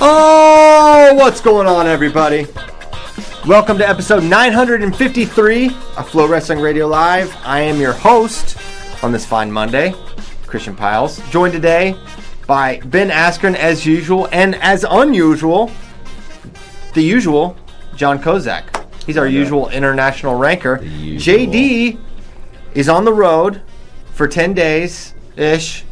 Oh, 0.00 1.12
what's 1.14 1.40
going 1.40 1.66
on, 1.66 1.88
everybody? 1.88 2.46
Welcome 3.46 3.78
to 3.78 3.88
episode 3.88 4.22
953 4.22 5.66
of 5.96 6.08
Flow 6.08 6.28
Wrestling 6.28 6.60
Radio 6.60 6.86
Live. 6.86 7.36
I 7.44 7.60
am 7.60 7.80
your 7.80 7.92
host 7.92 8.56
on 9.02 9.10
this 9.10 9.26
fine 9.26 9.50
Monday, 9.50 9.92
Christian 10.46 10.76
Pyles, 10.76 11.18
joined 11.30 11.52
today 11.52 11.96
by 12.46 12.78
Ben 12.84 13.10
Askren 13.10 13.56
as 13.56 13.84
usual, 13.84 14.28
and 14.30 14.54
as 14.56 14.84
unusual, 14.88 15.70
the 16.94 17.02
usual, 17.02 17.56
Jon 17.96 18.20
Kozak. 18.20 18.84
He's 19.04 19.16
our 19.16 19.26
usual 19.26 19.68
international 19.70 20.36
ranker. 20.36 20.80
usual. 20.82 21.34
JD 21.34 21.98
is 22.74 22.88
on 22.88 23.04
the 23.04 23.12
road 23.12 23.62
for 24.12 24.28
10 24.28 24.54
days 24.54 25.14
ish. 25.36 25.84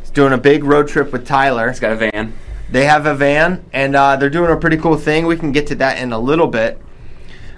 He's 0.00 0.10
doing 0.10 0.34
a 0.34 0.38
big 0.38 0.64
road 0.64 0.88
trip 0.88 1.12
with 1.12 1.26
Tyler. 1.26 1.70
He's 1.70 1.80
got 1.80 1.92
a 1.92 1.96
van. 1.96 2.34
They 2.72 2.86
have 2.86 3.04
a 3.04 3.14
van, 3.14 3.64
and 3.74 3.94
uh, 3.94 4.16
they're 4.16 4.30
doing 4.30 4.50
a 4.50 4.56
pretty 4.56 4.78
cool 4.78 4.96
thing. 4.96 5.26
We 5.26 5.36
can 5.36 5.52
get 5.52 5.66
to 5.68 5.74
that 5.76 5.98
in 5.98 6.12
a 6.12 6.18
little 6.18 6.46
bit. 6.46 6.80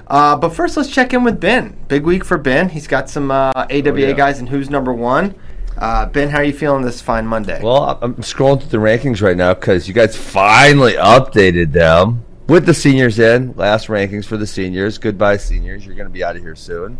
Uh, 0.09 0.37
but 0.37 0.51
first, 0.51 0.77
let's 0.77 0.91
check 0.91 1.15
in 1.15 1.23
with 1.23 1.41
Ben. 1.41 1.77
Big 1.89 2.03
week 2.05 2.25
for 2.25 2.37
Ben. 2.37 2.69
He's 2.69 2.89
got 2.89 3.09
some 3.09 3.31
uh, 3.31 3.53
AWA 3.55 4.01
yeah. 4.01 4.13
guys 4.13 4.41
and 4.41 4.49
who's 4.49 4.69
number 4.69 4.93
one. 4.93 5.37
Uh, 5.79 6.07
ben, 6.07 6.29
how 6.29 6.39
are 6.39 6.45
you 6.45 6.53
feeling 6.53 6.83
this 6.83 7.01
fine 7.01 7.27
Monday? 7.27 7.61
Well, 7.63 7.99
I'm 8.03 8.15
scrolling 8.17 8.61
through 8.61 8.71
the 8.71 8.85
rankings 8.85 9.23
right 9.23 9.37
now 9.37 9.55
because 9.55 9.87
you 9.89 9.95
guys 9.95 10.17
finally 10.17 10.93
updated 10.95 11.73
them 11.73 12.25
with 12.49 12.67
the 12.67 12.75
seniors 12.75 13.19
in. 13.21 13.55
Last 13.57 13.87
rankings 13.87 14.25
for 14.25 14.37
the 14.37 14.47
seniors. 14.47 14.99
Goodbye, 14.99 15.37
seniors. 15.37 15.87
You're 15.87 15.95
going 15.97 16.09
to 16.09 16.13
be 16.13 16.25
out 16.25 16.37
of 16.37 16.43
here 16.43 16.57
soon. 16.57 16.99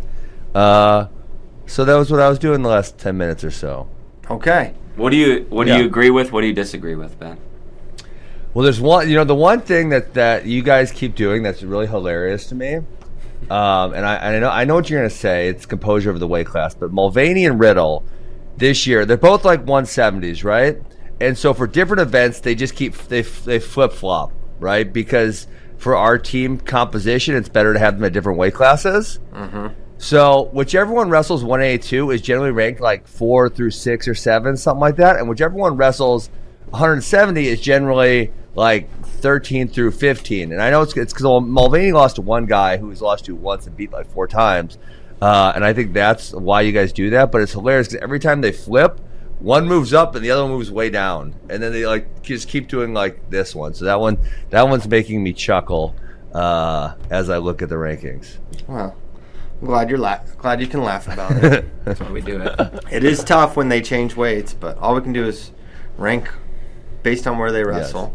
Uh, 0.53 1.07
so 1.67 1.83
that 1.83 1.95
was 1.95 2.09
what 2.11 2.21
I 2.21 2.29
was 2.29 2.39
doing 2.39 2.61
the 2.61 2.69
last 2.69 2.97
10 2.97 3.17
minutes 3.17 3.43
or 3.43 3.51
so. 3.51 3.89
okay. 4.29 4.73
What 4.95 5.09
do 5.09 5.17
you 5.17 5.45
What 5.49 5.65
do 5.65 5.71
Yeah. 5.71 5.79
you 5.79 5.85
agree 5.85 6.09
with? 6.09 6.31
What 6.31 6.39
do 6.41 6.47
you 6.47 6.53
disagree 6.53 6.95
with, 6.95 7.19
Ben? 7.19 7.37
Well, 8.55 8.63
there's 8.63 8.79
one, 8.79 9.09
you 9.09 9.15
know, 9.15 9.25
the 9.25 9.35
one 9.35 9.59
thing 9.59 9.89
that, 9.89 10.13
that 10.13 10.45
you 10.45 10.63
guys 10.63 10.89
keep 10.93 11.13
doing 11.13 11.43
that's 11.43 11.61
really 11.61 11.87
hilarious 11.87 12.47
to 12.47 12.55
me. 12.55 12.77
Um, 12.77 13.93
and 13.93 14.05
I, 14.05 14.33
I 14.35 14.39
know 14.39 14.49
I 14.49 14.63
know 14.63 14.75
what 14.75 14.89
you're 14.89 15.01
going 15.01 15.09
to 15.09 15.15
say. 15.15 15.49
It's 15.49 15.65
composure 15.65 16.09
of 16.09 16.21
the 16.21 16.27
weight 16.27 16.47
class, 16.47 16.73
but 16.73 16.91
Mulvaney 16.91 17.45
and 17.45 17.59
Riddle 17.59 18.05
this 18.55 18.87
year 18.87 19.05
they're 19.05 19.17
both 19.17 19.43
like 19.43 19.65
170s, 19.65 20.45
right? 20.45 20.81
And 21.19 21.37
so 21.37 21.53
for 21.53 21.67
different 21.67 22.01
events, 22.01 22.39
they 22.39 22.55
just 22.55 22.75
keep 22.75 22.95
they 23.09 23.23
they 23.23 23.59
flip 23.59 23.91
flop, 23.91 24.31
right? 24.59 24.91
Because 24.91 25.47
for 25.77 25.97
our 25.97 26.17
team 26.17 26.57
composition, 26.57 27.35
it's 27.35 27.49
better 27.49 27.73
to 27.73 27.79
have 27.79 27.95
them 27.95 28.05
at 28.05 28.13
different 28.13 28.39
weight 28.39 28.53
classes. 28.53 29.19
So 29.97 30.49
whichever 30.53 30.93
one 30.93 31.09
wrestles 31.09 31.43
182 31.43 32.09
is 32.11 32.21
generally 32.21 32.51
ranked 32.51 32.79
like 32.79 33.05
four 33.05 33.49
through 33.49 33.71
six 33.71 34.07
or 34.07 34.15
seven, 34.15 34.55
something 34.55 34.79
like 34.79 34.95
that, 34.95 35.17
and 35.17 35.27
whichever 35.27 35.55
one 35.55 35.75
wrestles 35.75 36.29
170 36.69 37.47
is 37.47 37.61
generally 37.61 38.31
like 38.55 38.89
13 39.05 39.67
through 39.67 39.91
15. 39.91 40.51
And 40.51 40.61
I 40.61 40.69
know 40.69 40.81
it's 40.81 40.95
it's 40.97 41.13
because 41.13 41.41
Mulvaney 41.43 41.91
lost 41.91 42.15
to 42.15 42.21
one 42.21 42.45
guy 42.45 42.77
who 42.77 42.89
he's 42.89 43.01
lost 43.01 43.25
to 43.25 43.35
once 43.35 43.67
and 43.67 43.75
beat 43.75 43.91
like 43.91 44.07
four 44.11 44.27
times, 44.27 44.77
uh, 45.21 45.51
and 45.55 45.63
I 45.63 45.73
think 45.73 45.93
that's 45.93 46.31
why 46.33 46.61
you 46.61 46.71
guys 46.71 46.91
do 46.93 47.09
that. 47.11 47.31
But 47.31 47.41
it's 47.41 47.51
hilarious 47.51 47.89
because 47.89 48.01
every 48.03 48.19
time 48.19 48.41
they 48.41 48.51
flip, 48.51 48.99
one 49.39 49.67
moves 49.67 49.93
up 49.93 50.15
and 50.15 50.23
the 50.23 50.31
other 50.31 50.43
one 50.43 50.51
moves 50.53 50.71
way 50.71 50.89
down, 50.89 51.35
and 51.49 51.61
then 51.61 51.71
they 51.73 51.85
like 51.85 52.23
just 52.23 52.47
keep 52.47 52.67
doing 52.67 52.93
like 52.93 53.29
this 53.29 53.53
one. 53.53 53.73
So 53.73 53.85
that 53.85 53.99
one 53.99 54.17
that 54.49 54.67
one's 54.67 54.87
making 54.87 55.21
me 55.21 55.33
chuckle 55.33 55.95
uh, 56.33 56.95
as 57.09 57.29
I 57.29 57.37
look 57.37 57.61
at 57.61 57.69
the 57.69 57.75
rankings. 57.75 58.37
Well, 58.67 58.95
I'm 59.61 59.67
glad 59.67 59.89
you're 59.89 59.99
la- 59.99 60.19
glad 60.37 60.61
you 60.61 60.67
can 60.67 60.83
laugh 60.83 61.07
about 61.07 61.31
it. 61.43 61.65
That's 61.85 61.99
why 61.99 62.11
we 62.11 62.21
do 62.21 62.41
it. 62.41 62.83
it 62.91 63.03
is 63.03 63.23
tough 63.23 63.55
when 63.55 63.69
they 63.69 63.81
change 63.81 64.15
weights, 64.15 64.53
but 64.53 64.77
all 64.77 64.95
we 64.95 65.01
can 65.01 65.13
do 65.13 65.25
is 65.25 65.51
rank 65.97 66.29
based 67.03 67.25
on 67.27 67.37
where 67.37 67.51
they 67.51 67.63
wrestle. 67.63 68.13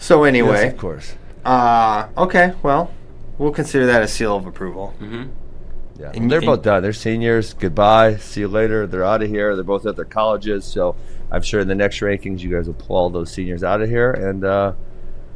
So 0.00 0.24
anyway, 0.24 0.62
Yes, 0.64 0.72
of 0.72 0.78
course. 0.78 1.14
uh, 1.44 2.08
okay, 2.16 2.54
well, 2.62 2.90
we'll 3.38 3.52
consider 3.52 3.86
that 3.86 4.02
a 4.02 4.08
seal 4.08 4.34
of 4.36 4.46
approval. 4.46 4.94
hmm 4.98 5.24
Yeah, 5.98 6.12
And- 6.14 6.30
they're 6.30 6.38
and- 6.38 6.46
both 6.46 6.62
done. 6.62 6.82
They're 6.82 6.94
seniors. 6.94 7.52
Goodbye. 7.52 8.16
See 8.16 8.40
you 8.40 8.48
later. 8.48 8.86
They're 8.86 9.04
out 9.04 9.22
of 9.22 9.28
here. 9.28 9.54
They're 9.54 9.62
both 9.62 9.84
at 9.84 9.96
their 9.96 10.06
colleges. 10.06 10.64
So 10.64 10.96
I'm 11.30 11.42
sure 11.42 11.60
in 11.60 11.68
the 11.68 11.74
next 11.74 12.00
rankings, 12.00 12.40
you 12.40 12.50
guys 12.50 12.66
will 12.66 12.74
pull 12.74 12.96
all 12.96 13.10
those 13.10 13.30
seniors 13.30 13.62
out 13.62 13.82
of 13.82 13.88
here, 13.90 14.10
and 14.10 14.42
uh, 14.42 14.72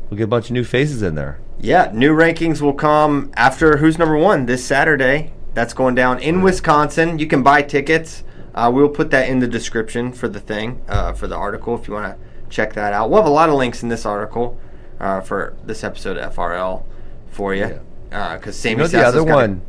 we'll 0.09 0.17
get 0.17 0.25
a 0.25 0.29
bunch 0.29 0.47
of 0.47 0.53
new 0.53 0.65
faces 0.65 1.03
in 1.03 1.15
there. 1.15 1.39
Yeah, 1.61 1.91
new 1.93 2.15
rankings 2.17 2.61
will 2.63 2.73
come 2.73 3.31
after 3.37 3.77
Who's 3.77 3.99
Number 3.99 4.17
One 4.17 4.47
this 4.47 4.65
Saturday. 4.65 5.33
That's 5.53 5.75
going 5.75 5.95
down 5.95 6.19
in 6.19 6.41
Wisconsin. 6.43 7.19
You 7.19 7.27
can 7.27 7.43
buy 7.45 7.61
tickets. 7.63 8.25
Uh, 8.55 8.71
we'll 8.75 8.89
put 8.89 9.11
that 9.11 9.29
in 9.29 9.39
the 9.41 9.47
description 9.47 10.11
for 10.13 10.27
the 10.29 10.41
thing, 10.41 10.81
uh, 10.89 11.13
for 11.13 11.27
the 11.29 11.37
article, 11.37 11.75
if 11.77 11.87
you 11.87 11.95
want 11.95 12.07
to 12.07 12.17
check 12.51 12.73
that 12.75 12.93
out. 12.93 13.11
We'll 13.11 13.21
have 13.23 13.31
a 13.31 13.35
lot 13.35 13.49
of 13.49 13.55
links 13.57 13.83
in 13.83 13.89
this 13.89 14.05
article 14.07 14.59
uh, 15.01 15.21
for 15.21 15.55
this 15.65 15.85
episode 15.85 16.17
of 16.17 16.35
FRL 16.35 16.85
for 17.31 17.55
you. 17.55 17.81
Because 18.11 18.57
Sammy 18.57 18.73
You 18.73 18.79
know 18.79 18.87
the 18.87 19.05
other 19.07 19.21
a- 19.21 19.25
one. 19.25 19.63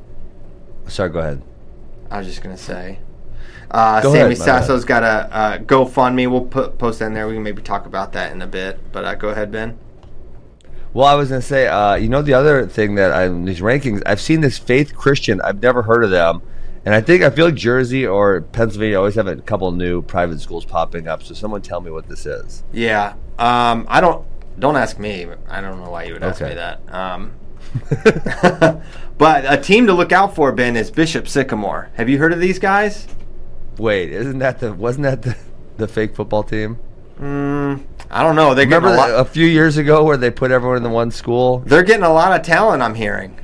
Sorry, 0.88 1.10
go 1.10 1.20
ahead. 1.20 1.42
I 2.12 2.20
was 2.20 2.28
just 2.28 2.44
gonna 2.44 2.58
say. 2.58 3.00
Uh, 3.72 4.02
Go 4.02 4.14
Sammy 4.14 4.34
ahead. 4.36 4.38
Sasso's 4.38 4.86
got 4.86 5.02
a 5.04 5.36
uh, 5.36 5.58
GoFundMe. 5.58 6.30
We'll 6.30 6.46
put 6.46 6.78
post 6.78 7.00
that 7.00 7.08
in 7.08 7.14
there. 7.16 7.28
We 7.28 7.34
can 7.34 7.44
maybe 7.44 7.64
talk 7.64 7.88
about 7.88 8.14
that 8.14 8.32
in 8.32 8.42
a 8.44 8.48
bit. 8.48 8.80
But 8.92 9.06
uh, 9.06 9.16
go 9.16 9.30
ahead, 9.30 9.52
Ben. 9.52 9.80
Well, 10.94 11.08
I 11.08 11.16
was 11.16 11.30
gonna 11.30 11.42
say, 11.42 11.68
uh, 11.68 11.96
you 11.96 12.08
know, 12.08 12.22
the 12.22 12.34
other 12.36 12.68
thing 12.68 12.96
that 12.96 13.12
I 13.12 13.28
these 13.28 13.60
rankings, 13.62 14.04
I've 14.06 14.22
seen 14.22 14.42
this 14.42 14.60
Faith 14.60 14.96
Christian. 14.96 15.42
I've 15.42 15.62
never 15.62 15.82
heard 15.82 16.04
of 16.04 16.12
them, 16.12 16.42
and 16.86 16.94
I 16.96 17.02
think 17.02 17.24
I 17.24 17.30
feel 17.30 17.46
like 17.46 17.56
Jersey 17.56 18.06
or 18.08 18.42
Pennsylvania 18.42 18.98
always 18.98 19.16
have 19.16 19.28
a 19.28 19.36
couple 19.38 19.72
new 19.72 20.02
private 20.02 20.40
schools 20.40 20.64
popping 20.66 21.08
up. 21.08 21.24
So 21.24 21.34
someone 21.34 21.62
tell 21.62 21.82
me 21.82 21.92
what 21.92 22.08
this 22.08 22.26
is. 22.26 22.64
Yeah. 22.72 23.14
Um, 23.40 23.86
I 23.90 24.00
don't. 24.02 24.26
Don't 24.58 24.78
ask 24.78 24.98
me. 25.00 25.28
I 25.50 25.60
don't 25.60 25.84
know 25.84 25.90
why 25.90 26.04
you 26.04 26.14
would 26.14 26.24
ask 26.24 26.42
Okay. 26.42 26.52
me 26.52 26.56
that. 26.56 26.80
Um, 26.94 27.34
but 29.18 29.52
a 29.52 29.58
team 29.62 29.88
to 29.88 29.94
look 29.94 30.12
out 30.14 30.34
for, 30.36 30.52
Ben, 30.54 30.78
is 30.78 30.92
Bishop 30.92 31.28
Sycamore. 31.28 31.90
Have 31.96 32.08
you 32.10 32.18
heard 32.18 32.32
of 32.32 32.40
these 32.40 32.60
guys? 32.60 33.08
Wait, 33.78 34.12
isn't 34.12 34.40
that 34.40 34.60
the 34.60 34.72
wasn't 34.74 35.04
that 35.04 35.22
the, 35.24 35.36
the 35.78 35.88
fake 35.88 36.16
football 36.16 36.44
team? 36.44 36.78
Mm, 37.20 37.84
I 38.10 38.24
don't 38.24 38.36
know. 38.36 38.54
They're 38.54 38.66
Remember 38.66 38.90
a 38.90 38.96
lot. 38.96 39.10
a 39.12 39.26
few 39.26 39.46
years 39.46 39.78
ago 39.78 40.04
where 40.04 40.18
they 40.18 40.32
put 40.32 40.52
everyone 40.52 40.78
in 40.78 40.84
the 40.84 40.90
one 40.90 41.12
school? 41.12 41.60
They're 41.66 41.84
getting 41.84 42.04
a 42.06 42.14
lot 42.14 42.38
of 42.38 42.46
talent. 42.46 42.82
I'm 42.82 42.96
hearing. 42.96 43.40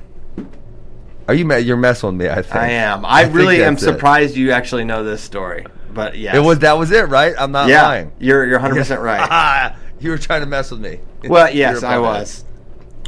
Are 1.27 1.33
you 1.33 1.45
me- 1.45 1.59
you're 1.59 1.77
messing 1.77 2.07
with 2.07 2.15
me? 2.27 2.29
I 2.29 2.41
think 2.41 2.55
I 2.55 2.67
am. 2.71 3.05
I, 3.05 3.23
think 3.23 3.35
really 3.35 3.63
am 3.63 3.73
that's 3.75 3.83
it. 3.83 3.85
surprised 3.93 4.35
you 4.35 4.51
actually 4.51 4.83
know 4.83 5.03
this 5.03 5.21
story. 5.21 5.65
But 5.93 6.17
yeah, 6.17 6.35
It 6.35 6.39
was 6.39 6.59
that 6.59 6.73
was 6.77 6.91
it, 6.91 7.07
right? 7.09 7.33
I'm 7.37 7.51
not 7.51 7.67
yeah. 7.69 7.83
lying. 7.83 8.11
You're 8.19 8.45
you're 8.45 8.59
100 8.59 8.75
percent 8.75 9.01
right. 9.01 9.75
you 9.99 10.09
were 10.09 10.17
trying 10.17 10.41
to 10.41 10.47
mess 10.47 10.71
with 10.71 10.79
me. 10.79 10.99
Well, 11.23 11.53
yes, 11.53 11.83
I 11.83 11.97
was. 11.99 12.43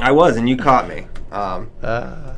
I 0.00 0.12
was, 0.12 0.36
and 0.36 0.48
you 0.48 0.56
caught 0.56 0.88
me. 0.88 1.06
Um, 1.32 1.70
Uh, 1.82 2.34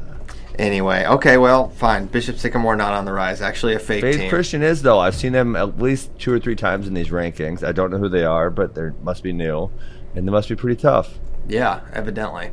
anyway, 0.58 1.04
okay, 1.06 1.36
well, 1.36 1.68
fine. 1.70 2.06
Bishop 2.06 2.38
Sycamore 2.38 2.76
not 2.76 2.92
on 2.92 3.04
the 3.04 3.12
rise. 3.12 3.42
Actually, 3.42 3.74
a 3.74 3.78
fake 3.78 4.02
Faith 4.02 4.16
team. 4.16 4.30
Christian 4.30 4.62
is 4.62 4.82
though. 4.82 4.98
I've 4.98 5.14
seen 5.16 5.32
them 5.32 5.56
at 5.56 5.78
least 5.78 6.16
two 6.18 6.32
or 6.32 6.38
three 6.38 6.56
times 6.56 6.86
in 6.86 6.94
these 6.94 7.08
rankings. 7.08 7.62
I 7.66 7.72
don't 7.72 7.90
know 7.90 7.98
who 7.98 8.08
they 8.08 8.24
are, 8.24 8.50
but 8.50 8.74
they 8.74 8.90
must 9.02 9.22
be 9.22 9.32
new, 9.32 9.70
and 10.14 10.26
they 10.26 10.32
must 10.32 10.48
be 10.48 10.54
pretty 10.56 10.80
tough. 10.80 11.18
Yeah, 11.48 11.80
evidently. 11.92 12.50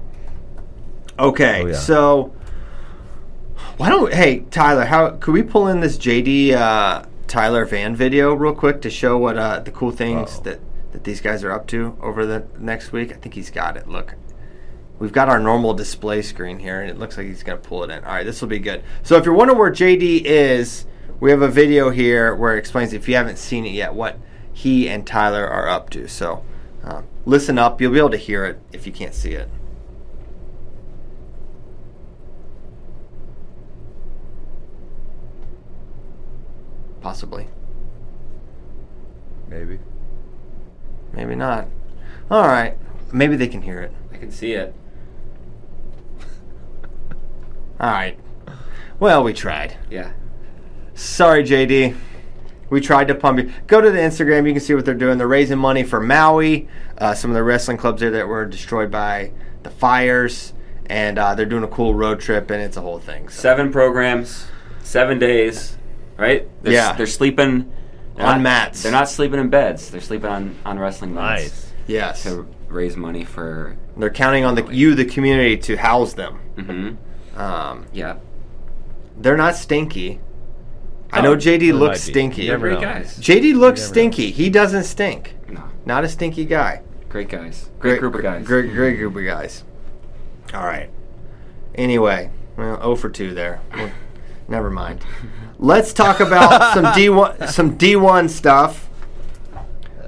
Okay, 1.19 1.61
Oh, 1.63 1.67
yeah. 1.67 1.75
so 1.75 2.33
why 3.77 3.89
don't 3.89 4.13
hey 4.13 4.39
Tyler? 4.51 4.85
How 4.85 5.11
could 5.11 5.33
we 5.33 5.43
pull 5.43 5.67
in 5.67 5.79
this 5.79 5.97
JD 5.97 6.53
uh, 6.53 7.05
Tyler 7.27 7.65
Van 7.65 7.95
video 7.95 8.33
real 8.33 8.53
quick 8.53 8.81
to 8.81 8.89
show 8.89 9.17
what 9.17 9.37
uh, 9.37 9.59
the 9.59 9.71
cool 9.71 9.91
things 9.91 10.35
Uh-oh. 10.35 10.43
that 10.43 10.59
that 10.91 11.03
these 11.03 11.21
guys 11.21 11.43
are 11.43 11.51
up 11.51 11.67
to 11.67 11.97
over 12.01 12.25
the 12.25 12.45
next 12.59 12.91
week? 12.91 13.11
I 13.11 13.15
think 13.15 13.35
he's 13.35 13.49
got 13.49 13.77
it. 13.77 13.87
Look. 13.87 14.15
We've 14.99 15.11
got 15.11 15.27
our 15.27 15.39
normal 15.39 15.73
display 15.73 16.21
screen 16.21 16.59
here, 16.59 16.79
and 16.79 16.89
it 16.89 16.97
looks 16.97 17.17
like 17.17 17.25
he's 17.25 17.43
going 17.43 17.59
to 17.59 17.67
pull 17.67 17.83
it 17.83 17.89
in. 17.89 18.03
All 18.05 18.13
right, 18.13 18.23
this 18.23 18.39
will 18.39 18.47
be 18.47 18.59
good. 18.59 18.83
So, 19.01 19.17
if 19.17 19.25
you're 19.25 19.33
wondering 19.33 19.59
where 19.59 19.71
JD 19.71 20.23
is, 20.23 20.85
we 21.19 21.31
have 21.31 21.41
a 21.41 21.49
video 21.49 21.89
here 21.89 22.33
where 22.33 22.55
it 22.55 22.59
explains, 22.59 22.93
if 22.93 23.09
you 23.09 23.15
haven't 23.15 23.37
seen 23.37 23.65
it 23.65 23.71
yet, 23.73 23.95
what 23.95 24.17
he 24.53 24.87
and 24.87 25.05
Tyler 25.05 25.45
are 25.45 25.67
up 25.67 25.89
to. 25.89 26.07
So, 26.07 26.45
uh, 26.85 27.01
listen 27.25 27.57
up. 27.57 27.81
You'll 27.81 27.91
be 27.91 27.97
able 27.97 28.11
to 28.11 28.17
hear 28.17 28.45
it 28.45 28.61
if 28.71 28.85
you 28.85 28.93
can't 28.93 29.15
see 29.15 29.33
it. 29.33 29.49
Possibly. 37.03 37.47
Maybe. 39.49 39.77
Maybe 41.11 41.35
not. 41.35 41.67
All 42.31 42.47
right. 42.47 42.77
Maybe 43.11 43.35
they 43.35 43.49
can 43.49 43.61
hear 43.61 43.81
it. 43.81 43.91
I 44.13 44.17
can 44.17 44.31
see 44.31 44.53
it. 44.53 44.73
All 47.79 47.91
right. 47.91 48.17
Well, 48.99 49.21
we 49.21 49.33
tried. 49.33 49.77
Yeah. 49.91 50.13
Sorry, 50.95 51.43
JD. 51.43 51.97
We 52.69 52.79
tried 52.79 53.09
to 53.09 53.15
pump 53.15 53.39
you. 53.39 53.51
Go 53.67 53.81
to 53.81 53.91
the 53.91 53.97
Instagram. 53.97 54.47
You 54.47 54.53
can 54.53 54.61
see 54.61 54.73
what 54.73 54.85
they're 54.85 54.93
doing. 54.93 55.17
They're 55.17 55.27
raising 55.27 55.59
money 55.59 55.83
for 55.83 55.99
Maui. 55.99 56.69
Uh, 56.97 57.13
some 57.13 57.29
of 57.29 57.35
the 57.35 57.43
wrestling 57.43 57.75
clubs 57.75 57.99
there 57.99 58.11
that 58.11 58.29
were 58.29 58.45
destroyed 58.45 58.89
by 58.89 59.33
the 59.63 59.69
fires, 59.69 60.53
and 60.85 61.19
uh, 61.19 61.35
they're 61.35 61.45
doing 61.45 61.63
a 61.63 61.67
cool 61.67 61.93
road 61.93 62.21
trip, 62.21 62.49
and 62.49 62.61
it's 62.61 62.77
a 62.77 62.81
whole 62.81 62.99
thing. 62.99 63.27
So. 63.27 63.41
Seven 63.41 63.73
programs, 63.73 64.47
seven 64.83 65.19
days, 65.19 65.77
right? 66.17 66.47
They're, 66.63 66.73
Yeah. 66.73 66.93
They're 66.93 67.05
sleeping 67.07 67.71
they're 68.15 68.25
On 68.27 68.33
not- 68.37 68.41
mats. 68.41 68.83
They're 68.83 68.91
not 68.91 69.09
sleeping 69.09 69.39
in 69.39 69.49
beds. 69.49 69.89
They're 69.89 69.99
sleeping 70.01 70.29
on, 70.29 70.55
on 70.65 70.77
wrestling 70.77 71.15
mats. 71.15 71.43
Nice. 71.43 71.73
Yes. 71.87 72.23
to 72.23 72.47
raise 72.67 72.95
money 72.95 73.23
for. 73.25 73.75
They're 73.97 74.09
counting 74.11 74.45
on 74.45 74.55
the 74.55 74.65
you, 74.71 74.93
the 74.95 75.05
community, 75.05 75.57
to 75.57 75.75
house 75.77 76.13
them. 76.13 76.39
hmm 76.55 77.39
Um, 77.39 77.85
Yeah, 77.91 78.17
they're 79.17 79.37
not 79.37 79.55
stinky. 79.55 80.19
I 81.11 81.21
know 81.21 81.35
JD 81.35 81.59
they 81.59 81.71
looks 81.71 82.01
stinky. 82.01 82.43
You 82.43 82.51
never 82.51 82.69
great 82.69 82.81
guys. 82.81 83.17
JD 83.19 83.53
looks 83.55 83.79
never 83.81 83.87
know. 83.89 83.93
stinky. 83.93 84.31
He 84.31 84.49
doesn't 84.49 84.83
stink. 84.83 85.35
No, 85.49 85.63
Not 85.85 86.03
a 86.03 86.09
stinky 86.09 86.45
guy. 86.45 86.81
great 87.09 87.29
guys. 87.29 87.69
Great, 87.79 87.99
group 87.99 88.15
of 88.15 88.21
guys. 88.23 88.45
Great, 88.45 88.71
great 88.73 88.97
group 88.97 89.15
of 89.15 89.23
guys. 89.25 89.63
All 90.53 90.65
right. 90.65 90.89
Anyway, 91.75 92.29
well, 92.57 92.77
0 92.77 92.95
for 92.95 93.09
2 93.09 93.33
there. 93.33 93.59
Well, 93.75 93.91
Never 94.47 94.69
mind. 94.69 95.03
Let's 95.63 95.93
talk 95.93 96.19
about 96.19 96.73
some 96.73 96.83
D1 96.85 97.47
some 97.49 97.77
D1 97.77 98.29
stuff. 98.29 98.89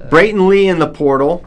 Brayton 0.09 0.49
Lee 0.49 0.67
in 0.67 0.79
the 0.79 0.87
portal. 0.89 1.45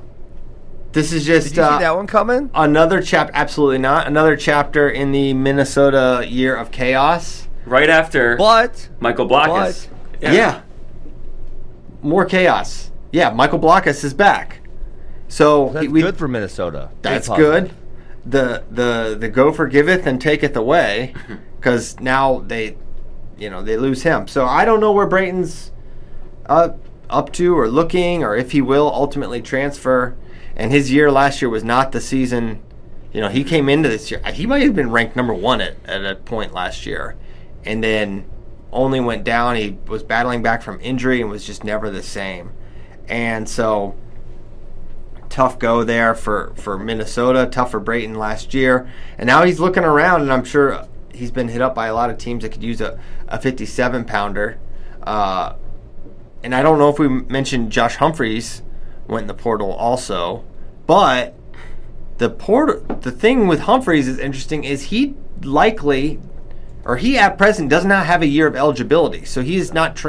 This 0.92 1.12
is 1.12 1.26
just 1.26 1.48
Did 1.48 1.56
you 1.58 1.62
uh, 1.64 1.78
see 1.78 1.84
that 1.84 1.94
one 1.94 2.06
coming? 2.06 2.50
another 2.54 3.02
chap. 3.02 3.30
Absolutely 3.34 3.76
not. 3.76 4.06
Another 4.06 4.34
chapter 4.34 4.88
in 4.88 5.12
the 5.12 5.34
Minnesota 5.34 6.24
year 6.26 6.56
of 6.56 6.70
chaos. 6.70 7.46
Right 7.66 7.90
after 7.90 8.34
But 8.38 8.88
Michael 8.98 9.28
Blockhus. 9.28 9.88
Yeah. 10.22 10.62
More 12.00 12.24
chaos. 12.24 12.90
Yeah, 13.12 13.28
Michael 13.30 13.58
Blockhus 13.58 14.04
is 14.04 14.14
back. 14.14 14.60
So 15.28 15.68
that's 15.74 15.86
we- 15.88 16.00
good 16.00 16.16
for 16.16 16.28
Minnesota. 16.28 16.88
Very 17.02 17.14
That's 17.16 17.28
positive. 17.28 17.68
good. 17.68 17.74
The 18.24 18.64
the 18.70 19.16
the 19.18 19.28
gopher 19.28 19.66
giveth 19.66 20.06
and 20.06 20.18
taketh 20.20 20.56
away, 20.56 21.14
because 21.60 21.98
now 22.00 22.40
they, 22.40 22.76
you 23.38 23.50
know, 23.50 23.62
they 23.62 23.76
lose 23.76 24.02
him. 24.02 24.28
So 24.28 24.44
I 24.44 24.64
don't 24.64 24.80
know 24.80 24.92
where 24.92 25.06
Brayton's 25.06 25.72
uh, 26.46 26.70
up 27.08 27.32
to 27.34 27.56
or 27.56 27.68
looking, 27.68 28.22
or 28.22 28.36
if 28.36 28.52
he 28.52 28.60
will 28.60 28.90
ultimately 28.92 29.40
transfer. 29.40 30.16
And 30.56 30.72
his 30.72 30.92
year 30.92 31.10
last 31.10 31.40
year 31.40 31.48
was 31.48 31.64
not 31.64 31.92
the 31.92 32.00
season. 32.00 32.62
You 33.12 33.20
know, 33.20 33.28
he 33.28 33.44
came 33.44 33.68
into 33.68 33.88
this 33.88 34.10
year. 34.10 34.20
He 34.32 34.46
might 34.46 34.62
have 34.62 34.74
been 34.74 34.90
ranked 34.90 35.16
number 35.16 35.32
one 35.34 35.60
at, 35.60 35.76
at 35.86 36.04
a 36.04 36.16
point 36.16 36.52
last 36.52 36.84
year, 36.84 37.16
and 37.64 37.82
then 37.82 38.28
only 38.72 39.00
went 39.00 39.24
down. 39.24 39.56
He 39.56 39.78
was 39.86 40.02
battling 40.02 40.42
back 40.42 40.62
from 40.62 40.80
injury 40.80 41.20
and 41.20 41.30
was 41.30 41.46
just 41.46 41.64
never 41.64 41.90
the 41.90 42.02
same. 42.02 42.52
And 43.08 43.48
so 43.48 43.96
tough 45.28 45.58
go 45.58 45.84
there 45.84 46.14
for, 46.14 46.52
for 46.56 46.78
Minnesota, 46.78 47.48
tough 47.50 47.70
for 47.70 47.80
Brayton 47.80 48.16
last 48.16 48.52
year. 48.52 48.90
And 49.16 49.26
now 49.26 49.44
he's 49.44 49.60
looking 49.60 49.84
around, 49.84 50.22
and 50.22 50.32
I'm 50.32 50.44
sure 50.44 50.87
he's 51.18 51.30
been 51.30 51.48
hit 51.48 51.60
up 51.60 51.74
by 51.74 51.88
a 51.88 51.94
lot 51.94 52.10
of 52.10 52.16
teams 52.16 52.42
that 52.42 52.52
could 52.52 52.62
use 52.62 52.80
a, 52.80 52.98
a 53.26 53.40
57 53.40 54.04
pounder. 54.04 54.58
Uh, 55.02 55.54
and 56.42 56.54
I 56.54 56.62
don't 56.62 56.78
know 56.78 56.88
if 56.88 56.98
we 56.98 57.08
mentioned 57.08 57.72
Josh 57.72 57.96
Humphreys 57.96 58.62
went 59.08 59.22
in 59.22 59.26
the 59.26 59.34
portal 59.34 59.72
also, 59.72 60.44
but 60.86 61.34
the 62.18 62.30
port 62.30 63.02
the 63.02 63.10
thing 63.10 63.46
with 63.46 63.60
Humphreys 63.60 64.08
is 64.08 64.18
interesting 64.18 64.64
is 64.64 64.84
he 64.84 65.14
likely 65.42 66.20
or 66.84 66.96
he 66.96 67.18
at 67.18 67.36
present 67.36 67.68
does 67.68 67.84
not 67.84 68.06
have 68.06 68.22
a 68.22 68.26
year 68.26 68.46
of 68.46 68.56
eligibility, 68.56 69.24
so 69.24 69.42
he 69.42 69.56
is 69.56 69.74
not 69.74 70.00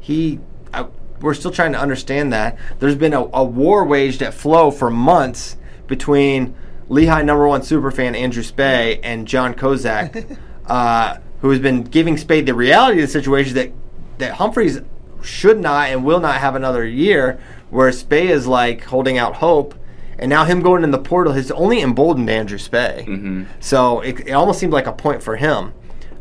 he. 0.00 0.40
I, 0.72 0.86
we're 1.20 1.34
still 1.34 1.50
trying 1.50 1.72
to 1.72 1.78
understand 1.78 2.32
that. 2.32 2.58
There's 2.78 2.96
been 2.96 3.12
a, 3.12 3.28
a 3.32 3.44
war 3.44 3.84
waged 3.84 4.22
at 4.22 4.34
Flow 4.34 4.70
for 4.70 4.90
months 4.90 5.56
between 5.86 6.54
Lehigh 6.88 7.22
number 7.22 7.46
one 7.48 7.62
superfan 7.62 8.16
Andrew 8.16 8.42
Spey 8.42 9.00
and 9.02 9.26
Jon 9.26 9.54
Kozak, 9.54 10.36
uh, 10.66 11.16
who 11.40 11.50
has 11.50 11.60
been 11.60 11.82
giving 11.82 12.16
Spey 12.16 12.40
the 12.42 12.54
reality 12.54 13.00
of 13.00 13.06
the 13.08 13.12
situation 13.12 13.54
that 13.54 13.72
that 14.18 14.34
Humphreys 14.34 14.80
should 15.22 15.58
not 15.60 15.88
and 15.88 16.04
will 16.04 16.20
not 16.20 16.36
have 16.36 16.54
another 16.54 16.84
year, 16.84 17.40
where 17.70 17.90
Spey 17.90 18.28
is 18.28 18.46
like 18.46 18.84
holding 18.84 19.18
out 19.18 19.36
hope. 19.36 19.74
And 20.18 20.30
now 20.30 20.44
him 20.44 20.60
going 20.62 20.84
in 20.84 20.92
the 20.92 20.98
portal 20.98 21.32
has 21.32 21.50
only 21.50 21.80
emboldened 21.80 22.30
Andrew 22.30 22.58
Spey. 22.58 23.04
Mhm. 23.08 23.46
So 23.58 24.00
it, 24.00 24.20
it 24.28 24.32
almost 24.32 24.60
seemed 24.60 24.72
like 24.72 24.86
a 24.86 24.92
point 24.92 25.22
for 25.22 25.34
him. 25.36 25.72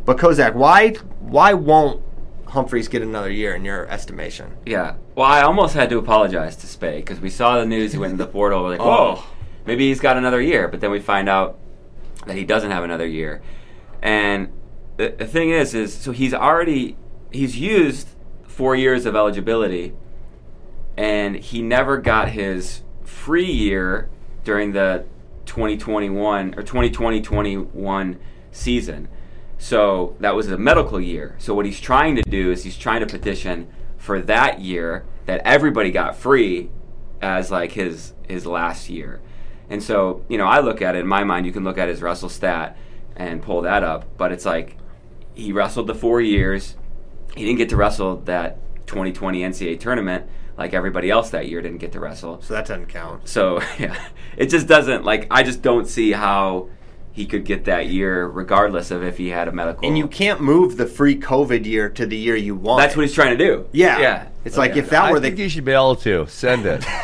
But 0.06 0.18
Kozak, 0.18 0.56
why 0.56 0.94
why 1.20 1.54
won't 1.54 2.02
Humphreys 2.48 2.88
get 2.88 3.02
another 3.04 3.30
year 3.32 3.54
in 3.54 3.64
your 3.64 3.88
estimation? 3.90 4.52
Yeah. 4.66 4.94
Well, 5.16 5.28
I 5.28 5.42
almost 5.44 5.76
had 5.76 5.90
to 5.92 5.98
apologize 6.00 6.56
to 6.58 6.68
Spey 6.68 6.98
because 6.98 7.20
we 7.20 7.30
saw 7.30 7.60
the 7.60 7.66
news. 7.66 7.92
He 7.92 7.98
went 8.00 8.12
in 8.14 8.18
the 8.18 8.26
portal. 8.28 8.64
We're 8.64 8.70
like, 8.72 8.80
whoa, 8.80 9.20
Oh. 9.20 9.26
Maybe 9.66 9.88
he's 9.88 10.00
got 10.00 10.18
another 10.18 10.42
year. 10.42 10.68
But 10.68 10.82
then 10.82 10.92
we 10.92 11.00
find 11.00 11.30
out 11.30 11.58
that 12.26 12.36
he 12.36 12.46
doesn't 12.46 12.72
have 12.72 12.84
another 12.84 13.08
year. 13.08 13.42
And 14.02 14.52
the, 14.98 15.16
the 15.18 15.28
thing 15.28 15.50
is, 15.50 15.74
is 15.74 15.94
so 15.94 16.12
he's 16.12 16.34
already 16.34 16.98
he's 17.32 17.58
used 17.58 18.10
four 18.44 18.76
years 18.76 19.06
of 19.06 19.16
eligibility, 19.16 19.94
and 20.98 21.36
he 21.36 21.62
never 21.62 21.98
got 21.98 22.30
his 22.30 22.82
free 23.04 23.52
year 23.52 24.10
during 24.44 24.74
the 24.74 25.06
2021 25.46 26.56
or 26.56 26.64
2020-21 26.64 28.18
season. 28.52 29.08
So 29.58 30.16
that 30.20 30.36
was 30.36 30.52
a 30.52 30.58
medical 30.58 31.00
year. 31.00 31.36
So 31.40 31.54
what 31.54 31.66
he's 31.66 31.80
trying 31.80 32.16
to 32.18 32.22
do 32.22 32.52
is 32.52 32.64
he's 32.64 32.78
trying 32.78 33.00
to 33.00 33.06
petition 33.06 33.68
for 33.98 34.22
that 34.22 34.60
year 34.60 35.06
that 35.26 35.42
everybody 35.46 35.92
got 35.92 36.18
free 36.18 36.70
as 37.22 37.50
like 37.50 37.72
his 37.72 38.14
his 38.28 38.46
last 38.46 38.90
year. 38.90 39.22
And 39.74 39.82
so, 39.82 40.24
you 40.30 40.38
know, 40.38 40.46
I 40.46 40.60
look 40.60 40.84
at 40.84 40.96
it 40.96 41.00
in 41.00 41.08
my 41.08 41.24
mind, 41.24 41.48
you 41.48 41.52
can 41.52 41.64
look 41.64 41.80
at 41.80 41.90
his 41.90 42.00
wrestle 42.00 42.30
stat 42.30 42.78
and 43.16 43.42
pull 43.42 43.64
that 43.64 43.84
up, 43.84 44.06
but 44.18 44.32
it's 44.32 44.46
like 44.46 44.78
he 45.34 45.52
wrestled 45.52 45.88
the 45.88 45.96
4 45.96 46.22
years. 46.22 46.76
He 47.36 47.44
didn't 47.44 47.58
get 47.58 47.70
to 47.70 47.76
wrestle 47.76 48.18
that 48.26 48.60
2020 48.86 49.42
NCAA 49.42 49.80
tournament 49.80 50.28
like 50.60 50.76
everybody 50.76 51.10
else 51.10 51.32
that 51.32 51.48
year 51.48 51.60
didn't 51.60 51.80
get 51.80 51.92
to 51.94 52.00
wrestle. 52.00 52.40
So 52.44 52.54
that 52.54 52.68
doesn't 52.68 52.86
count. 52.86 53.28
So 53.28 53.64
yeah, 53.80 53.98
it 54.38 54.52
just 54.52 54.68
doesn't 54.68 55.06
like 55.06 55.26
I 55.32 55.42
just 55.42 55.64
don't 55.64 55.88
see 55.88 56.12
how 56.12 56.70
he 57.12 57.26
could 57.26 57.44
get 57.44 57.66
that 57.66 57.88
year 57.88 58.28
regardless 58.28 58.92
of 58.92 59.04
if 59.04 59.18
he 59.18 59.30
had 59.30 59.48
a 59.48 59.52
medical. 59.52 59.88
And 59.88 59.98
you 59.98 60.08
can't 60.08 60.40
move 60.40 60.78
the 60.78 60.86
free 60.86 61.20
COVID 61.20 61.66
year 61.66 61.90
to 61.90 62.06
the 62.06 62.16
year 62.16 62.36
you 62.36 62.54
want. 62.54 62.80
That's 62.80 62.96
what 62.96 63.08
he's 63.08 63.16
trying 63.16 63.36
to 63.36 63.44
do. 63.44 63.68
Yeah. 63.72 63.98
yeah. 64.00 64.28
It's 64.46 64.56
like 64.56 64.76
Yeah. 64.76 64.84
if 64.84 64.92
that 64.92 65.06
I 65.06 65.12
were 65.12 65.20
the. 65.20 65.28
I 65.28 65.30
think 65.32 65.40
you 65.40 65.50
should 65.50 65.66
be 65.66 65.72
able 65.72 65.96
to 65.96 66.28
send 66.28 66.68
it. 66.68 66.86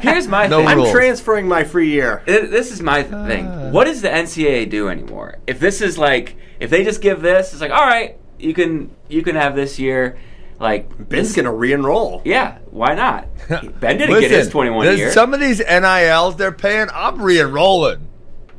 Here's 0.00 0.26
my 0.28 0.46
No 0.48 0.58
thing. 0.58 0.68
I'm 0.68 0.78
rules. 0.78 0.90
transferring 0.92 1.46
my 1.48 1.64
free 1.64 1.90
year. 1.90 2.22
Th- 2.26 2.50
This 2.50 2.70
is 2.72 2.82
my 2.82 3.06
Ah. 3.12 3.26
thing. 3.26 3.72
What 3.72 3.84
does 3.84 4.02
the 4.02 4.08
NCAA 4.08 4.68
do 4.68 4.88
anymore? 4.88 5.38
If 5.46 5.60
this 5.60 5.80
is 5.80 5.96
like, 5.98 6.36
if 6.60 6.70
they 6.70 6.84
just 6.84 7.00
give 7.00 7.22
this, 7.22 7.52
it's 7.52 7.60
like, 7.60 7.70
all 7.70 7.86
right, 7.86 8.16
you 8.38 8.54
can 8.54 8.90
you 9.08 9.22
can 9.22 9.36
have 9.36 9.54
this 9.54 9.78
year. 9.78 10.18
Like 10.58 10.88
Ben's 11.08 11.28
this- 11.28 11.36
gonna 11.36 11.52
re-enroll. 11.52 12.22
Yeah, 12.24 12.58
why 12.70 12.94
not? 12.94 13.26
Ben 13.80 13.98
didn't 13.98 14.20
get 14.20 14.30
his 14.30 14.48
21 14.48 14.86
there's 14.86 14.98
year. 14.98 15.10
Some 15.12 15.34
of 15.34 15.40
these 15.40 15.58
NILs 15.60 16.36
they're 16.36 16.52
paying, 16.52 16.86
I'm 16.94 17.20
re-enrolling. 17.20 18.06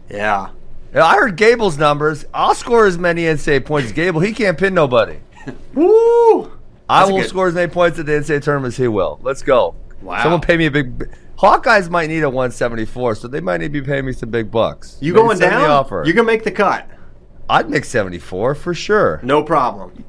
Yeah. 0.10 0.50
Yeah, 0.94 1.06
I 1.06 1.16
heard 1.16 1.38
Gable's 1.38 1.78
numbers. 1.78 2.26
I'll 2.34 2.54
score 2.56 2.86
as 2.86 2.98
many 2.98 3.24
NCAA 3.24 3.66
points 3.66 3.88
as 3.88 3.94
Gable. 3.94 4.20
He 4.20 4.32
can't 4.34 4.58
pin 4.58 4.74
nobody. 4.74 5.18
Woo! 5.74 6.52
I 6.90 7.00
That's 7.00 7.10
a 7.10 7.14
will 7.14 7.22
good- 7.22 7.30
score 7.30 7.48
as 7.48 7.54
many 7.56 7.72
points 7.72 7.98
at 8.00 8.06
the 8.06 8.12
NCAA 8.12 8.42
tournament 8.44 8.74
as 8.74 8.78
he 8.78 8.88
will. 8.88 9.20
Let's 9.24 9.42
go. 9.42 9.74
Wow. 10.04 10.22
Someone 10.24 10.42
pay 10.42 10.58
me 10.58 10.66
a 10.68 10.72
big. 10.72 11.10
Hawkeyes 11.38 11.90
might 11.90 12.08
need 12.08 12.24
a 12.24 12.30
174, 12.30 13.16
so 13.16 13.28
they 13.28 13.42
might 13.42 13.58
need 13.58 13.74
to 13.74 13.82
be 13.82 13.86
paying 13.86 14.06
me 14.06 14.14
some 14.14 14.30
big 14.30 14.52
bucks. 14.52 14.98
You 15.02 15.14
Maybe 15.14 15.24
going 15.24 15.40
down? 15.40 15.62
the 15.62 15.68
Offer. 15.68 16.04
You 16.06 16.14
can 16.14 16.26
make 16.26 16.44
the 16.44 16.52
cut. 16.52 16.88
I'd 17.50 17.70
make 17.70 17.86
74 17.86 18.56
for 18.56 18.74
sure. 18.74 19.20
No 19.24 19.44
problem. 19.44 20.06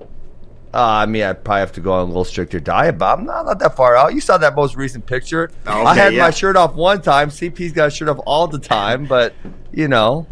Uh, 0.72 0.78
I 0.82 1.06
mean, 1.06 1.22
I'd 1.22 1.44
probably 1.44 1.60
have 1.60 1.72
to 1.72 1.80
go 1.80 1.92
on 1.92 2.02
a 2.02 2.04
little 2.06 2.24
stricter 2.24 2.58
diet, 2.58 2.98
but 2.98 3.18
I'm 3.18 3.24
not, 3.24 3.46
not 3.46 3.58
that 3.60 3.76
far 3.76 3.96
out. 3.96 4.12
You 4.14 4.20
saw 4.20 4.38
that 4.38 4.54
most 4.56 4.74
recent 4.76 5.06
picture. 5.06 5.50
Oh, 5.66 5.84
I 5.84 5.94
had 5.94 6.14
yeah. 6.14 6.22
my 6.24 6.30
shirt 6.30 6.56
off 6.56 6.74
one 6.74 7.00
time. 7.00 7.30
CP's 7.30 7.72
got 7.72 7.86
his 7.86 7.94
shirt 7.96 8.08
off 8.08 8.18
all 8.26 8.48
the 8.48 8.58
time, 8.58 9.06
but 9.06 9.34
you 9.72 9.86
know, 9.88 10.26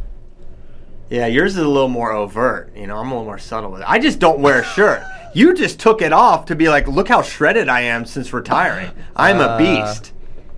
Yeah, 1.10 1.26
yours 1.26 1.52
is 1.56 1.62
a 1.62 1.68
little 1.68 1.88
more 1.88 2.12
overt. 2.12 2.72
You 2.76 2.86
know, 2.88 2.96
I'm 2.96 3.06
a 3.06 3.14
little 3.14 3.24
more 3.24 3.38
subtle 3.38 3.70
with 3.70 3.82
it. 3.82 3.86
I 3.88 3.98
just 4.00 4.18
don't 4.18 4.40
wear 4.40 4.60
a 4.60 4.64
shirt. 4.64 5.02
You 5.34 5.54
just 5.54 5.78
took 5.80 6.02
it 6.02 6.12
off 6.12 6.46
to 6.46 6.54
be 6.56 6.68
like, 6.68 6.86
look 6.88 7.08
how 7.08 7.22
shredded 7.22 7.68
I 7.68 7.80
am 7.82 8.04
since 8.04 8.32
retiring. 8.32 8.90
I'm 9.16 9.38
a 9.40 9.44
Uh. 9.44 9.58
beast. 9.58 10.12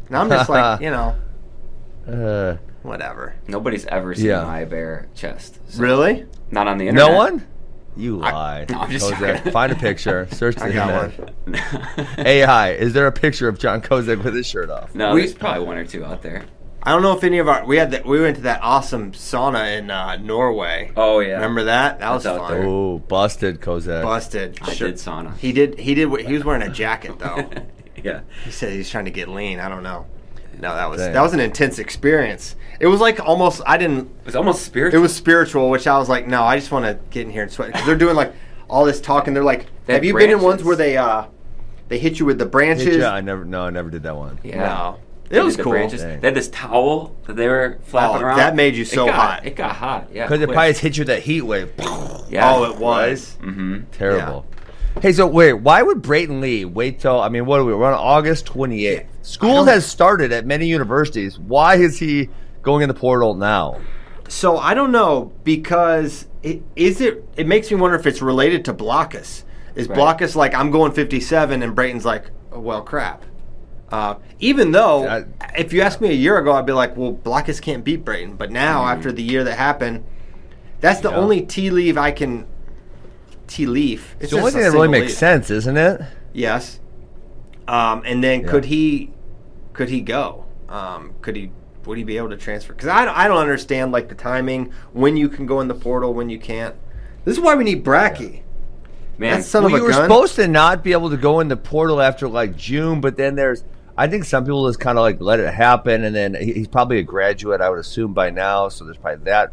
And 0.08 0.16
I'm 0.16 0.28
just 0.28 0.48
like, 0.48 0.80
you 0.80 0.90
know, 0.90 1.14
uh, 2.08 2.56
whatever. 2.82 3.34
Nobody's 3.48 3.86
ever 3.86 4.14
seen 4.14 4.26
Yeah. 4.26 4.42
my 4.44 4.64
bare 4.64 5.08
chest. 5.14 5.58
So- 5.68 5.80
Really? 5.82 6.26
Not 6.50 6.66
on 6.68 6.78
the 6.78 6.88
internet. 6.88 7.10
no 7.10 7.16
one. 7.16 7.46
You 7.96 8.16
lie. 8.16 8.66
No, 8.70 8.80
I'm 8.80 8.90
just 8.90 9.10
Kozak, 9.10 9.36
joking. 9.38 9.52
find 9.52 9.72
a 9.72 9.76
picture. 9.76 10.26
Search 10.32 10.56
the 10.56 10.64
I 10.64 10.72
got 10.72 11.10
internet. 11.12 11.34
one. 12.16 12.26
AI, 12.26 12.70
is 12.72 12.92
there 12.92 13.06
a 13.06 13.12
picture 13.12 13.46
of 13.48 13.58
Jon 13.58 13.80
Kozak 13.80 14.22
with 14.24 14.34
his 14.34 14.46
shirt 14.46 14.68
off? 14.70 14.94
no, 14.94 15.14
We- 15.14 15.20
there's 15.20 15.34
probably 15.34 15.64
one 15.64 15.76
or 15.76 15.84
two 15.86 16.04
out 16.04 16.20
there. 16.22 16.42
I 16.86 16.92
don't 16.92 17.02
know 17.02 17.16
if 17.16 17.24
any 17.24 17.38
of 17.38 17.48
our 17.48 17.64
we 17.64 17.78
had 17.78 17.92
that 17.92 18.04
we 18.04 18.20
went 18.20 18.36
to 18.36 18.42
that 18.42 18.60
awesome 18.62 19.12
sauna 19.12 19.78
in 19.78 19.90
uh, 19.90 20.16
Norway. 20.16 20.92
Oh 20.96 21.20
yeah. 21.20 21.34
Remember 21.36 21.64
that? 21.64 21.98
That 22.00 22.10
was 22.10 22.24
That's 22.24 22.38
out 22.38 22.48
fun. 22.50 22.62
Oh, 22.64 22.98
busted 22.98 23.60
Kozak. 23.60 24.02
Busted. 24.02 24.58
I 24.60 24.72
Sure. 24.72 24.88
did 24.88 24.96
sauna. 24.96 25.36
He 25.38 25.52
did. 25.52 25.78
He 25.78 25.94
did. 25.94 26.10
He 26.26 26.34
was 26.34 26.44
wearing 26.44 26.62
a 26.62 26.68
jacket 26.68 27.18
though. 27.18 27.48
yeah. 28.02 28.20
he 28.44 28.50
said 28.50 28.72
he's 28.72 28.90
trying 28.90 29.06
to 29.06 29.10
get 29.10 29.28
lean. 29.28 29.60
I 29.60 29.68
don't 29.68 29.82
know. 29.82 30.06
No, 30.60 30.74
that 30.74 30.88
was 30.90 31.00
Damn. 31.00 31.14
that 31.14 31.22
was 31.22 31.32
an 31.32 31.40
intense 31.40 31.78
experience. 31.78 32.54
It 32.80 32.86
was 32.86 33.00
like 33.00 33.18
almost. 33.18 33.62
I 33.66 33.78
didn't. 33.78 34.10
It 34.20 34.26
was 34.26 34.36
almost 34.36 34.62
spiritual. 34.62 34.98
It 34.98 35.02
was 35.02 35.14
spiritual, 35.14 35.70
which 35.70 35.86
I 35.86 35.98
was 35.98 36.08
like, 36.08 36.26
no, 36.26 36.42
I 36.42 36.58
just 36.58 36.70
want 36.70 36.84
to 36.84 36.98
get 37.10 37.22
in 37.22 37.30
here 37.30 37.42
and 37.42 37.50
sweat 37.50 37.68
because 37.68 37.86
they're 37.86 37.96
doing 37.96 38.14
like 38.16 38.34
all 38.68 38.84
this 38.84 39.00
talking. 39.00 39.34
They're 39.34 39.42
like, 39.42 39.66
They 39.86 39.94
have 39.94 40.02
have 40.02 40.04
you 40.04 40.14
been 40.14 40.30
in 40.30 40.40
ones 40.40 40.62
where 40.62 40.76
they 40.76 40.96
uh 40.96 41.26
they 41.88 41.98
hit 41.98 42.18
you 42.18 42.26
with 42.26 42.38
the 42.38 42.46
branches? 42.46 42.96
Yeah, 42.96 43.12
I 43.12 43.20
never. 43.20 43.44
No, 43.44 43.62
I 43.62 43.70
never 43.70 43.90
did 43.90 44.02
that 44.02 44.16
one. 44.16 44.38
Yeah. 44.42 44.58
No. 44.58 44.98
It 45.30 45.42
was 45.42 45.56
cool. 45.56 45.72
Branches. 45.72 46.02
Dang. 46.02 46.20
They 46.20 46.28
had 46.28 46.36
this 46.36 46.48
towel 46.48 47.16
that 47.26 47.34
they 47.36 47.48
were 47.48 47.78
flapping 47.84 48.22
Oh, 48.22 48.26
around. 48.26 48.36
that 48.38 48.54
made 48.54 48.74
you 48.76 48.82
It 48.82 48.88
so 48.88 49.06
got- 49.06 49.14
hot. 49.14 49.46
It 49.46 49.56
got 49.56 49.76
hot. 49.76 50.08
Yeah. 50.12 50.26
Because 50.26 50.40
it 50.42 50.46
quick. 50.46 50.54
probably 50.54 50.70
just 50.72 50.80
hit 50.82 50.96
you 50.96 51.00
with 51.02 51.08
that 51.08 51.22
heat 51.22 51.42
wave. 51.42 51.70
Yeah. 52.28 52.50
Oh, 52.52 52.64
it 52.70 52.76
was. 52.78 53.36
Mm-hmm. 53.42 53.80
Terrible. 53.92 54.46
Hey, 55.00 55.12
so 55.12 55.26
wait, 55.26 55.54
why 55.54 55.82
would 55.82 56.02
Brayton 56.02 56.40
Lee 56.40 56.64
wait 56.64 57.00
till? 57.00 57.20
I 57.20 57.28
mean, 57.28 57.46
what 57.46 57.58
are 57.58 57.64
we? 57.64 57.74
We're 57.74 57.86
on 57.86 57.94
August 57.94 58.46
twenty 58.46 58.86
eighth. 58.86 59.06
School 59.22 59.64
has 59.64 59.84
started 59.86 60.30
at 60.30 60.46
many 60.46 60.66
universities. 60.66 61.38
Why 61.38 61.76
is 61.76 61.98
he 61.98 62.28
going 62.62 62.82
in 62.82 62.88
the 62.88 62.94
portal 62.94 63.34
now? 63.34 63.80
So 64.28 64.56
I 64.56 64.72
don't 64.74 64.92
know 64.92 65.32
because 65.42 66.26
it, 66.42 66.62
is 66.76 67.00
it? 67.00 67.24
It 67.36 67.46
makes 67.48 67.70
me 67.70 67.76
wonder 67.76 67.96
if 67.96 68.06
it's 68.06 68.22
related 68.22 68.64
to 68.66 68.74
Blockhus. 68.74 69.42
Is 69.74 69.88
Right. 69.88 69.98
Blockhus 69.98 70.36
like 70.36 70.54
I'm 70.54 70.70
going 70.70 70.92
57 70.92 71.62
and 71.62 71.74
Brayton's 71.74 72.04
like, 72.04 72.30
oh, 72.52 72.60
well, 72.60 72.82
crap. 72.82 73.24
Uh, 73.90 74.14
even 74.40 74.72
though, 74.72 75.06
I- 75.06 75.24
if 75.56 75.72
you 75.72 75.82
asked 75.82 76.00
me 76.00 76.08
a 76.08 76.14
year 76.14 76.38
ago, 76.38 76.52
I'd 76.52 76.66
be 76.66 76.72
like, 76.72 76.96
well, 76.96 77.12
Blockhus 77.12 77.60
can't 77.60 77.84
beat 77.84 78.04
Brayton. 78.04 78.34
But 78.36 78.50
now, 78.50 78.86
after 78.86 79.12
the 79.12 79.22
year 79.22 79.44
that 79.44 79.56
happened, 79.56 80.04
that's 80.80 81.00
the 81.00 81.10
Yeah. 81.10 81.16
only 81.16 81.42
tea 81.42 81.70
leaf 81.70 81.96
I 81.96 82.10
can. 82.10 82.46
Tea 83.46 83.66
leaf. 83.66 84.16
It's 84.20 84.32
the 84.32 84.38
only 84.38 84.50
thing 84.52 84.62
that 84.62 84.72
really 84.72 84.88
makes 84.88 85.14
sense, 85.16 85.50
isn't 85.50 85.76
it? 85.76 86.00
Yes. 86.32 86.80
Um, 87.68 88.02
and 88.04 88.24
then 88.24 88.40
Yeah. 88.42 88.48
could 88.48 88.64
he 88.66 89.10
could 89.74 89.88
he 89.90 90.00
go? 90.00 90.44
Um, 90.68 91.12
could 91.20 91.36
he 91.36 91.50
would 91.84 91.98
he 91.98 92.04
be 92.04 92.16
able 92.16 92.30
to 92.30 92.36
transfer? 92.36 92.72
Because 92.72 92.88
I, 92.88 93.04
don't- 93.04 93.16
I 93.16 93.28
don't 93.28 93.36
understand 93.38 93.92
like 93.92 94.08
the 94.08 94.14
timing 94.14 94.72
when 94.92 95.16
you 95.18 95.28
can 95.28 95.44
go 95.46 95.60
in 95.60 95.68
the 95.68 95.74
portal 95.74 96.14
when 96.14 96.30
you 96.30 96.38
can't. 96.38 96.74
This 97.24 97.36
is 97.36 97.40
why 97.42 97.54
we 97.54 97.64
need 97.64 97.84
Bracky. 97.84 98.40
Man, 99.18 99.36
That 99.38 99.44
son 99.44 99.64
well, 99.64 99.72
you 99.76 99.82
were 99.82 99.90
gun. 99.90 100.02
supposed 100.02 100.34
to 100.36 100.48
not 100.48 100.82
be 100.82 100.92
able 100.92 101.10
to 101.10 101.16
go 101.16 101.40
in 101.40 101.48
the 101.48 101.56
portal 101.56 102.00
after 102.00 102.26
like 102.28 102.56
June, 102.56 103.00
but 103.00 103.16
then 103.16 103.34
there's. 103.36 103.62
I 103.96 104.06
think 104.08 104.24
some 104.24 104.44
people 104.44 104.66
just 104.68 104.80
kind 104.80 104.98
of 104.98 105.02
like 105.02 105.20
let 105.20 105.38
it 105.40 105.52
happen, 105.54 106.02
and 106.04 106.14
then 106.14 106.34
he- 106.34 106.52
he's 106.54 106.68
probably 106.68 106.98
a 106.98 107.02
graduate, 107.02 107.60
I 107.60 107.70
would 107.70 107.78
assume 107.78 108.12
by 108.12 108.30
now. 108.30 108.68
So 108.68 108.84
there's 108.84 108.96
probably 108.96 109.24
that 109.24 109.52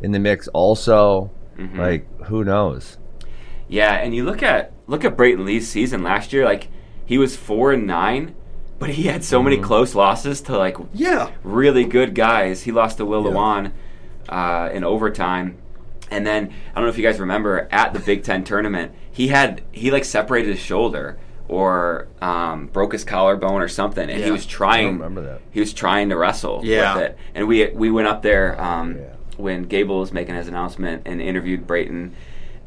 in 0.00 0.12
the 0.12 0.18
mix 0.18 0.48
also. 0.48 1.30
Mhm. 1.58 1.76
Like 1.78 2.22
who 2.26 2.42
knows? 2.44 2.96
Yeah, 3.68 3.92
and 3.94 4.14
you 4.14 4.24
look 4.24 4.42
at 4.42 4.72
look 4.86 5.04
at 5.04 5.16
Brayton 5.16 5.44
Lee's 5.44 5.68
season 5.68 6.02
last 6.02 6.32
year. 6.32 6.44
Like 6.44 6.68
he 7.04 7.18
was 7.18 7.36
four 7.36 7.72
and 7.72 7.86
nine, 7.86 8.34
but 8.78 8.90
he 8.90 9.04
had 9.04 9.22
so 9.24 9.38
Mm-hmm. 9.38 9.44
many 9.44 9.56
close 9.58 9.94
losses 9.94 10.40
to 10.42 10.56
like 10.56 10.76
Yeah. 10.94 11.28
really 11.44 11.84
good 11.84 12.14
guys. 12.14 12.62
He 12.62 12.72
lost 12.72 12.96
to 12.98 13.04
Will 13.04 13.24
Yeah. 13.24 13.30
Lewan 13.30 13.72
uh, 14.28 14.70
in 14.72 14.84
overtime, 14.84 15.56
and 16.10 16.26
then 16.26 16.50
I 16.72 16.76
don't 16.76 16.84
know 16.84 16.90
if 16.90 16.96
you 16.96 17.04
guys 17.04 17.20
remember 17.20 17.68
at 17.70 17.92
the 17.92 18.00
Big 18.00 18.22
Ten 18.22 18.44
tournament, 18.44 18.92
he 19.10 19.28
had 19.28 19.60
he 19.72 19.90
like 19.90 20.04
separated 20.06 20.50
his 20.52 20.60
shoulder 20.60 21.18
or 21.48 22.08
um, 22.20 22.66
broke 22.68 22.92
his 22.92 23.04
collarbone 23.04 23.60
or 23.60 23.68
something, 23.68 24.08
and 24.08 24.18
Yeah. 24.20 24.26
he 24.26 24.30
was 24.30 24.46
trying. 24.46 24.80
I 24.86 24.90
don't 24.90 24.98
remember 24.98 25.22
that. 25.22 25.40
He 25.50 25.60
was 25.60 25.72
trying 25.72 26.08
to 26.10 26.16
wrestle 26.16 26.60
Yeah. 26.64 26.94
with 26.94 27.02
it, 27.04 27.18
and 27.34 27.46
we 27.48 27.68
we 27.74 27.90
went 27.90 28.08
up 28.08 28.22
there 28.22 28.60
um, 28.60 28.96
Yeah. 28.98 29.04
when 29.36 29.64
Gable 29.64 30.00
was 30.00 30.12
making 30.12 30.34
his 30.34 30.48
announcement 30.48 31.02
and 31.06 31.20
interviewed 31.20 31.66
Brayton. 31.66 32.14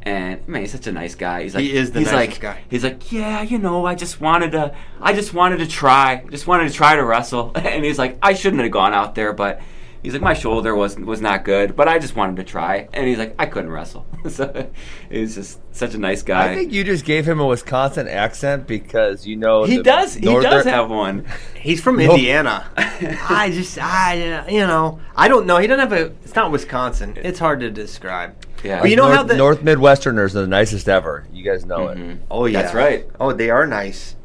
And 0.03 0.47
man, 0.47 0.61
he's 0.61 0.71
such 0.71 0.85
a 0.85 0.91
nice 0.91 1.15
guy. 1.15 1.41
He's 1.41 1.55
like, 1.55 1.63
He 1.63 1.75
is 1.75 1.91
the 1.91 1.97
he's 1.99 2.11
nicest 2.11 2.33
like, 2.33 2.39
guy. 2.39 2.59
He's 2.69 2.83
like, 2.83 3.11
yeah, 3.11 3.41
you 3.41 3.57
know, 3.57 3.87
I 3.87 3.95
just 3.95 4.21
wanted 4.21 4.51
to, 4.51 4.75
I 5.01 5.13
just 5.13 5.33
wanted 5.33 5.57
to 5.57 5.67
try, 5.67 6.23
just 6.29 6.45
wanted 6.45 6.67
to 6.67 6.73
try 6.75 6.95
to 6.95 7.03
wrestle. 7.03 7.51
And 7.55 7.83
he's 7.83 7.97
like, 7.97 8.19
I 8.21 8.35
shouldn't 8.35 8.61
have 8.61 8.69
gone 8.71 8.93
out 8.93 9.15
there, 9.15 9.33
but 9.33 9.61
he's 10.05 10.13
like, 10.13 10.21
my 10.21 10.33
shoulder 10.35 10.75
was 10.75 10.97
was 10.97 11.19
not 11.19 11.43
good, 11.43 11.75
but 11.75 11.87
I 11.87 11.97
just 11.97 12.15
wanted 12.15 12.35
to 12.37 12.43
try. 12.43 12.87
And 12.93 13.07
he's 13.07 13.17
like, 13.17 13.35
I 13.39 13.47
couldn't 13.47 13.71
wrestle. 13.71 14.05
so 14.29 14.69
he's 15.09 15.35
just 15.35 15.59
such 15.75 15.95
a 15.95 15.97
nice 15.97 16.21
guy. 16.21 16.51
I 16.51 16.55
think 16.55 16.71
you 16.71 16.83
just 16.83 17.05
gave 17.05 17.27
him 17.27 17.39
a 17.39 17.45
Wisconsin 17.45 18.07
accent 18.07 18.67
because 18.67 19.25
you 19.25 19.35
know 19.35 19.63
he 19.63 19.77
the 19.77 19.83
does. 19.83 20.13
He 20.13 20.25
does 20.25 20.65
have 20.65 20.89
one. 20.89 21.25
He's 21.59 21.81
from 21.81 21.97
No. 21.97 22.11
Indiana. 22.11 22.69
I 22.77 23.49
just, 23.51 23.79
I, 23.79 24.47
you 24.47 24.59
know, 24.59 24.99
I 25.15 25.27
don't 25.27 25.47
know. 25.47 25.57
He 25.57 25.65
doesn't 25.65 25.89
have 25.89 25.99
a. 25.99 26.05
It's 26.23 26.35
not 26.35 26.51
Wisconsin. 26.51 27.17
It's 27.17 27.39
hard 27.39 27.59
to 27.61 27.71
describe. 27.71 28.35
Yeah. 28.63 28.81
But 28.81 28.91
you 28.91 28.95
know 28.95 29.05
North, 29.05 29.15
how 29.15 29.23
the 29.23 29.35
North 29.35 29.61
Midwesterners 29.61 30.35
are 30.35 30.41
the 30.41 30.47
nicest 30.47 30.87
ever. 30.87 31.25
You 31.33 31.43
guys 31.43 31.65
know 31.65 31.87
it. 31.87 31.97
Mhm. 31.97 32.19
Oh 32.29 32.45
yeah, 32.45 32.61
That's 32.61 32.75
right. 32.75 33.07
Oh, 33.19 33.33
they 33.33 33.49
are 33.49 33.65
nice. 33.65 34.15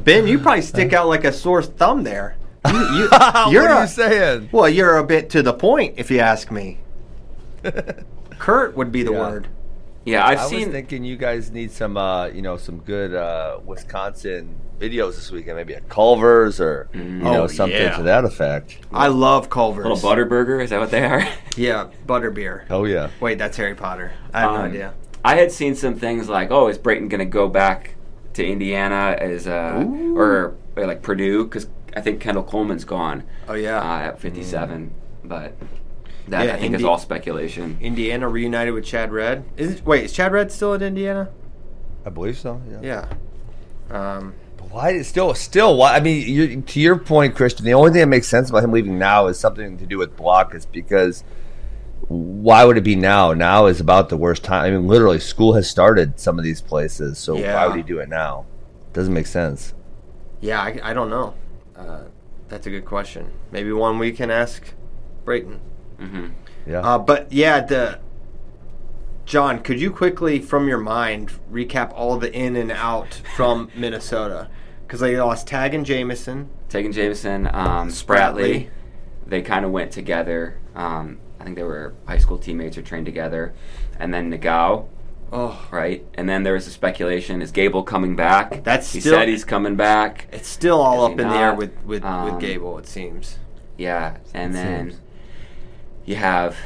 Ben, 0.00 0.26
you 0.26 0.38
probably 0.38 0.62
stick 0.62 0.92
out 0.92 1.06
like 1.08 1.24
a 1.24 1.32
sore 1.32 1.62
thumb 1.62 2.02
there. 2.02 2.36
You, 2.68 2.72
you, 2.78 3.08
you're 3.50 3.62
what 3.62 3.70
are 3.70 3.78
a- 3.78 3.80
you 3.82 3.86
saying? 3.88 4.48
Well, 4.52 4.68
you're 4.68 4.98
a 4.98 5.04
bit 5.04 5.30
to 5.30 5.42
the 5.42 5.52
point, 5.52 5.94
if 5.96 6.10
you 6.10 6.18
ask 6.20 6.50
me. 6.50 6.78
Curt 8.38 8.76
would 8.76 8.90
be 8.92 9.02
the 9.02 9.12
Yeah. 9.12 9.18
word. 9.18 9.48
Yeah, 10.04 10.26
I've 10.26 10.38
I 10.38 10.42
was 10.42 10.50
seen. 10.50 10.72
thinking 10.72 11.04
you 11.04 11.16
guys 11.16 11.50
need 11.50 11.70
some, 11.70 11.96
uh, 11.98 12.26
you 12.28 12.40
know, 12.40 12.56
some 12.56 12.78
good 12.78 13.14
uh, 13.14 13.58
Wisconsin 13.66 14.54
videos 14.78 15.16
this 15.16 15.30
weekend. 15.30 15.58
Maybe 15.58 15.74
a 15.74 15.80
Culver's 15.82 16.58
or 16.58 16.88
you 16.94 17.02
know 17.04 17.42
Oh, 17.42 17.46
something 17.46 17.78
yeah. 17.78 17.96
to 17.98 18.02
that 18.04 18.24
effect. 18.24 18.78
I 18.92 19.08
love 19.08 19.50
Culver's. 19.50 19.84
Little 19.84 19.98
Butterburger, 19.98 20.62
is 20.64 20.70
that 20.70 20.80
what 20.80 20.90
they 20.90 21.04
are? 21.04 21.26
Yeah, 21.56 21.88
butterbeer. 22.06 22.64
Oh 22.70 22.84
yeah. 22.84 23.10
Wait, 23.20 23.36
that's 23.36 23.56
Harry 23.58 23.74
Potter. 23.74 24.12
I 24.32 24.40
have 24.40 24.50
no 24.52 24.56
Um, 24.58 24.70
idea. 24.70 24.94
I 25.22 25.34
had 25.34 25.52
seen 25.52 25.74
some 25.74 25.94
things 25.96 26.28
like, 26.30 26.50
oh, 26.50 26.68
is 26.68 26.78
Brayton 26.78 27.08
going 27.08 27.18
to 27.18 27.24
go 27.26 27.46
back 27.48 27.94
to 28.34 28.46
Indiana 28.46 29.14
as 29.20 29.46
uh, 29.46 29.84
Ooh. 29.84 30.16
or, 30.16 30.54
or 30.76 30.86
like 30.86 31.02
Purdue? 31.02 31.44
Because 31.44 31.66
I 31.96 32.00
think 32.00 32.20
Kendall 32.20 32.44
Coleman's 32.44 32.84
gone 32.84 33.24
Oh 33.48 33.54
yeah, 33.54 33.78
uh, 33.80 34.08
at 34.08 34.20
57, 34.20 34.92
but 35.24 35.54
that 36.28 36.46
Yeah, 36.46 36.54
I 36.54 36.58
think 36.58 36.74
is 36.74 36.84
all 36.84 36.98
speculation. 36.98 37.78
Indiana 37.80 38.28
reunited 38.28 38.74
with 38.74 38.84
Chad 38.84 39.12
Red. 39.12 39.44
Is 39.56 39.72
it, 39.76 39.86
wait, 39.86 40.04
is 40.04 40.12
Chad 40.12 40.32
Red 40.32 40.52
still 40.52 40.74
at 40.74 40.82
Indiana? 40.82 41.30
I 42.06 42.10
believe 42.10 42.38
so. 42.38 42.60
Yeah. 42.70 43.06
Yeah. 43.90 44.16
Um, 44.18 44.34
Why? 44.70 44.90
Is 44.90 45.06
it 45.06 45.10
still, 45.10 45.34
still. 45.34 45.76
Why? 45.76 45.94
I 45.96 46.00
mean, 46.00 46.26
you 46.28 46.60
to 46.62 46.80
your 46.80 46.96
point, 46.98 47.34
Christian. 47.34 47.64
The 47.66 47.74
only 47.74 47.90
thing 47.90 48.00
that 48.00 48.06
makes 48.06 48.28
sense 48.28 48.48
about 48.50 48.62
him 48.62 48.70
leaving 48.72 48.98
now 48.98 49.26
is 49.26 49.38
something 49.38 49.76
to 49.78 49.86
do 49.86 49.98
with 49.98 50.16
block. 50.16 50.54
Is 50.54 50.64
because 50.64 51.24
why 52.08 52.64
would 52.64 52.76
it 52.78 52.84
be 52.84 52.96
now? 52.96 53.32
Now 53.32 53.66
is 53.66 53.80
about 53.80 54.08
the 54.08 54.16
worst 54.16 54.44
time. 54.44 54.64
I 54.64 54.70
mean, 54.70 54.86
literally, 54.86 55.18
school 55.20 55.54
has 55.54 55.68
started 55.68 56.18
some 56.20 56.38
of 56.38 56.44
these 56.44 56.60
places. 56.60 57.18
So 57.18 57.36
Yeah. 57.36 57.54
why 57.56 57.66
would 57.66 57.76
he 57.76 57.82
do 57.82 57.98
it 57.98 58.08
now? 58.08 58.46
Doesn't 58.92 59.12
make 59.14 59.26
sense. 59.26 59.74
yeah, 60.40 60.60
I, 60.60 60.78
I 60.82 60.94
don't 60.94 61.10
know. 61.10 61.34
Uh, 61.80 62.04
that's 62.48 62.66
a 62.66 62.70
good 62.70 62.84
question. 62.84 63.30
Maybe 63.50 63.72
one 63.72 63.98
we 63.98 64.12
can 64.12 64.30
ask 64.30 64.74
Brayton. 65.24 65.60
hmm 65.98 66.28
Yeah. 66.66 66.80
Uh, 66.80 66.98
but 66.98 67.32
yeah, 67.32 67.60
the 67.60 68.00
Jon, 69.24 69.60
could 69.60 69.80
you 69.80 69.92
quickly, 69.92 70.40
from 70.40 70.66
your 70.66 70.78
mind, 70.78 71.30
recap 71.50 71.92
all 71.94 72.18
the 72.18 72.32
in 72.32 72.56
and 72.56 72.72
out 72.72 73.22
from 73.36 73.70
Minnesota? 73.76 74.50
Because 74.86 75.00
they 75.00 75.16
lost 75.16 75.46
Tag 75.46 75.72
and 75.72 75.86
Jameson. 75.86 76.48
Taking 76.68 76.90
Jameson, 76.92 77.46
um, 77.46 77.88
Spratley. 77.88 78.66
Spratley, 78.66 78.68
they 79.26 79.42
kind 79.42 79.64
of 79.64 79.70
went 79.70 79.92
together. 79.92 80.58
Um, 80.74 81.20
I 81.38 81.44
think 81.44 81.56
they 81.56 81.62
were 81.62 81.94
high 82.06 82.18
school 82.18 82.38
teammates 82.38 82.76
or 82.76 82.82
trained 82.82 83.06
together. 83.06 83.54
And 84.00 84.12
then 84.12 84.30
Nagao, 84.30 84.88
Oh, 85.32 85.64
right? 85.70 86.04
And 86.14 86.28
then 86.28 86.42
there 86.42 86.54
was 86.54 86.64
the 86.64 86.70
speculation: 86.70 87.40
is 87.42 87.52
Gable 87.52 87.82
coming 87.82 88.16
back? 88.16 88.64
That's 88.64 88.92
he 88.92 89.00
still- 89.00 89.14
said 89.14 89.28
he's 89.28 89.44
coming 89.44 89.76
back. 89.76 90.26
it's 90.32 90.48
still 90.48 90.80
all 90.80 91.06
Is 91.06 91.12
up 91.12 91.20
in 91.20 91.28
the 91.28 91.34
air 91.36 91.54
with 91.54 91.72
with, 91.84 92.04
Um, 92.04 92.24
with 92.32 92.40
Gable. 92.40 92.78
It 92.78 92.86
seems. 92.86 93.38
Yeah, 93.76 94.16
and 94.34 94.52
It 94.52 94.56
then 94.56 94.90
seems. 94.90 95.00
you 96.04 96.16
have, 96.16 96.56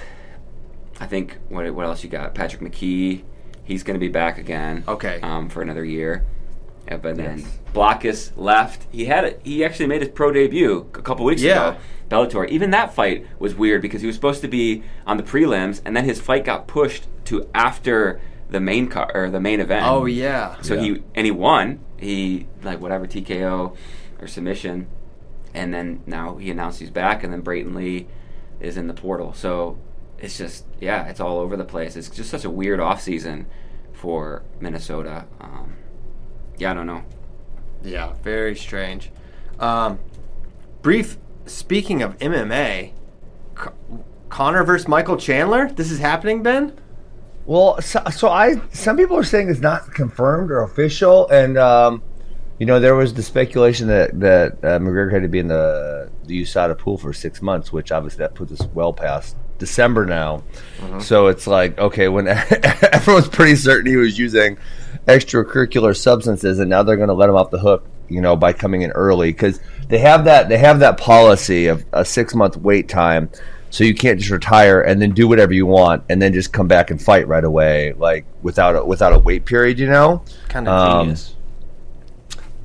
I 1.00 1.06
think, 1.06 1.37
what 1.49 1.73
what 1.75 1.87
else 1.87 2.02
you 2.02 2.11
got? 2.11 2.35
Patrick 2.35 2.62
McKee, 2.62 3.23
he's 3.62 3.83
going 3.83 3.94
to 3.94 4.00
be 4.00 4.09
back 4.09 4.38
again. 4.38 4.85
Okay. 4.88 5.21
Um, 5.23 5.49
for 5.49 5.61
another 5.62 5.85
year. 5.85 6.25
Yeah, 6.88 6.99
but 6.99 7.16
then 7.16 7.38
Yes. 7.40 7.59
Blockhus 7.73 8.33
left. 8.37 8.87
He 8.92 9.06
had 9.06 9.25
it. 9.25 9.40
He 9.42 9.64
actually 9.64 9.87
made 9.87 10.02
his 10.02 10.11
pro 10.11 10.33
debut 10.33 10.87
a 10.94 11.02
couple 11.02 11.25
weeks 11.25 11.40
Yeah. 11.42 11.68
ago. 11.71 11.78
Bellator. 12.11 12.47
Even 12.49 12.71
that 12.73 12.92
fight 12.94 13.26
was 13.38 13.54
weird 13.54 13.80
because 13.80 14.00
he 14.02 14.06
was 14.06 14.14
supposed 14.16 14.42
to 14.42 14.49
be 14.49 14.83
on 15.06 15.16
the 15.16 15.23
prelims, 15.23 15.80
and 15.85 15.97
then 15.97 16.04
his 16.04 16.21
fight 16.21 16.44
got 16.44 16.66
pushed 16.66 17.06
to 17.26 17.47
after 17.54 18.21
the 18.54 18.61
main 18.61 18.87
car 18.87 19.11
or 19.12 19.28
the 19.30 19.40
main 19.40 19.58
event. 19.61 19.84
Oh 19.84 20.06
yeah. 20.06 20.56
So 20.62 20.75
Yeah. 20.75 20.80
he 20.94 21.02
and 21.16 21.25
he 21.26 21.30
won. 21.32 21.80
He 21.99 22.46
like 22.62 22.80
whatever 22.80 23.06
TKO 23.06 23.76
or 24.20 24.26
submission, 24.28 24.87
and 25.52 25.75
then 25.75 26.02
now 26.06 26.37
he 26.37 26.50
announced 26.50 26.78
he's 26.78 26.90
back, 26.90 27.25
and 27.25 27.32
then 27.32 27.40
Brayton 27.40 27.75
Lee 27.75 28.06
is 28.61 28.76
in 28.76 28.87
the 28.87 28.94
portal. 28.94 29.32
So 29.34 29.76
it's 30.18 30.38
just 30.38 30.64
yeah, 30.80 31.06
it's 31.08 31.18
all 31.20 31.38
over 31.40 31.56
the 31.56 31.64
place. 31.64 31.96
It's 31.96 32.08
just 32.08 32.30
such 32.30 32.44
a 32.44 32.50
weird 32.50 32.78
off 32.80 33.02
season 33.02 33.46
for 33.92 34.42
Minnesota. 34.61 35.26
Um, 35.40 35.75
yeah, 36.56 36.70
I 36.70 36.75
don't 36.75 36.87
know. 36.87 37.02
Yeah, 37.82 38.12
very 38.23 38.54
strange. 38.56 39.11
Um, 39.58 39.99
brief. 40.80 41.18
Speaking 41.46 42.00
of 42.02 42.16
MMA, 42.20 42.92
C- 43.61 43.70
Conor 44.30 44.64
versus 44.64 44.88
Michael 44.88 45.16
Chandler. 45.18 45.68
This 45.70 45.90
is 45.90 45.99
happening, 45.99 46.42
Ben. 46.42 46.73
Well, 47.46 47.80
so, 47.82 48.02
so 48.10 48.28
I 48.28 48.56
some 48.72 48.96
people 48.96 49.16
are 49.18 49.24
saying 49.24 49.50
it's 49.50 49.60
not 49.60 49.92
confirmed 49.92 50.50
or 50.50 50.62
official, 50.62 51.28
and 51.28 51.58
um, 51.58 52.02
you 52.58 52.66
know 52.66 52.80
there 52.80 52.94
was 52.94 53.12
the 53.12 53.22
speculation 53.22 53.88
that 53.88 54.18
that 54.20 54.52
uh, 54.64 54.78
McGregor 54.78 55.12
had 55.12 55.22
to 55.22 55.28
be 55.28 55.40
in 55.40 55.48
the 55.48 56.10
the 56.24 56.42
USADA 56.42 56.78
pool 56.78 56.96
for 56.96 57.12
six 57.12 57.42
months, 57.42 57.72
which 57.72 57.92
obviously 57.92 58.18
that 58.18 58.34
puts 58.34 58.52
us 58.52 58.66
well 58.72 58.94
past 58.94 59.36
December 59.58 60.06
now. 60.06 60.42
So 61.00 61.26
it's 61.26 61.46
like 61.46 61.78
okay, 61.78 62.08
when 62.08 62.28
everyone's 62.92 63.28
pretty 63.28 63.56
certain 63.56 63.90
he 63.90 63.96
was 63.96 64.18
using 64.18 64.56
extracurricular 65.06 65.94
substances, 65.96 66.58
and 66.58 66.70
now 66.70 66.82
they're 66.82 66.96
going 66.96 67.08
to 67.08 67.14
let 67.14 67.28
him 67.28 67.36
off 67.36 67.50
the 67.50 67.58
hook, 67.58 67.86
you 68.08 68.22
know, 68.22 68.36
by 68.36 68.54
coming 68.54 68.82
in 68.82 68.90
early 68.92 69.32
because 69.32 69.60
they 69.88 69.98
have 69.98 70.24
that 70.24 70.48
they 70.48 70.58
have 70.58 70.78
that 70.78 70.96
policy 70.96 71.66
of 71.66 71.84
a 71.92 72.06
six 72.06 72.34
month 72.34 72.56
wait 72.56 72.88
time, 72.88 73.28
so 73.74 73.82
you 73.82 73.92
can't 73.92 74.20
just 74.20 74.30
retire 74.30 74.82
and 74.82 75.02
then 75.02 75.10
do 75.10 75.26
whatever 75.26 75.52
you 75.52 75.66
want 75.66 76.04
and 76.08 76.22
then 76.22 76.32
just 76.32 76.52
come 76.52 76.68
back 76.68 76.92
and 76.92 77.02
fight 77.02 77.26
right 77.26 77.42
away, 77.42 77.92
like 77.94 78.24
without 78.40 78.76
a, 78.76 78.84
without 78.84 79.12
a 79.12 79.18
wait 79.18 79.44
period, 79.44 79.80
you 79.80 79.88
know. 79.88 80.22
Kind 80.48 80.68
of 80.68 80.78
Um, 80.78 81.00
genius. 81.06 81.34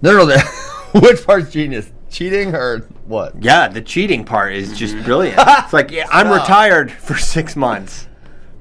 No, 0.04 0.16
no, 0.16 0.26
no. 0.28 0.38
which 1.02 1.26
part's 1.26 1.52
genius? 1.52 1.92
Cheating 2.12 2.54
or 2.54 2.82
what? 3.08 3.34
Yeah, 3.42 3.68
the 3.70 3.82
cheating 3.82 4.24
part 4.24 4.54
is 4.54 4.78
just 4.78 5.04
brilliant. 5.04 5.40
it's 5.40 5.74
like 5.74 5.90
yeah, 5.90 6.06
I'm 6.12 6.28
Stop. 6.28 6.42
retired 6.42 6.92
for 6.92 7.18
six 7.18 7.56
months. 7.56 8.08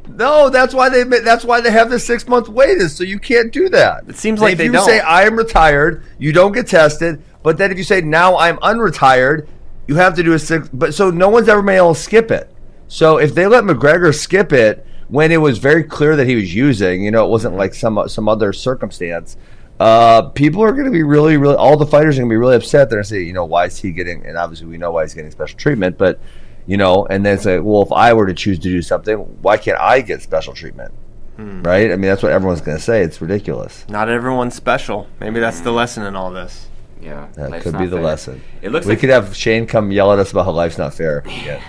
No, 0.08 0.48
that's 0.48 0.72
why 0.72 0.88
they 0.88 1.02
that's 1.02 1.44
why 1.44 1.60
they 1.60 1.70
have 1.70 1.90
the 1.90 1.98
six 1.98 2.26
month 2.26 2.48
wait 2.48 2.78
is 2.78 2.96
so 2.96 3.04
you 3.04 3.18
can't 3.18 3.52
do 3.52 3.68
that. 3.68 4.04
It 4.08 4.16
seems 4.16 4.40
like 4.40 4.52
if 4.52 4.58
they 4.58 4.64
you 4.64 4.72
don't. 4.72 4.86
say 4.86 5.00
I 5.00 5.24
am 5.24 5.36
retired, 5.36 6.02
you 6.18 6.32
don't 6.32 6.52
get 6.52 6.66
tested. 6.66 7.22
But 7.42 7.58
then 7.58 7.70
if 7.70 7.76
you 7.76 7.84
say 7.84 8.00
now 8.00 8.38
I'm 8.38 8.56
unretired, 8.58 9.46
you 9.88 9.96
have 9.96 10.14
to 10.14 10.22
do 10.22 10.34
a 10.34 10.38
six. 10.38 10.68
But 10.68 10.94
so 10.94 11.10
no 11.10 11.28
one's 11.28 11.48
ever 11.48 11.62
been 11.62 11.76
able 11.76 11.94
to 11.94 12.00
skip 12.00 12.30
it. 12.30 12.54
So 12.86 13.18
if 13.18 13.34
they 13.34 13.46
let 13.46 13.64
McGregor 13.64 14.14
skip 14.14 14.52
it 14.52 14.86
when 15.08 15.32
it 15.32 15.38
was 15.38 15.58
very 15.58 15.82
clear 15.82 16.14
that 16.16 16.26
he 16.26 16.36
was 16.36 16.54
using, 16.54 17.02
you 17.02 17.10
know, 17.10 17.24
it 17.24 17.28
wasn't 17.28 17.56
like 17.56 17.74
some 17.74 18.08
some 18.08 18.28
other 18.28 18.52
circumstance. 18.52 19.36
Uh, 19.80 20.22
people 20.30 20.62
are 20.62 20.72
going 20.72 20.86
to 20.86 20.90
be 20.90 21.04
really, 21.04 21.36
really. 21.36 21.54
All 21.54 21.76
the 21.76 21.86
fighters 21.86 22.16
are 22.16 22.20
going 22.20 22.28
to 22.28 22.32
be 22.32 22.36
really 22.36 22.56
upset. 22.56 22.90
They're 22.90 22.96
going 22.96 23.04
to 23.04 23.08
say, 23.08 23.22
you 23.22 23.32
know, 23.32 23.44
why 23.44 23.66
is 23.66 23.78
he 23.78 23.92
getting? 23.92 24.26
And 24.26 24.36
obviously, 24.36 24.66
we 24.66 24.76
know 24.76 24.90
why 24.90 25.04
he's 25.04 25.14
getting 25.14 25.30
special 25.30 25.58
treatment. 25.58 25.96
But 25.96 26.20
you 26.66 26.76
know, 26.76 27.06
and 27.06 27.24
then 27.24 27.38
say, 27.38 27.58
well, 27.60 27.82
if 27.82 27.92
I 27.92 28.12
were 28.12 28.26
to 28.26 28.34
choose 28.34 28.58
to 28.58 28.68
do 28.68 28.82
something, 28.82 29.16
why 29.16 29.56
can't 29.56 29.80
I 29.80 30.02
get 30.02 30.20
special 30.20 30.52
treatment? 30.52 30.92
Right? 31.38 31.90
I 31.90 31.96
mean, 31.96 32.10
that's 32.10 32.22
what 32.22 32.32
everyone's 32.32 32.60
going 32.60 32.76
to 32.76 32.82
say. 32.82 33.02
It's 33.02 33.20
ridiculous. 33.22 33.86
Not 33.88 34.08
everyone's 34.08 34.54
special. 34.54 35.06
Maybe 35.20 35.40
that's 35.40 35.60
the 35.60 35.70
lesson 35.70 36.04
in 36.04 36.14
all 36.14 36.30
this. 36.30 36.67
Yeah, 37.00 37.28
That 37.34 37.62
could 37.62 37.78
be 37.78 37.86
the 37.86 37.96
fair. 37.96 38.04
lesson. 38.04 38.42
It 38.62 38.72
looks 38.72 38.86
we 38.86 38.92
like 38.92 39.00
could 39.00 39.10
have 39.10 39.34
Shane 39.36 39.66
come 39.66 39.90
yell 39.92 40.12
at 40.12 40.18
us 40.18 40.30
about 40.32 40.44
how 40.44 40.50
life's 40.52 40.78
not 40.78 40.94
fair. 40.94 41.22
Yeah. 41.44 41.60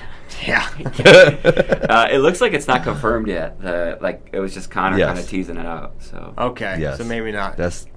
Yeah. 0.45 0.69
uh, 1.89 2.07
it 2.11 2.19
looks 2.19 2.39
like 2.39 2.53
it's 2.53 2.67
not 2.67 2.83
confirmed 2.83 3.27
yet. 3.27 3.59
The 3.61 3.97
like 3.99 4.29
it 4.31 4.39
was 4.39 4.53
just 4.53 4.69
Conor 4.71 4.97
Yes. 4.97 5.07
kind 5.07 5.19
of 5.19 5.27
teasing 5.27 5.57
it 5.57 5.65
out. 5.65 5.95
So 5.99 6.33
Okay. 6.37 6.77
Yes. 6.79 6.97
So 6.97 7.03
maybe 7.03 7.31
not. 7.31 7.57
That's. 7.57 7.87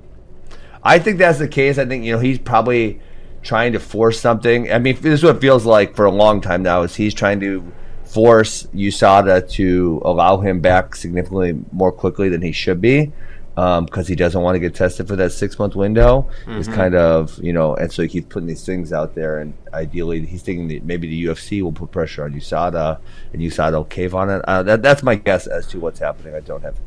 I 0.82 0.98
think 0.98 1.18
that's 1.18 1.38
the 1.38 1.46
case. 1.46 1.78
I 1.78 1.84
think 1.86 2.04
you 2.04 2.12
know 2.12 2.18
he's 2.18 2.38
probably 2.40 3.00
trying 3.42 3.72
to 3.74 3.78
force 3.80 4.18
something. 4.18 4.72
I 4.72 4.78
mean, 4.78 4.96
this 5.00 5.14
is 5.20 5.22
what 5.24 5.36
it 5.36 5.40
feels 5.40 5.64
like 5.64 5.94
for 5.94 6.04
a 6.06 6.10
long 6.10 6.40
time 6.40 6.62
now. 6.64 6.82
Is 6.82 6.96
he's 6.96 7.14
trying 7.14 7.38
to 7.40 7.70
force 8.04 8.66
USADA 8.74 9.48
to 9.52 10.02
allow 10.04 10.38
him 10.38 10.60
back 10.60 10.96
significantly 10.96 11.60
more 11.70 11.92
quickly 11.92 12.28
than 12.28 12.42
he 12.42 12.50
should 12.52 12.80
be, 12.80 13.12
Um, 13.54 13.84
because 13.84 14.08
he 14.08 14.14
doesn't 14.14 14.40
want 14.40 14.54
to 14.54 14.58
get 14.60 14.74
tested 14.74 15.06
for 15.08 15.14
that 15.16 15.30
six 15.30 15.58
month 15.58 15.74
window. 15.76 16.26
Mm-hmm. 16.46 16.58
is 16.58 16.68
kind 16.68 16.94
of 16.94 17.38
you 17.42 17.52
know, 17.52 17.74
and 17.76 17.92
so 17.92 18.00
he 18.02 18.08
keeps 18.08 18.28
putting 18.32 18.46
these 18.46 18.64
things 18.64 18.92
out 18.94 19.14
there, 19.14 19.40
and 19.40 19.52
ideally 19.74 20.24
he's 20.24 20.40
thinking 20.40 20.68
that 20.68 20.84
maybe 20.84 21.06
the 21.06 21.26
UFC 21.26 21.60
will 21.60 21.72
put 21.72 21.90
pressure 21.90 22.24
on 22.24 22.32
USADA, 22.32 22.98
and 23.32 23.42
USADA 23.42 23.72
will 23.72 23.84
cave 23.84 24.14
on 24.14 24.30
it. 24.30 24.40
Uh, 24.48 24.62
that, 24.62 24.80
that's 24.82 25.02
my 25.02 25.16
guess 25.16 25.46
as 25.46 25.66
to 25.66 25.78
what's 25.80 25.98
happening. 25.98 26.34
I 26.34 26.40
don't 26.40 26.62
have 26.62 26.78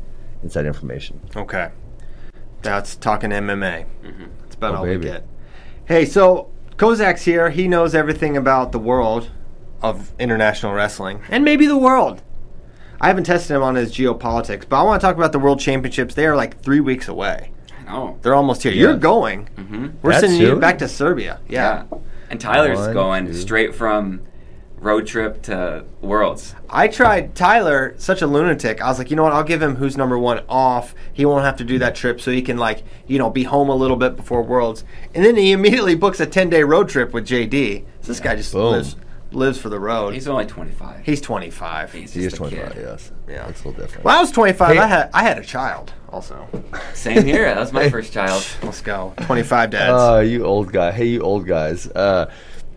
inside 0.42 0.66
information. 0.66 1.20
Okay. 1.36 1.70
That's 2.62 2.96
talking 2.96 3.30
MMA. 3.30 3.86
Mm-hmm. 4.04 4.24
That's 4.42 4.54
about 4.56 4.74
Oh, 4.74 4.78
all 4.78 4.84
baby. 4.84 5.04
we 5.04 5.04
get. 5.12 5.24
Hey, 5.84 6.04
so 6.04 6.50
Kozak's 6.78 7.24
here. 7.24 7.50
He 7.50 7.68
knows 7.68 7.94
everything 7.94 8.36
about 8.36 8.72
the 8.72 8.78
world 8.80 9.30
of 9.82 10.12
international 10.18 10.72
wrestling 10.72 11.20
and 11.28 11.44
maybe 11.44 11.66
the 11.66 11.76
world. 11.78 12.22
I 13.00 13.08
haven't 13.08 13.24
tested 13.24 13.54
him 13.56 13.62
on 13.62 13.74
his 13.74 13.92
geopolitics, 13.92 14.68
but 14.68 14.80
I 14.80 14.82
want 14.82 15.00
to 15.00 15.06
talk 15.06 15.16
about 15.16 15.32
the 15.32 15.38
World 15.38 15.60
Championships. 15.60 16.14
They 16.14 16.26
are 16.26 16.36
like 16.36 16.60
three 16.62 16.80
weeks 16.80 17.08
away. 17.08 17.50
oh 17.88 18.16
They're 18.22 18.34
almost 18.34 18.62
here. 18.62 18.72
You're 18.72 18.92
Yes. 18.92 19.00
going. 19.00 19.46
hmm 19.56 19.88
We're 20.02 20.12
That 20.12 20.20
sending 20.22 20.40
you 20.40 20.56
back 20.56 20.78
to 20.78 20.88
Serbia. 20.88 21.40
yeah. 21.48 21.84
Yeah. 21.90 21.98
And 22.30 22.40
Tyler's 22.40 22.78
One, 22.78 22.92
going 22.92 23.26
two. 23.26 23.34
straight 23.34 23.74
from 23.74 24.20
road 24.80 25.06
trip 25.06 25.42
to 25.42 25.84
Worlds. 26.00 26.54
I 26.68 26.88
tried 26.88 27.34
Tyler, 27.34 27.94
such 27.98 28.20
a 28.22 28.26
lunatic. 28.26 28.82
I 28.82 28.88
was 28.88 28.98
like, 28.98 29.10
you 29.10 29.16
know 29.16 29.22
what? 29.22 29.32
I'll 29.32 29.44
give 29.44 29.62
him 29.62 29.76
who's 29.76 29.96
number 29.96 30.18
one 30.18 30.40
off. 30.48 30.94
He 31.12 31.24
won't 31.24 31.44
have 31.44 31.56
to 31.56 31.64
do 31.64 31.78
that 31.78 31.94
trip, 31.94 32.20
so 32.20 32.30
he 32.30 32.42
can 32.42 32.56
like, 32.58 32.82
you 33.06 33.18
know, 33.18 33.30
be 33.30 33.44
home 33.44 33.68
a 33.68 33.74
little 33.74 33.96
bit 33.96 34.16
before 34.16 34.42
Worlds. 34.42 34.84
And 35.14 35.24
then 35.24 35.36
he 35.36 35.52
immediately 35.52 35.94
books 35.94 36.18
a 36.20 36.26
ten 36.26 36.50
day 36.50 36.62
road 36.64 36.88
trip 36.88 37.12
with 37.14 37.26
JD. 37.26 37.84
So 38.02 38.08
this 38.08 38.20
guy 38.20 38.36
just 38.36 38.52
Boom. 38.52 38.72
lives 38.72 38.96
lives 39.36 39.58
for 39.58 39.68
the 39.68 39.78
road. 39.78 40.14
He's 40.14 40.24
He's, 40.24 40.28
only 40.28 40.46
25. 40.46 41.04
He's 41.04 41.20
25. 41.20 41.92
He's 41.92 42.12
He 42.12 42.20
is 42.24 42.32
just 42.32 42.36
a 42.36 42.38
25, 42.38 42.72
kid. 42.72 42.82
yes. 42.82 43.12
Yeah. 43.28 43.46
That's 43.46 43.64
a 43.64 43.68
little 43.68 43.82
different. 43.84 44.04
When 44.04 44.14
I 44.14 44.20
was 44.20 44.32
25, 44.32 44.74
Hey- 44.74 44.80
I 44.82 44.86
had 44.86 45.10
I 45.12 45.22
had 45.22 45.38
a 45.38 45.44
child. 45.44 45.92
Also, 46.08 46.48
Same 46.94 47.24
here. 47.24 47.44
That 47.44 47.58
was 47.60 47.72
my 47.72 47.90
first 47.90 48.12
child. 48.12 48.44
let's 48.62 48.80
go. 48.80 49.12
25 49.22 49.70
dads. 49.70 49.92
Oh, 49.94 50.20
you 50.20 50.44
old 50.44 50.72
guy. 50.72 50.90
Hey, 50.92 51.06
you 51.06 51.20
old 51.20 51.46
guys. 51.46 51.86
Uh, 51.88 52.30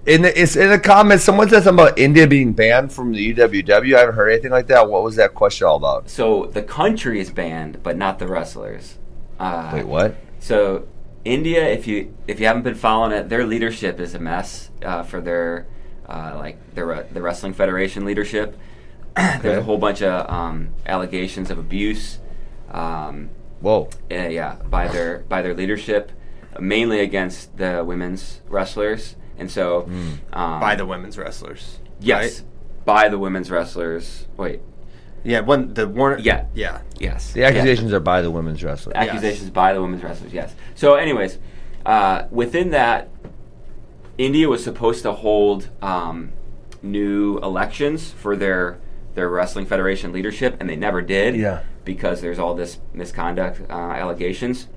in 0.05 0.21
the 0.23 0.41
it's 0.41 0.55
in 0.55 0.69
the 0.69 0.79
comments, 0.79 1.23
someone 1.23 1.47
said 1.49 1.63
something 1.63 1.85
about 1.85 1.97
India 1.99 2.27
being 2.27 2.51
banned 2.53 2.91
from 2.91 3.13
the 3.13 3.33
UWW. 3.33 3.95
I 3.95 3.99
haven't 3.99 4.15
heard 4.15 4.29
anything 4.29 4.51
like 4.51 4.67
that. 4.67 4.89
What 4.89 5.03
was 5.03 5.15
that 5.17 5.33
question 5.35 5.67
all 5.67 5.75
about? 5.77 6.09
So 6.09 6.45
the 6.45 6.63
country 6.63 7.19
is 7.19 7.29
banned, 7.31 7.81
but 7.83 7.95
not 7.97 8.19
the 8.19 8.27
wrestlers. 8.27 8.97
Uh, 9.39 9.71
Wait, 9.73 9.85
what? 9.87 10.15
So 10.39 10.87
India, 11.23 11.65
if 11.67 11.85
you 11.85 12.13
if 12.27 12.39
you 12.39 12.47
haven't 12.47 12.63
been 12.63 12.75
following 12.75 13.11
it, 13.11 13.29
their 13.29 13.45
leadership 13.45 13.99
is 13.99 14.15
a 14.15 14.19
mess 14.19 14.71
uh, 14.83 15.03
for 15.03 15.21
their 15.21 15.67
uh, 16.09 16.33
like 16.37 16.57
their 16.75 16.85
re- 16.87 17.05
the 17.11 17.21
wrestling 17.21 17.53
federation 17.53 18.03
leadership. 18.05 18.57
There's 19.15 19.39
Okay. 19.45 19.55
a 19.55 19.61
whole 19.61 19.77
bunch 19.77 20.01
of 20.01 20.29
um, 20.29 20.69
allegations 20.85 21.49
of 21.51 21.57
abuse. 21.57 22.19
Um, 22.71 23.29
Whoa. 23.61 23.89
uh, 24.11 24.15
yeah, 24.27 24.55
by 24.69 24.87
their 24.87 25.19
by 25.29 25.41
their 25.41 25.53
leadership, 25.53 26.11
mainly 26.59 26.99
against 26.99 27.57
the 27.57 27.83
women's 27.85 28.41
wrestlers, 28.47 29.15
and 29.37 29.49
so 29.51 29.81
Hmm. 29.81 30.13
um, 30.33 30.59
By 30.59 30.75
the 30.75 30.85
women's 30.85 31.17
wrestlers. 31.17 31.79
yes, 31.99 32.43
by 32.85 33.09
the 33.09 33.17
women's 33.19 33.51
wrestlers. 33.51 34.27
Wait, 34.37 34.61
Yeah, 35.23 35.41
one 35.41 35.73
the 35.73 35.87
Warner. 35.87 36.17
Yeah. 36.19 36.45
yeah. 36.55 36.81
yes, 36.99 37.33
The 37.33 37.43
accusations 37.43 37.91
are 37.93 37.99
by 37.99 38.21
the 38.21 38.31
women's 38.31 38.63
wrestlers. 38.63 38.95
accusations 38.95 39.49
by 39.49 39.73
the 39.73 39.81
women's 39.81 40.01
wrestlers. 40.03 40.31
Yes. 40.33 40.55
So, 40.75 40.95
anyways, 40.95 41.37
uh, 41.85 42.23
within 42.31 42.71
that, 42.71 43.09
India 44.19 44.49
was 44.49 44.61
supposed 44.61 45.01
to 45.03 45.13
hold 45.13 45.69
um, 45.81 46.33
new 46.83 47.39
elections 47.39 48.11
for 48.11 48.35
their 48.35 48.77
their 49.15 49.29
wrestling 49.29 49.65
federation 49.65 50.11
leadership, 50.11 50.57
and 50.59 50.69
they 50.69 50.75
never 50.75 51.01
did. 51.01 51.35
Yeah. 51.35 51.63
Because 51.85 52.21
there's 52.21 52.37
all 52.37 52.53
this 52.53 52.79
misconduct 52.93 53.61
uh, 53.69 53.73
allegations. 53.73 54.67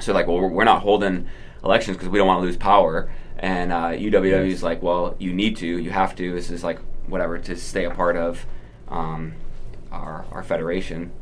So, 0.00 0.12
like, 0.12 0.26
well, 0.26 0.40
we're, 0.40 0.64
not 0.64 0.82
holding 0.82 1.28
elections 1.62 1.96
because 1.96 2.08
we 2.08 2.18
don't 2.18 2.26
want 2.26 2.40
to 2.40 2.46
lose 2.46 2.56
power. 2.56 3.12
And 3.38 3.70
uh, 3.70 3.90
UWW 3.90 4.48
is 4.48 4.62
like, 4.62 4.82
well, 4.82 5.14
you 5.18 5.32
need 5.32 5.56
to, 5.58 5.66
you 5.66 5.90
have 5.90 6.16
to. 6.16 6.32
This 6.32 6.50
is 6.50 6.64
like 6.64 6.80
whatever 7.06 7.38
to 7.38 7.56
stay 7.56 7.84
a 7.84 7.90
part 7.90 8.16
of 8.16 8.46
um, 8.88 9.34
our 9.92 10.24
our 10.32 10.42
federation. 10.42 11.12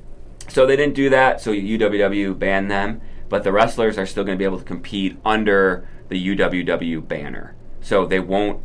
So 0.48 0.66
they 0.66 0.76
didn't 0.76 0.94
do 0.94 1.10
that. 1.10 1.40
So 1.40 1.50
UWW 1.50 2.38
banned 2.38 2.70
them, 2.70 3.00
but 3.28 3.42
the 3.42 3.50
wrestlers 3.50 3.98
are 3.98 4.06
still 4.06 4.22
going 4.22 4.38
to 4.38 4.38
be 4.38 4.44
able 4.44 4.58
to 4.58 4.64
compete 4.64 5.18
under 5.24 5.88
the 6.08 6.36
UWW 6.36 7.06
banner. 7.06 7.55
So 7.86 8.04
they 8.04 8.18
won't 8.18 8.64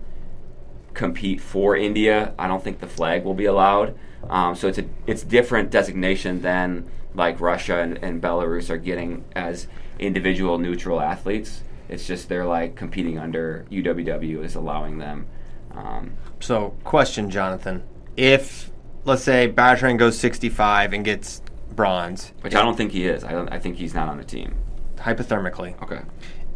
compete 0.95 1.39
for 1.41 1.75
India. 1.77 2.33
I 2.39 2.47
don't 2.47 2.63
think 2.63 2.79
the 2.79 2.87
flag 2.87 3.23
will 3.23 3.35
be 3.35 3.45
allowed. 3.45 3.93
Um, 4.27 4.55
so 4.55 4.67
it's 4.67 4.79
a 4.79 4.85
it's 5.05 5.21
different 5.21 5.69
designation 5.69 6.41
than 6.41 6.89
like 7.13 7.39
Russia 7.39 7.77
and, 7.81 7.99
and 8.03 8.19
Belarus 8.19 8.71
are 8.71 8.77
getting 8.79 9.23
as 9.35 9.67
individual 9.99 10.57
neutral 10.57 10.99
athletes. 10.99 11.61
It's 11.87 12.07
just 12.07 12.29
they're 12.29 12.47
like 12.47 12.75
competing 12.75 13.19
under 13.19 13.67
UWW 13.69 14.43
is 14.43 14.55
allowing 14.55 14.97
them. 14.97 15.27
Um, 15.75 16.13
So, 16.39 16.75
question, 16.83 17.29
Jonathan. 17.29 17.83
If, 18.17 18.71
let's 19.05 19.21
say, 19.23 19.53
Bajrang 19.55 19.99
goes 19.99 20.17
65 20.17 20.93
and 20.93 21.05
gets 21.05 21.43
bronze, 21.75 22.33
which 22.41 22.55
I 22.55 22.63
don't 22.63 22.75
think 22.75 22.91
he 22.91 23.05
is. 23.05 23.23
I 23.23 23.33
don't. 23.33 23.49
I 23.53 23.59
think 23.59 23.75
he's 23.75 23.93
not 23.93 24.09
on 24.09 24.17
the 24.17 24.23
team. 24.23 24.55
hypothermically, 24.97 25.79
Okay. 25.83 26.01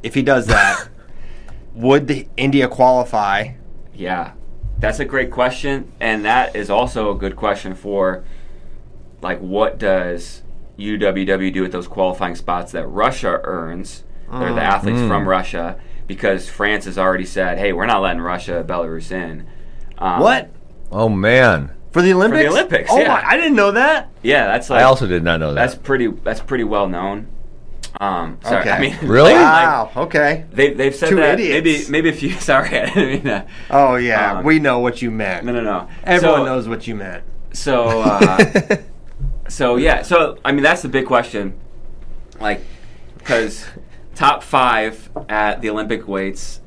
if 0.01 0.15
he 0.15 0.23
does 0.23 0.47
that, 0.47 0.89
would 1.75 2.07
the 2.07 2.27
India 2.37 2.67
qualify? 2.67 3.49
Yeah, 3.93 4.31
that's 4.79 4.99
a 4.99 5.05
great 5.05 5.31
question, 5.31 5.91
and 5.99 6.25
that 6.25 6.55
is 6.55 6.69
also 6.69 7.11
a 7.11 7.15
good 7.15 7.35
question 7.35 7.75
for 7.75 8.23
like 9.21 9.39
what 9.39 9.77
does 9.77 10.43
UWW 10.77 11.51
do 11.53 11.61
with 11.61 11.71
those 11.71 11.87
qualifying 11.87 12.35
spots 12.35 12.71
that 12.73 12.85
Russia 12.87 13.39
earns? 13.43 14.03
They're 14.31 14.53
the 14.53 14.61
athletes 14.61 14.99
Mm. 14.99 15.07
from 15.07 15.27
Russia 15.29 15.77
because 16.07 16.49
France 16.49 16.85
has 16.85 16.97
already 16.97 17.25
said, 17.25 17.57
"Hey, 17.57 17.71
we're 17.73 17.85
not 17.85 18.01
letting 18.01 18.21
Russia, 18.21 18.63
Belarus 18.67 19.11
in." 19.11 19.45
Um, 19.97 20.19
What? 20.19 20.49
Oh 20.91 21.09
man, 21.09 21.71
For 21.91 22.01
the 22.01 22.11
Olympics? 22.13 22.43
The 22.43 22.49
Olympics, 22.49 22.91
Oh, 22.91 22.99
yeah. 22.99 23.07
my, 23.07 23.23
I 23.25 23.37
didn't 23.37 23.55
know 23.55 23.71
that. 23.71 24.09
Yeah, 24.21 24.47
that's 24.47 24.69
like 24.69 24.81
I 24.81 24.83
also 24.83 25.07
did 25.07 25.23
not 25.23 25.39
know 25.39 25.53
that. 25.53 25.61
that's 25.61 25.75
pretty 25.75 26.07
that's 26.07 26.41
pretty 26.41 26.63
well 26.65 26.87
known. 26.89 27.27
Um, 27.99 28.37
sorry, 28.43 28.61
Okay. 28.61 28.71
I 28.71 28.79
mean, 28.79 28.97
Really? 29.03 29.33
like- 29.33 29.41
Wow, 29.41 29.91
okay. 29.95 30.45
They, 30.51 30.73
they've 30.73 30.93
said 30.95 31.09
Two 31.09 31.15
that 31.17 31.39
idiots. 31.39 31.89
maybe 31.89 32.09
maybe 32.09 32.09
a 32.09 32.19
few. 32.19 32.31
Sorry, 32.39 32.67
I 32.79 32.85
didn't 32.85 33.09
mean 33.09 33.23
that. 33.23 33.47
Oh, 33.69 33.95
yeah, 33.95 34.39
Um, 34.39 34.45
we 34.45 34.59
know 34.59 34.79
what 34.79 35.01
you 35.01 35.11
meant. 35.11 35.45
No, 35.45 35.51
no, 35.53 35.61
no. 35.61 35.87
Everyone 36.03 36.39
So- 36.39 36.45
knows 36.45 36.67
what 36.67 36.87
you 36.87 36.95
meant. 36.95 37.23
So, 37.53 38.01
uh, 38.05 38.77
so 39.47 39.77
yeah. 39.77 40.01
So 40.01 40.37
I 40.43 40.51
mean, 40.51 40.63
that's 40.63 40.81
the 40.81 40.89
big 40.89 41.05
question. 41.05 41.57
Like, 42.39 42.61
because 43.17 43.65
top 44.13 44.43
five 44.43 45.09
at 45.29 45.61
the 45.61 45.69
Olympic 45.69 46.07
weights 46.07 46.59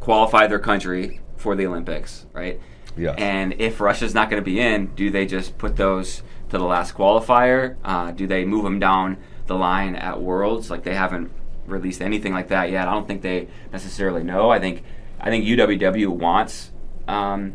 qualify 0.00 0.46
their 0.48 0.58
country 0.58 1.20
for 1.36 1.54
the 1.54 1.66
Olympics, 1.66 2.26
right? 2.32 2.60
Yeah. 2.96 3.12
And 3.18 3.54
if 3.60 3.80
Russia's 3.80 4.14
not 4.14 4.28
going 4.30 4.40
to 4.42 4.44
be 4.44 4.60
in, 4.60 4.86
do 4.94 5.10
they 5.10 5.26
just 5.26 5.56
put 5.58 5.76
those 5.76 6.22
to 6.50 6.58
the 6.58 6.64
last 6.64 6.94
qualifier? 6.94 7.76
Uh, 7.84 8.10
do 8.12 8.26
they 8.26 8.44
move 8.44 8.64
them 8.64 8.78
down 8.78 9.16
the 9.46 9.54
line 9.54 9.96
at 9.96 10.20
Worlds? 10.20 10.70
Like 10.70 10.84
they 10.84 10.94
haven't 10.94 11.30
released 11.66 12.00
anything 12.00 12.32
like 12.32 12.48
that 12.48 12.70
yet. 12.70 12.88
I 12.88 12.92
don't 12.92 13.06
think 13.06 13.22
they 13.22 13.48
necessarily 13.72 14.22
know. 14.22 14.50
I 14.50 14.58
think 14.58 14.82
I 15.20 15.30
think 15.30 15.44
UWW 15.46 16.08
wants 16.08 16.70
um, 17.08 17.54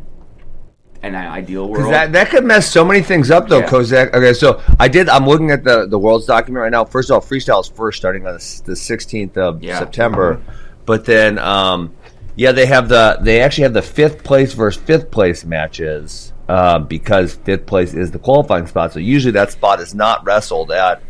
an 1.02 1.16
ideal 1.16 1.70
world. 1.70 1.94
that, 1.94 2.12
that 2.14 2.30
could 2.30 2.44
mess 2.44 2.70
so 2.70 2.84
many 2.84 3.02
things 3.02 3.32
up, 3.32 3.48
though, 3.48 3.60
Yeah. 3.60 3.68
Kozak. 3.70 4.14
Okay, 4.14 4.34
so 4.34 4.62
I 4.80 4.88
did. 4.88 5.08
I'm 5.10 5.26
looking 5.26 5.52
at 5.52 5.64
the 5.64 5.88
the 5.88 6.00
world's 6.00 6.26
document 6.26 6.62
right 6.64 6.72
now. 6.72 6.86
First 6.86 7.10
of 7.10 7.16
all, 7.16 7.22
freestyle 7.22 7.62
is 7.62 7.68
first, 7.68 7.98
starting 7.98 8.26
on 8.28 8.34
the, 8.34 8.40
16th 8.40 9.38
of 9.38 9.64
Yeah. 9.64 9.80
September. 9.80 10.42
But 10.86 11.06
then, 11.06 11.38
um, 11.38 11.94
yeah, 12.36 12.52
they 12.52 12.66
have 12.66 12.90
the 12.90 13.20
they 13.22 13.42
actually 13.42 13.64
have 13.64 13.74
the 13.74 13.82
fifth 13.82 14.24
place 14.24 14.54
versus 14.54 14.82
fifth 14.82 15.12
place 15.12 15.46
matches 15.46 16.34
uh, 16.48 16.80
because 16.80 17.36
fifth 17.36 17.66
place 17.66 17.94
is 17.94 18.12
the 18.12 18.20
qualifying 18.20 18.66
spot. 18.66 18.94
So 18.94 19.00
usually 19.00 19.34
that 19.34 19.52
spot 19.52 19.80
is 19.80 19.94
not 19.94 20.26
wrestled 20.26 20.72
at 20.72 21.02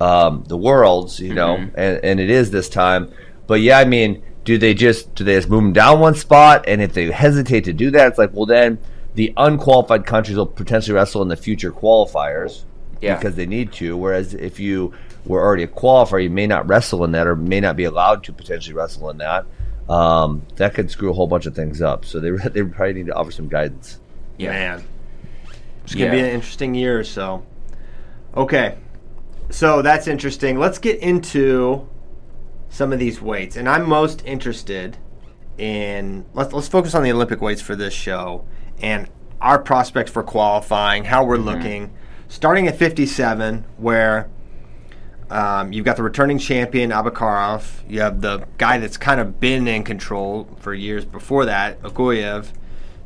um, 0.00 0.44
the 0.48 0.56
worlds, 0.56 1.20
you 1.20 1.34
know, 1.34 1.56
Mhm. 1.56 1.70
and, 1.74 2.00
and 2.04 2.20
it 2.20 2.30
is 2.30 2.50
this 2.50 2.68
time. 2.68 3.10
But 3.46 3.60
yeah, 3.60 3.78
I 3.78 3.84
mean, 3.84 4.22
do 4.44 4.58
they 4.58 4.74
just 4.74 5.14
do 5.14 5.24
they 5.24 5.36
just 5.36 5.48
move 5.48 5.62
them 5.62 5.72
down 5.72 6.00
one 6.00 6.14
spot? 6.14 6.64
And 6.68 6.82
if 6.82 6.92
they 6.92 7.10
hesitate 7.10 7.64
to 7.64 7.72
do 7.72 7.90
that, 7.92 8.08
it's 8.08 8.18
like, 8.18 8.30
well, 8.32 8.46
then 8.46 8.78
the 9.14 9.32
unqualified 9.36 10.04
countries 10.06 10.36
will 10.36 10.46
potentially 10.46 10.94
wrestle 10.94 11.22
in 11.22 11.28
the 11.28 11.36
future 11.36 11.70
qualifiers 11.72 12.62
Yeah. 13.00 13.16
because 13.16 13.36
they 13.36 13.46
need 13.46 13.72
to. 13.74 13.96
Whereas 13.96 14.34
if 14.34 14.58
you 14.58 14.92
were 15.24 15.40
already 15.42 15.62
a 15.62 15.68
qualifier, 15.68 16.22
you 16.22 16.30
may 16.30 16.46
not 16.46 16.68
wrestle 16.68 17.04
in 17.04 17.12
that, 17.12 17.26
or 17.26 17.36
may 17.36 17.60
not 17.60 17.76
be 17.76 17.84
allowed 17.84 18.24
to 18.24 18.32
potentially 18.32 18.74
wrestle 18.74 19.08
in 19.10 19.18
that. 19.18 19.46
Um, 19.88 20.42
that 20.56 20.74
could 20.74 20.90
screw 20.90 21.10
a 21.10 21.12
whole 21.14 21.26
bunch 21.26 21.46
of 21.46 21.54
things 21.54 21.80
up. 21.80 22.04
So 22.04 22.18
they 22.20 22.30
they 22.52 22.62
probably 22.62 22.94
need 22.94 23.06
to 23.06 23.14
offer 23.14 23.30
some 23.30 23.48
guidance. 23.48 23.98
yeah. 24.38 24.50
Man, 24.50 24.84
it's 25.84 25.94
gonna 25.94 26.06
Yeah. 26.06 26.10
be 26.10 26.20
an 26.20 26.26
interesting 26.26 26.74
year. 26.74 26.98
or 27.00 27.04
So, 27.04 27.42
okay, 28.36 28.74
so 29.50 29.82
that's 29.82 30.06
interesting. 30.06 30.58
Let's 30.58 30.78
get 30.78 30.98
into 31.00 31.88
some 32.68 32.92
of 32.92 32.98
these 32.98 33.20
weights, 33.20 33.56
and 33.56 33.68
I'm 33.68 33.88
most 33.88 34.24
interested 34.26 34.96
in 35.58 36.24
let's 36.34 36.52
let's 36.52 36.68
focus 36.68 36.94
on 36.94 37.02
the 37.04 37.12
Olympic 37.12 37.40
weights 37.40 37.60
for 37.62 37.76
this 37.76 37.94
show 37.94 38.44
and 38.80 39.08
our 39.40 39.58
prospects 39.58 40.10
for 40.10 40.22
qualifying, 40.22 41.04
how 41.04 41.22
we're 41.24 41.36
looking, 41.36 41.92
starting 42.28 42.66
at 42.68 42.76
57, 42.76 43.64
where. 43.76 44.28
Um, 45.30 45.72
you've 45.72 45.86
got 45.86 45.96
the 45.96 46.02
returning 46.02 46.38
champion 46.38 46.90
Abakarov. 46.90 47.64
You 47.88 48.02
have 48.02 48.20
the 48.20 48.46
guy 48.58 48.78
that's 48.78 48.98
kind 48.98 49.20
of 49.20 49.40
been 49.40 49.66
in 49.66 49.82
control 49.82 50.46
for 50.60 50.74
years 50.74 51.06
before 51.06 51.46
that, 51.46 51.80
Uguev, 51.82 52.52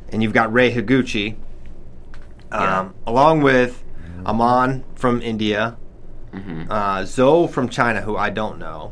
and 0.09 0.21
you've 0.21 0.33
got 0.33 0.51
Rei 0.51 0.71
Higuchi, 0.71 1.35
um, 2.51 2.59
Yeah. 2.61 2.89
along 3.07 3.41
with 3.41 3.83
Aman 4.25 4.83
from 4.95 5.21
India, 5.21 5.77
Mhm. 6.33 6.67
uh, 6.69 7.05
Zoe 7.05 7.47
from 7.47 7.69
China, 7.69 8.01
who 8.01 8.15
I 8.17 8.29
don't 8.29 8.59
know, 8.59 8.91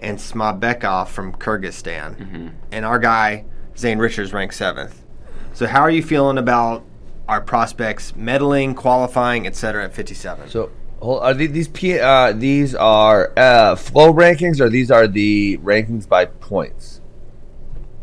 and 0.00 0.18
Smanbekov 0.18 1.08
from 1.08 1.32
Kyrgyzstan, 1.32 2.16
Mhm. 2.16 2.50
and 2.72 2.84
our 2.84 2.98
guy 2.98 3.44
Zane 3.76 3.98
Richards 3.98 4.32
ranked 4.32 4.54
seventh. 4.54 5.04
So, 5.52 5.66
how 5.66 5.80
are 5.80 5.90
you 5.90 6.02
feeling 6.02 6.38
about 6.38 6.82
our 7.28 7.40
prospects 7.40 8.12
medaling, 8.12 8.74
qualifying, 8.74 9.46
etc. 9.46 9.84
at 9.84 9.92
57? 9.94 10.48
So 10.48 10.70
hold- 11.00 11.22
are 11.22 11.34
these 11.34 11.52
these 11.52 11.68
P, 11.68 11.98
uh, 11.98 12.32
these 12.32 12.74
are 12.74 13.32
uh, 13.36 13.74
flow 13.76 14.12
rankings, 14.12 14.60
or 14.60 14.68
these 14.68 14.90
are 14.90 15.06
the 15.06 15.58
rankings 15.58 16.08
by 16.08 16.24
points? 16.24 17.00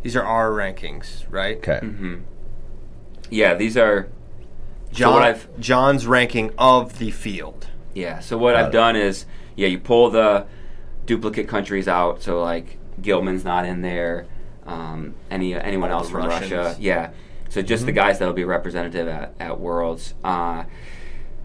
These 0.03 0.15
are 0.15 0.23
our 0.23 0.51
rankings, 0.51 1.23
right? 1.31 1.57
Okay. 1.57 1.79
Mhm. 1.81 2.21
Yeah, 3.31 3.55
these 3.55 3.75
are 3.75 4.07
Jon, 4.91 5.13
what 5.13 5.23
I've- 5.23 5.47
Jon's 5.59 6.05
ranking 6.05 6.51
of 6.59 6.99
the 6.99 7.09
field. 7.11 7.67
Yeah. 7.95 8.19
So 8.19 8.37
what 8.37 8.55
I've 8.55 8.71
done 8.71 8.95
is, 8.95 9.25
yeah, 9.55 9.67
you 9.67 9.79
pull 9.79 10.11
the 10.11 10.45
duplicate 11.07 11.47
countries 11.47 11.87
out. 11.87 12.21
So 12.21 12.41
like 12.43 12.77
Gilman's 13.01 13.43
not 13.43 13.65
in 13.65 13.81
there. 13.81 14.27
Um, 14.67 15.15
any 15.31 15.55
anyone 15.55 15.89
All 15.91 15.99
else 16.01 16.09
from 16.11 16.25
Russians. 16.27 16.51
Russia? 16.51 16.77
Yeah. 16.79 17.09
So 17.49 17.61
just 17.61 17.81
Mm-hmm. 17.81 17.85
the 17.87 17.91
guys 17.93 18.19
that'll 18.19 18.33
be 18.33 18.43
representative 18.43 19.07
at, 19.07 19.33
at 19.39 19.59
Worlds. 19.59 20.13
Uh, 20.23 20.65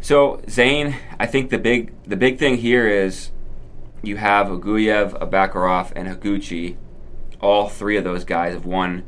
so 0.01 0.43
Zane, 0.49 0.97
I 1.19 1.27
think 1.27 1.51
the 1.51 1.59
big 1.59 1.93
the 2.05 2.17
big 2.17 2.39
thing 2.39 2.57
here 2.59 2.87
is 2.89 3.31
you 4.03 4.17
have 4.17 4.49
Uguev, 4.49 5.19
Abakarov, 5.21 5.93
and 5.95 6.09
Higuchi. 6.09 6.77
All 7.41 7.69
three 7.69 7.97
of 7.97 8.05
those 8.05 8.25
guys 8.25 8.55
have 8.55 8.65
won 8.67 9.05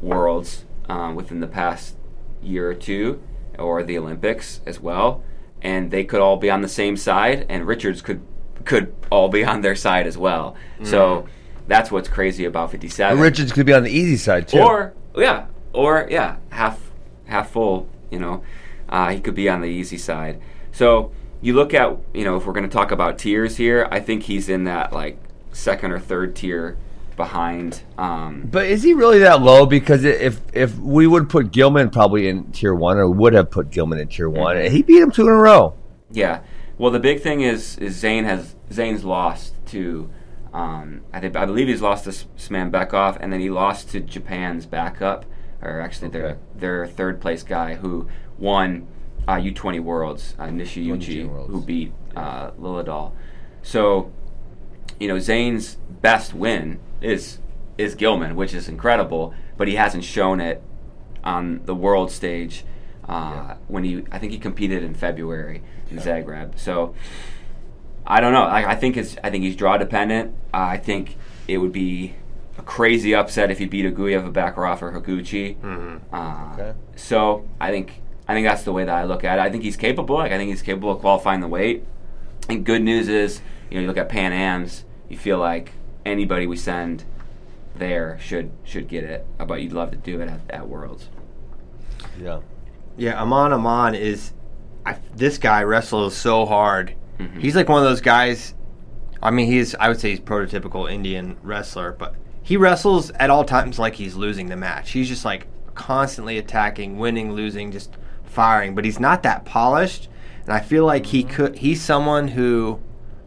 Worlds 0.00 0.64
um, 0.88 1.14
within 1.16 1.40
the 1.40 1.46
past 1.46 1.96
year 2.42 2.70
or 2.70 2.74
two, 2.74 3.20
or 3.58 3.82
the 3.82 3.98
Olympics 3.98 4.60
as 4.66 4.78
well, 4.80 5.22
and 5.62 5.90
they 5.90 6.04
could 6.04 6.20
all 6.20 6.36
be 6.36 6.50
on 6.50 6.62
the 6.62 6.68
same 6.68 6.96
side, 6.96 7.46
and 7.48 7.66
Richards 7.66 8.02
could 8.02 8.20
could 8.64 8.94
all 9.10 9.28
be 9.28 9.44
on 9.52 9.60
their 9.60 9.74
side 9.76 10.06
as 10.06 10.16
well. 10.18 10.56
So 10.82 11.26
that's 11.66 11.90
what's 11.90 12.08
crazy 12.08 12.44
about 12.44 12.70
fifty 12.70 12.88
But 12.88 12.94
seven. 12.94 13.20
Richards 13.20 13.52
could 13.52 13.66
be 13.66 13.72
on 13.72 13.82
the 13.82 13.90
easy 13.90 14.16
side 14.16 14.48
too. 14.48 14.60
Or 14.60 14.94
yeah, 15.16 15.46
or 15.72 16.06
yeah, 16.10 16.36
half 16.50 16.90
half 17.26 17.50
full. 17.50 17.88
You 18.10 18.18
know, 18.18 18.42
uh, 18.88 19.10
he 19.10 19.20
could 19.20 19.34
be 19.34 19.48
on 19.48 19.60
the 19.60 19.68
easy 19.68 19.98
side. 19.98 20.40
So 20.72 21.12
you 21.40 21.54
look 21.54 21.74
at 21.74 21.96
you 22.14 22.24
know 22.24 22.36
if 22.36 22.46
we're 22.46 22.52
going 22.52 22.68
to 22.68 22.72
talk 22.72 22.90
about 22.90 23.18
tiers 23.18 23.56
here, 23.56 23.86
I 23.90 24.00
think 24.00 24.24
he's 24.24 24.48
in 24.48 24.64
that 24.64 24.92
like 24.92 25.18
second 25.52 25.92
or 25.92 25.98
third 25.98 26.36
tier 26.36 26.76
behind. 27.18 27.82
Um, 27.98 28.48
But 28.50 28.64
is 28.66 28.82
he 28.82 28.94
really 28.94 29.18
that 29.18 29.42
low? 29.42 29.66
Because 29.66 30.04
if 30.04 30.40
if 30.54 30.78
we 30.78 31.06
would 31.06 31.28
put 31.28 31.50
Gilman 31.52 31.90
probably 31.90 32.28
in 32.28 32.44
tier 32.52 32.74
one, 32.74 32.96
or 32.96 33.10
would 33.10 33.34
have 33.34 33.50
put 33.50 33.70
Gilman 33.70 33.98
in 33.98 34.08
tier 34.08 34.30
one, 34.30 34.56
he 34.70 34.80
beat 34.82 35.02
him 35.02 35.10
two 35.10 35.26
in 35.26 35.34
a 35.34 35.36
row. 35.36 35.74
yeah. 36.10 36.40
Well, 36.78 36.92
the 36.92 37.00
big 37.00 37.20
thing 37.20 37.42
is 37.42 37.76
is 37.78 37.96
Zane 37.96 38.24
has 38.24 38.54
Zane's 38.72 39.04
lost 39.04 39.52
to. 39.66 40.08
Um, 40.54 41.02
I 41.12 41.20
think 41.20 41.36
I 41.36 41.44
believe 41.44 41.68
he's 41.68 41.82
lost 41.82 42.04
to 42.04 42.10
S- 42.10 42.24
Smanbekov, 42.38 43.18
and 43.20 43.30
then 43.32 43.40
he 43.40 43.50
lost 43.50 43.90
to 43.90 44.00
Japan's 44.00 44.64
backup, 44.64 45.26
or 45.60 45.80
actually 45.80 46.08
their 46.08 46.26
Okay. 46.26 46.38
their 46.56 46.86
third 46.86 47.20
place 47.20 47.42
guy 47.42 47.74
who 47.74 48.06
won 48.38 48.86
uh, 49.26 49.34
U20 49.34 49.80
Worlds, 49.80 50.34
uh, 50.38 50.44
Nishiyuchi, 50.46 51.28
who 51.50 51.60
beat 51.60 51.92
uh. 52.16 52.50
So, 53.62 54.10
you 55.00 55.08
know, 55.08 55.18
Zane's 55.18 55.76
best 56.02 56.34
win 56.34 56.78
is 57.00 57.38
is 57.76 57.94
Gilman, 57.94 58.34
which 58.34 58.54
is 58.54 58.68
incredible, 58.68 59.32
but 59.56 59.68
he 59.68 59.76
hasn't 59.76 60.02
shown 60.04 60.40
it 60.40 60.62
on 61.22 61.60
the 61.64 61.74
world 61.74 62.10
stage. 62.10 62.64
Uh, 63.08 63.54
When 63.68 63.84
he, 63.84 64.04
I 64.10 64.18
think 64.18 64.32
he 64.32 64.38
competed 64.38 64.82
in 64.82 64.94
February 64.94 65.62
in 65.90 65.98
Zagreb. 65.98 66.58
So, 66.58 66.94
I 68.06 68.20
don't 68.20 68.32
know. 68.32 68.42
I, 68.42 68.72
I 68.72 68.74
think 68.74 68.96
it's. 68.96 69.16
I 69.22 69.30
think 69.30 69.44
he's 69.44 69.56
draw 69.56 69.76
dependent. 69.78 70.34
Uh, 70.52 70.58
I 70.58 70.76
think 70.78 71.16
it 71.46 71.58
would 71.58 71.72
be 71.72 72.14
a 72.58 72.62
crazy 72.62 73.14
upset 73.14 73.50
if 73.50 73.58
he 73.58 73.66
beat 73.66 73.86
Uguev, 73.86 74.32
Bakarov, 74.32 74.82
or 74.82 74.92
Higuchi. 75.00 75.56
Uh, 76.12 76.52
Okay. 76.54 76.74
So 76.96 77.46
I 77.60 77.70
think 77.70 78.02
I 78.26 78.34
think 78.34 78.46
that's 78.46 78.64
the 78.64 78.72
way 78.72 78.84
that 78.84 78.94
I 78.94 79.04
look 79.04 79.24
at 79.24 79.38
it. 79.38 79.42
I 79.42 79.50
think 79.50 79.62
he's 79.62 79.76
capable. 79.76 80.16
Like 80.16 80.32
I 80.32 80.36
think 80.36 80.50
he's 80.50 80.62
capable 80.62 80.90
of 80.90 80.98
qualifying 81.00 81.40
the 81.40 81.48
weight. 81.48 81.84
And 82.48 82.64
good 82.64 82.82
news 82.82 83.08
is, 83.08 83.40
you 83.70 83.76
know, 83.76 83.82
you 83.82 83.86
look 83.86 83.96
at 83.98 84.08
Pan 84.08 84.32
Am's, 84.32 84.84
you 85.08 85.16
feel 85.16 85.38
like 85.38 85.72
anybody 86.04 86.46
we 86.46 86.56
send 86.56 87.04
there 87.76 88.18
should 88.20 88.50
should 88.64 88.88
get 88.88 89.04
it. 89.04 89.26
But 89.38 89.62
you'd 89.62 89.72
love 89.72 89.90
to 89.92 89.96
do 89.96 90.20
it 90.20 90.28
at, 90.28 90.40
at 90.50 90.68
Worlds. 90.68 91.08
Yeah. 92.20 92.40
Yeah, 92.96 93.20
Aman 93.22 93.52
Aman 93.52 93.94
is. 93.94 94.32
I, 94.86 94.96
this 95.14 95.38
guy 95.38 95.62
wrestles 95.62 96.16
so 96.16 96.46
hard. 96.46 96.94
Mhm. 97.18 97.40
He's 97.40 97.54
like 97.54 97.68
one 97.68 97.82
of 97.82 97.88
those 97.88 98.00
guys. 98.00 98.54
I 99.22 99.30
mean, 99.30 99.46
he's. 99.46 99.74
I 99.76 99.88
would 99.88 100.00
say 100.00 100.10
he's 100.10 100.20
prototypical 100.20 100.90
Indian 100.90 101.36
wrestler, 101.42 101.92
but 101.92 102.14
he 102.42 102.56
wrestles 102.56 103.10
at 103.12 103.30
all 103.30 103.44
times 103.44 103.78
like 103.78 103.94
he's 103.94 104.14
losing 104.16 104.46
the 104.48 104.56
match. 104.56 104.90
He's 104.90 105.08
just 105.08 105.24
like 105.24 105.46
constantly 105.74 106.38
attacking, 106.38 106.98
winning, 106.98 107.32
losing, 107.32 107.70
just 107.70 107.96
firing. 108.24 108.74
But 108.74 108.84
he's 108.84 108.98
not 109.00 109.22
that 109.24 109.44
polished, 109.44 110.08
and 110.44 110.52
I 110.52 110.60
feel 110.60 110.84
like 110.84 111.06
he 111.06 111.22
could. 111.22 111.56
He's 111.56 111.80
someone 111.82 112.28
who. 112.28 112.80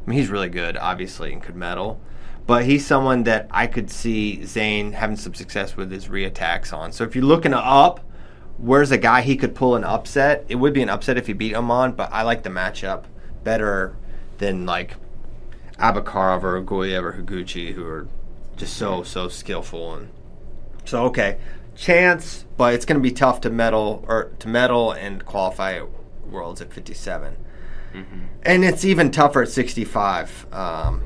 I 0.05 0.09
mean, 0.09 0.19
he's 0.19 0.29
really 0.29 0.49
good, 0.49 0.77
obviously, 0.77 1.31
and 1.31 1.41
could 1.41 1.55
medal. 1.55 1.99
But 2.47 2.65
he's 2.65 2.85
someone 2.85 3.23
that 3.23 3.47
I 3.51 3.67
could 3.67 3.91
see 3.91 4.43
Zane 4.45 4.93
having 4.93 5.15
some 5.15 5.33
success 5.33 5.77
with 5.77 5.91
his 5.91 6.07
reattacks 6.07 6.73
on. 6.73 6.91
So 6.91 7.03
if 7.03 7.15
you're 7.15 7.23
looking 7.23 7.53
up, 7.53 7.99
where's 8.57 8.91
a 8.91 8.97
guy 8.97 9.21
he 9.21 9.35
could 9.35 9.55
pull 9.55 9.75
an 9.75 9.83
upset? 9.83 10.45
It 10.49 10.55
would 10.55 10.73
be 10.73 10.81
an 10.81 10.89
upset 10.89 11.17
if 11.17 11.27
he 11.27 11.33
beat 11.33 11.55
Aman, 11.55 11.93
but 11.93 12.09
I 12.11 12.23
like 12.23 12.43
the 12.43 12.49
matchup 12.49 13.05
better 13.43 13.95
than 14.39 14.65
like 14.65 14.95
Abakarov 15.77 16.43
or 16.43 16.61
Goyev 16.61 17.03
or 17.03 17.13
Higuchi, 17.13 17.73
who 17.73 17.85
are 17.85 18.07
just 18.55 18.77
so 18.77 19.01
so 19.03 19.27
skillful 19.27 19.93
and 19.95 20.09
so 20.85 21.05
okay. 21.05 21.37
Chance, 21.73 22.45
but 22.57 22.73
it's 22.73 22.85
going 22.85 22.97
to 22.97 23.01
be 23.01 23.11
tough 23.11 23.41
to 23.41 23.49
medal 23.49 24.03
or 24.07 24.31
to 24.39 24.47
medal 24.47 24.91
and 24.91 25.25
qualify 25.25 25.81
Worlds 26.29 26.61
at 26.61 26.71
57, 26.71 27.37
Mm-hmm. 27.93 28.19
and 28.43 28.63
it's 28.65 28.86
even 28.86 29.12
tougher 29.12 29.41
at 29.43 29.49
65. 29.49 30.47
Um, 30.51 31.01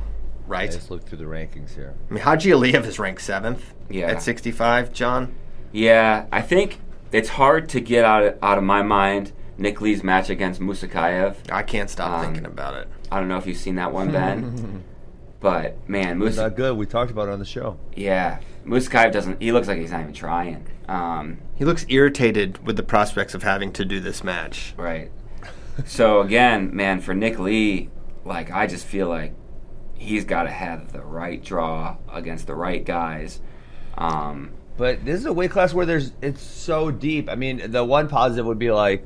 right? 0.48 0.69
Let's 0.71 0.89
look 0.91 1.06
through 1.08 1.17
the 1.19 1.26
rankings 1.26 1.76
here. 1.76 1.93
I 2.10 2.13
mean, 2.13 2.24
Haji 2.24 2.50
Aliyev 2.52 2.86
is 2.86 3.00
ranked 3.00 3.21
seventh 3.21 3.74
Yeah. 3.89 4.08
at 4.08 4.21
65. 4.21 4.93
Jon, 4.93 5.34
Yeah, 5.71 6.26
I 6.32 6.41
think 6.41 6.80
it's 7.12 7.30
hard 7.30 7.69
to 7.69 7.80
get 7.80 8.06
out 8.06 8.24
of, 8.24 8.38
out 8.41 8.58
of 8.58 8.63
my 8.63 8.82
mind 8.82 9.32
Nick 9.58 9.80
Lee's 9.82 10.04
match 10.04 10.30
against 10.30 10.60
Musukaev. 10.62 11.36
I 11.52 11.63
can't 11.63 11.89
stop 11.89 12.12
Um, 12.19 12.26
thinking 12.26 12.45
about 12.45 12.76
it. 12.76 12.88
I 13.12 13.19
don't 13.19 13.28
know 13.30 13.38
if 13.38 13.48
you've 13.48 13.58
seen 13.58 13.76
that 13.76 13.91
one, 13.93 14.12
Ben. 14.12 14.84
but 15.39 15.78
man, 15.88 16.12
It's 16.17 16.19
Musa, 16.19 16.41
not 16.43 16.56
good. 16.56 16.78
We 16.78 16.86
talked 16.86 17.12
about 17.12 17.28
it 17.30 17.32
on 17.32 17.39
the 17.39 17.45
show. 17.45 17.78
yeah, 17.95 18.39
Musukaev 18.65 19.12
doesn't. 19.12 19.41
He 19.41 19.52
looks 19.52 19.67
like 19.67 19.78
he's 19.78 19.91
not 19.91 20.02
even 20.02 20.13
trying. 20.13 20.65
Um, 20.89 21.38
He 21.56 21.65
looks 21.65 21.86
irritated 21.88 22.65
with 22.65 22.78
the 22.78 22.84
prospects 22.84 23.34
of 23.36 23.43
having 23.43 23.71
to 23.74 23.86
do 23.86 24.00
this 24.00 24.24
match. 24.24 24.74
Right. 24.78 25.12
So 25.86 26.22
again, 26.22 26.76
man, 26.76 27.02
for 27.02 27.14
Nick 27.14 27.40
Lee, 27.40 27.90
like 28.24 28.52
I 28.52 28.68
just 28.68 28.86
feel 28.86 29.08
like 29.08 29.34
he's 29.96 30.26
got 30.26 30.44
to 30.44 30.50
have 30.52 30.92
the 30.92 31.02
right 31.02 31.44
draw 31.44 31.98
against 32.12 32.48
the 32.48 32.56
right 32.56 32.84
guys. 32.86 33.40
Um, 33.98 34.52
But 34.78 35.06
this 35.06 35.20
is 35.20 35.26
a 35.26 35.34
weight 35.34 35.52
class 35.52 35.74
where 35.74 35.86
there's 35.86 36.12
it's 36.22 36.42
so 36.42 36.92
deep. 36.92 37.30
I 37.30 37.36
mean, 37.36 37.72
the 37.72 37.84
one 37.84 38.08
positive 38.08 38.46
would 38.46 38.60
be 38.60 38.72
like 38.72 39.06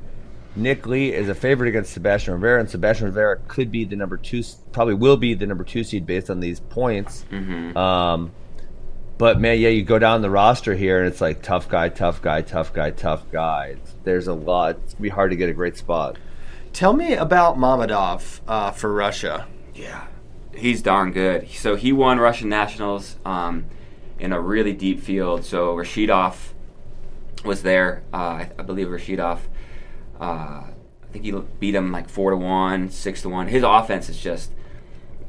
Nick 0.56 0.86
Lee 0.86 1.12
is 1.12 1.28
a 1.28 1.34
favorite 1.34 1.68
against 1.68 1.92
Sebastian 1.92 2.34
Rivera, 2.34 2.60
and 2.60 2.68
Sebastian 2.68 3.06
Rivera 3.06 3.38
could 3.46 3.70
be 3.70 3.84
the 3.84 3.94
number 3.96 4.16
two, 4.16 4.42
probably 4.72 4.94
will 4.94 5.16
be 5.16 5.34
the 5.34 5.46
number 5.46 5.62
two 5.62 5.84
seed 5.84 6.06
based 6.06 6.28
on 6.28 6.40
these 6.40 6.58
points. 6.60 7.24
mhm. 7.30 7.76
Um, 7.76 8.32
but 9.16 9.38
man, 9.38 9.60
yeah, 9.60 9.68
you 9.68 9.82
go 9.82 9.98
down 9.98 10.22
the 10.22 10.30
roster 10.30 10.74
here, 10.74 10.98
and 10.98 11.06
it's 11.06 11.20
like 11.20 11.42
tough 11.42 11.68
guy, 11.68 11.88
tough 11.90 12.20
guy, 12.22 12.40
tough 12.42 12.72
guy, 12.72 12.90
tough 12.90 13.30
guy. 13.30 13.76
There's 14.02 14.26
a 14.26 14.32
lot. 14.34 14.76
It's 14.82 14.94
gonna 14.94 15.02
be 15.02 15.08
hard 15.10 15.30
to 15.30 15.36
get 15.36 15.48
a 15.50 15.52
great 15.52 15.76
spot. 15.76 16.16
Tell 16.72 16.92
me 16.92 17.14
about 17.14 17.56
Mamedov 17.56 18.40
uh, 18.46 18.70
for 18.70 18.92
Russia. 18.92 19.46
Yeah, 19.74 20.06
he's 20.54 20.82
darn 20.82 21.12
good. 21.12 21.50
So 21.50 21.76
he 21.76 21.92
won 21.92 22.18
Russian 22.18 22.48
nationals 22.48 23.16
um, 23.24 23.66
in 24.18 24.32
a 24.32 24.40
really 24.40 24.72
deep 24.72 25.00
field. 25.00 25.44
So 25.44 25.74
Rashidov 25.74 26.36
was 27.44 27.62
there. 27.62 28.02
Uh, 28.12 28.16
I, 28.16 28.50
I 28.58 28.62
believe 28.62 28.88
Rashidov. 28.88 29.38
Uh, 30.20 30.64
I 30.64 31.12
think 31.12 31.24
he 31.24 31.32
beat 31.58 31.74
him 31.74 31.90
like 31.90 32.08
four 32.08 32.30
to 32.30 32.36
one, 32.36 32.90
six 32.90 33.22
to 33.22 33.28
one. 33.28 33.48
His 33.48 33.64
offense 33.64 34.08
is 34.08 34.18
just 34.18 34.52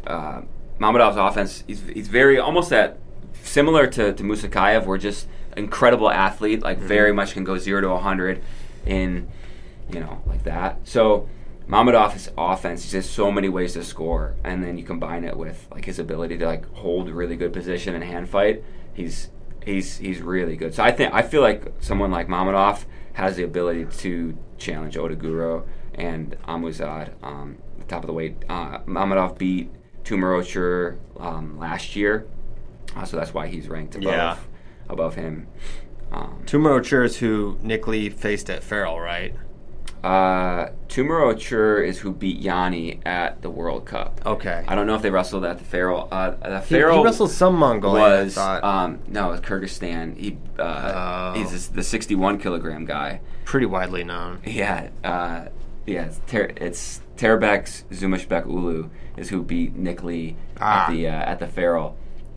uh, 0.05 0.41
Mamedov's 0.79 1.17
offense. 1.17 1.63
He's, 1.65 1.81
he's 1.87 2.07
very 2.07 2.37
almost 2.37 2.69
that 2.69 2.99
similar 3.43 3.87
to 3.87 4.13
to 4.13 4.23
Musukaev. 4.23 4.85
We're 4.85 4.97
just 4.97 5.27
incredible 5.57 6.09
athlete. 6.09 6.61
Like 6.61 6.77
very 6.77 7.11
much 7.11 7.33
can 7.33 7.43
go 7.43 7.57
zero 7.57 7.81
to 7.81 7.97
hundred 7.97 8.43
in 8.85 9.29
you 9.93 9.99
know 9.99 10.21
like 10.25 10.43
that. 10.43 10.79
So. 10.83 11.29
Mamedov's 11.67 12.29
offense, 12.37 12.91
he 12.91 12.97
has 12.97 13.09
so 13.09 13.31
many 13.31 13.47
ways 13.47 13.73
to 13.73 13.83
score, 13.83 14.35
and 14.43 14.61
then 14.61 14.77
you 14.77 14.83
combine 14.83 15.23
it 15.23 15.37
with 15.37 15.67
like 15.71 15.85
his 15.85 15.99
ability 15.99 16.37
to 16.39 16.45
like 16.45 16.65
hold 16.73 17.09
really 17.09 17.37
good 17.37 17.53
position 17.53 17.95
and 17.95 18.03
hand 18.03 18.27
fight. 18.27 18.61
He's 18.93 19.29
he's 19.63 19.97
he's 19.97 20.19
really 20.21 20.57
good. 20.57 20.73
So 20.73 20.83
I 20.83 20.91
think 20.91 21.13
I 21.13 21.21
feel 21.21 21.41
like 21.41 21.71
someone 21.79 22.11
like 22.11 22.27
Mamedov 22.27 22.83
has 23.13 23.37
the 23.37 23.43
ability 23.43 23.85
to 23.99 24.37
challenge 24.57 24.95
Otoguro 24.97 25.65
and 25.95 26.35
Amouzad, 26.45 27.13
um, 27.23 27.57
the 27.77 27.85
top 27.85 28.03
of 28.03 28.07
the 28.07 28.13
weight. 28.13 28.35
Uh, 28.49 28.79
Mamedov 28.79 29.37
beat 29.37 29.69
Tumarocher 30.03 30.97
um, 31.21 31.57
last 31.57 31.95
year, 31.95 32.27
uh, 32.97 33.05
so 33.05 33.15
that's 33.15 33.33
why 33.33 33.47
he's 33.47 33.69
ranked 33.69 33.95
above 33.95 34.11
Yeah. 34.11 34.37
above 34.89 35.15
him. 35.15 35.47
Um, 36.11 36.43
Tumor 36.45 36.81
is 36.81 37.17
who 37.17 37.57
Nick 37.61 37.87
Lee 37.87 38.09
faced 38.09 38.49
at 38.49 38.61
Farrell, 38.61 38.99
right? 38.99 39.33
Uh, 40.03 40.69
Tumarocher 40.87 41.85
is 41.85 41.99
who 41.99 42.11
beat 42.11 42.39
Yanni 42.39 42.99
at 43.05 43.41
the 43.41 43.49
World 43.49 43.85
Cup. 43.85 44.21
Okay. 44.25 44.63
I 44.67 44.75
don't 44.75 44.87
know 44.87 44.95
if 44.95 45.01
they 45.01 45.09
wrestled 45.11 45.45
at 45.45 45.59
the 45.59 45.63
Feral. 45.65 46.07
Uh, 46.11 46.31
the 46.31 46.59
He, 46.61 46.75
he 46.75 46.81
wrestled 47.03 47.31
some 47.31 47.55
Mongolian. 47.55 48.11
I 48.11 48.23
was 48.23 48.33
thought. 48.35 48.63
um, 48.63 48.99
no, 49.07 49.27
it 49.27 49.31
was 49.31 49.41
Kyrgyzstan. 49.41 50.17
He 50.17 50.37
uh, 50.59 51.31
Oh. 51.35 51.39
he's 51.39 51.51
this- 51.51 51.67
the 51.67 51.83
61 51.83 52.39
kilogram 52.39 52.85
guy. 52.85 53.21
pretty 53.45 53.65
widely 53.67 54.03
known. 54.03 54.39
Yeah, 54.45 54.89
uh, 55.03 55.45
yeah. 55.85 56.05
It's, 56.05 56.19
Ter- 56.27 56.53
it's 56.57 57.01
Terbek 57.17 57.83
Zumashbek 57.91 58.45
Ulu 58.47 58.89
is 59.17 59.29
who 59.29 59.43
beat 59.43 59.75
Nick 59.75 60.03
Lee 60.03 60.35
Ah. 60.59 60.85
at 60.87 60.91
the 60.91 61.07
uh, 61.07 61.11
at 61.11 61.39
the 61.39 61.47
Farrell, 61.47 61.95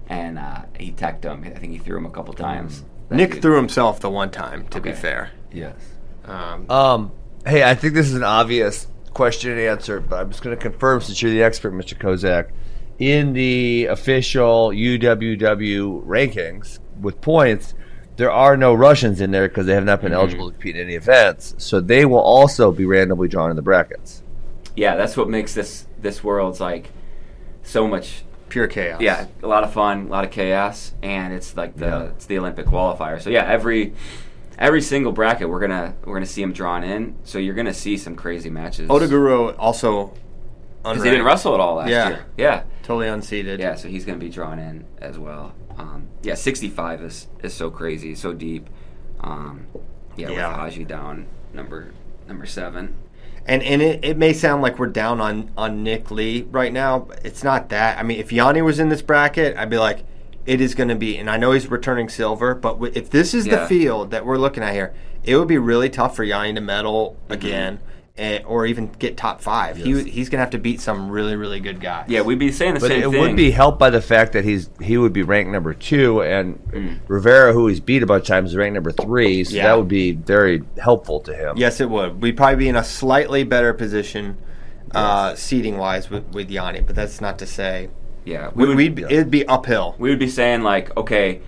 and 0.08 0.38
uh, 0.38 0.62
he 0.78 0.90
teched 0.92 1.24
him. 1.24 1.44
I 1.44 1.50
think 1.58 1.72
he 1.72 1.78
threw 1.78 1.96
him 1.96 2.06
a 2.06 2.10
couple 2.10 2.34
times. 2.34 2.84
That 3.08 3.16
Nick 3.16 3.32
dude- 3.32 3.42
threw 3.42 3.56
himself 3.56 4.00
the 4.00 4.10
one 4.10 4.30
time, 4.30 4.66
to 4.68 4.80
be 4.80 4.92
fair. 4.92 5.30
Yes. 5.52 5.76
Um, 6.26 6.70
Um, 6.70 7.12
hey, 7.46 7.62
I 7.62 7.74
think 7.74 7.94
this 7.94 8.06
is 8.06 8.14
an 8.14 8.24
obvious 8.24 8.86
question 9.12 9.52
and 9.52 9.60
answer, 9.60 10.00
but 10.00 10.20
I'm 10.20 10.30
just 10.30 10.42
going 10.42 10.56
to 10.56 10.62
confirm 10.62 11.00
since 11.00 11.20
you're 11.22 11.30
the 11.30 11.42
expert, 11.42 11.72
Mr. 11.72 11.96
Kozak. 11.98 12.50
In 12.98 13.32
the 13.32 13.86
official 13.86 14.70
UWW 14.70 16.04
rankings 16.06 16.78
with 17.00 17.20
points, 17.20 17.74
there 18.16 18.30
are 18.30 18.56
no 18.56 18.72
Russians 18.72 19.20
in 19.20 19.30
there 19.32 19.48
because 19.48 19.66
they 19.66 19.74
have 19.74 19.84
not 19.84 20.00
been 20.00 20.12
mm-hmm. 20.12 20.20
eligible 20.20 20.46
to 20.46 20.52
compete 20.52 20.76
in 20.76 20.82
any 20.82 20.94
events. 20.94 21.54
So 21.58 21.80
they 21.80 22.04
will 22.04 22.20
also 22.20 22.70
be 22.70 22.86
randomly 22.86 23.28
drawn 23.28 23.50
in 23.50 23.56
the 23.56 23.62
brackets. 23.62 24.22
Yeah, 24.76 24.96
that's 24.96 25.16
what 25.16 25.28
makes 25.28 25.54
this 25.54 25.86
this 26.00 26.22
world's 26.22 26.60
like 26.60 26.90
so 27.62 27.88
much 27.88 28.24
pure 28.48 28.66
chaos. 28.68 29.00
Yeah, 29.00 29.26
a 29.42 29.46
lot 29.46 29.64
of 29.64 29.72
fun, 29.72 30.06
a 30.06 30.08
lot 30.08 30.24
of 30.24 30.30
chaos, 30.30 30.92
and 31.02 31.32
it's 31.32 31.56
like 31.56 31.76
the 31.76 31.86
Yeah. 31.86 32.02
it's 32.04 32.26
the 32.26 32.38
Olympic 32.38 32.66
qualifier. 32.66 33.20
So 33.20 33.30
yeah, 33.30 33.44
every 33.44 33.94
every 34.58 34.80
single 34.82 35.12
bracket 35.12 35.48
we're 35.48 35.60
gonna 35.60 35.94
we're 36.04 36.14
gonna 36.14 36.26
see 36.26 36.40
them 36.40 36.52
drawn 36.52 36.84
in. 36.84 37.16
So 37.24 37.38
you're 37.38 37.54
gonna 37.54 37.74
see 37.74 37.96
some 37.96 38.16
crazy 38.16 38.50
matches. 38.50 38.88
Otoguro 38.88 39.54
also. 39.58 40.12
because 40.82 41.02
he 41.02 41.10
didn't 41.10 41.24
wrestle 41.24 41.54
at 41.54 41.60
all 41.60 41.76
last 41.76 41.88
Yeah. 41.90 42.08
year. 42.08 42.26
Yeah, 42.36 42.62
Totally 42.82 43.08
unseated. 43.08 43.58
yeah. 43.60 43.74
So 43.74 43.88
he's 43.88 44.04
gonna 44.04 44.18
be 44.18 44.28
drawn 44.28 44.58
in 44.58 44.84
as 45.00 45.18
well. 45.18 45.54
Um, 45.78 46.08
yeah, 46.22 46.34
65 46.34 47.02
is 47.02 47.28
is 47.42 47.54
so 47.54 47.70
crazy, 47.70 48.14
so 48.14 48.32
deep. 48.32 48.68
Um, 49.20 49.66
yeah, 50.16 50.28
Yeah. 50.30 50.48
with 50.48 50.56
Haji 50.56 50.84
down 50.84 51.26
number 51.52 51.92
number 52.28 52.46
seven. 52.46 52.94
And 53.46 53.62
and 53.62 53.82
it, 53.82 54.04
it 54.04 54.16
may 54.16 54.32
sound 54.32 54.62
like 54.62 54.78
we're 54.78 54.86
down 54.86 55.20
on, 55.20 55.50
on 55.56 55.82
Nick 55.82 56.10
Lee 56.10 56.42
right 56.50 56.72
now, 56.72 57.00
but 57.00 57.20
it's 57.24 57.44
not 57.44 57.68
that. 57.70 57.98
I 57.98 58.02
mean, 58.02 58.18
if 58.18 58.32
Yanni 58.32 58.62
was 58.62 58.78
in 58.78 58.88
this 58.88 59.02
bracket, 59.02 59.56
I'd 59.58 59.68
be 59.68 59.76
like, 59.76 60.00
it 60.46 60.60
is 60.60 60.74
going 60.74 60.88
to 60.88 60.94
be. 60.94 61.16
And 61.16 61.28
I 61.30 61.36
know 61.36 61.52
he's 61.52 61.68
returning 61.68 62.08
silver, 62.08 62.54
but 62.54 62.74
w- 62.74 62.92
if 62.94 63.10
this 63.10 63.32
is 63.34 63.44
the 63.46 63.66
field 63.66 64.10
that 64.10 64.26
we're 64.26 64.38
looking 64.38 64.62
at 64.62 64.74
here, 64.74 64.94
it 65.22 65.36
would 65.36 65.48
be 65.48 65.58
really 65.58 65.88
tough 65.88 66.14
for 66.16 66.24
Yanni 66.24 66.52
to 66.54 66.60
medal 66.60 67.16
Mm-hmm. 67.24 67.32
again, 67.32 67.78
eh, 68.18 68.40
or 68.46 68.66
even 68.66 68.88
get 68.98 69.16
top 69.16 69.40
five. 69.40 69.76
He 69.78 70.02
he's 70.04 70.28
going 70.28 70.38
to 70.38 70.42
have 70.44 70.50
to 70.50 70.58
beat 70.58 70.80
some 70.82 71.10
really 71.10 71.34
really 71.34 71.60
good 71.60 71.80
guys. 71.80 72.04
Yeah, 72.08 72.20
we'd 72.20 72.38
be 72.38 72.52
saying 72.52 72.74
the 72.74 72.80
But 72.80 72.88
same 72.88 73.02
it 73.04 73.10
thing. 73.10 73.20
would 73.20 73.36
be 73.36 73.50
helped 73.50 73.78
by 73.78 73.88
the 73.90 74.02
fact 74.02 74.32
that 74.34 74.44
he's 74.44 74.68
he 74.80 74.98
would 74.98 75.12
be 75.14 75.22
ranked 75.22 75.50
number 75.50 75.72
two, 75.72 76.22
and 76.22 76.58
Mm. 76.70 76.98
Rivera, 77.08 77.52
who 77.54 77.66
he's 77.68 77.80
beat 77.80 78.02
a 78.02 78.06
bunch 78.06 78.22
of 78.24 78.26
times, 78.28 78.50
is 78.50 78.56
ranked 78.56 78.74
number 78.74 78.92
three. 78.92 79.44
So 79.44 79.56
Yeah. 79.56 79.62
that 79.68 79.78
would 79.78 79.88
be 79.88 80.12
very 80.12 80.62
helpful 80.78 81.20
to 81.20 81.34
him. 81.34 81.56
Yes, 81.56 81.80
it 81.80 81.88
would. 81.88 82.20
We'd 82.22 82.36
probably 82.36 82.56
be 82.56 82.68
in 82.68 82.76
a 82.76 82.84
slightly 82.84 83.44
better 83.44 83.72
position, 83.72 84.36
uh, 84.94 85.34
seating 85.34 85.78
wise 85.78 86.10
with 86.10 86.24
with 86.34 86.50
Yanni, 86.50 86.80
but 86.82 86.94
that's 86.94 87.20
not 87.22 87.38
to 87.38 87.46
say 87.46 87.88
yeah, 88.24 88.50
we 88.54 88.66
would- 88.66 88.76
would. 88.76 88.98
It'd 89.12 89.30
be 89.30 89.46
uphill. 89.46 89.94
we 89.98 90.10
would 90.10 90.18
be 90.18 90.28
saying 90.28 90.62
like, 90.62 90.96
okay, 90.96 91.40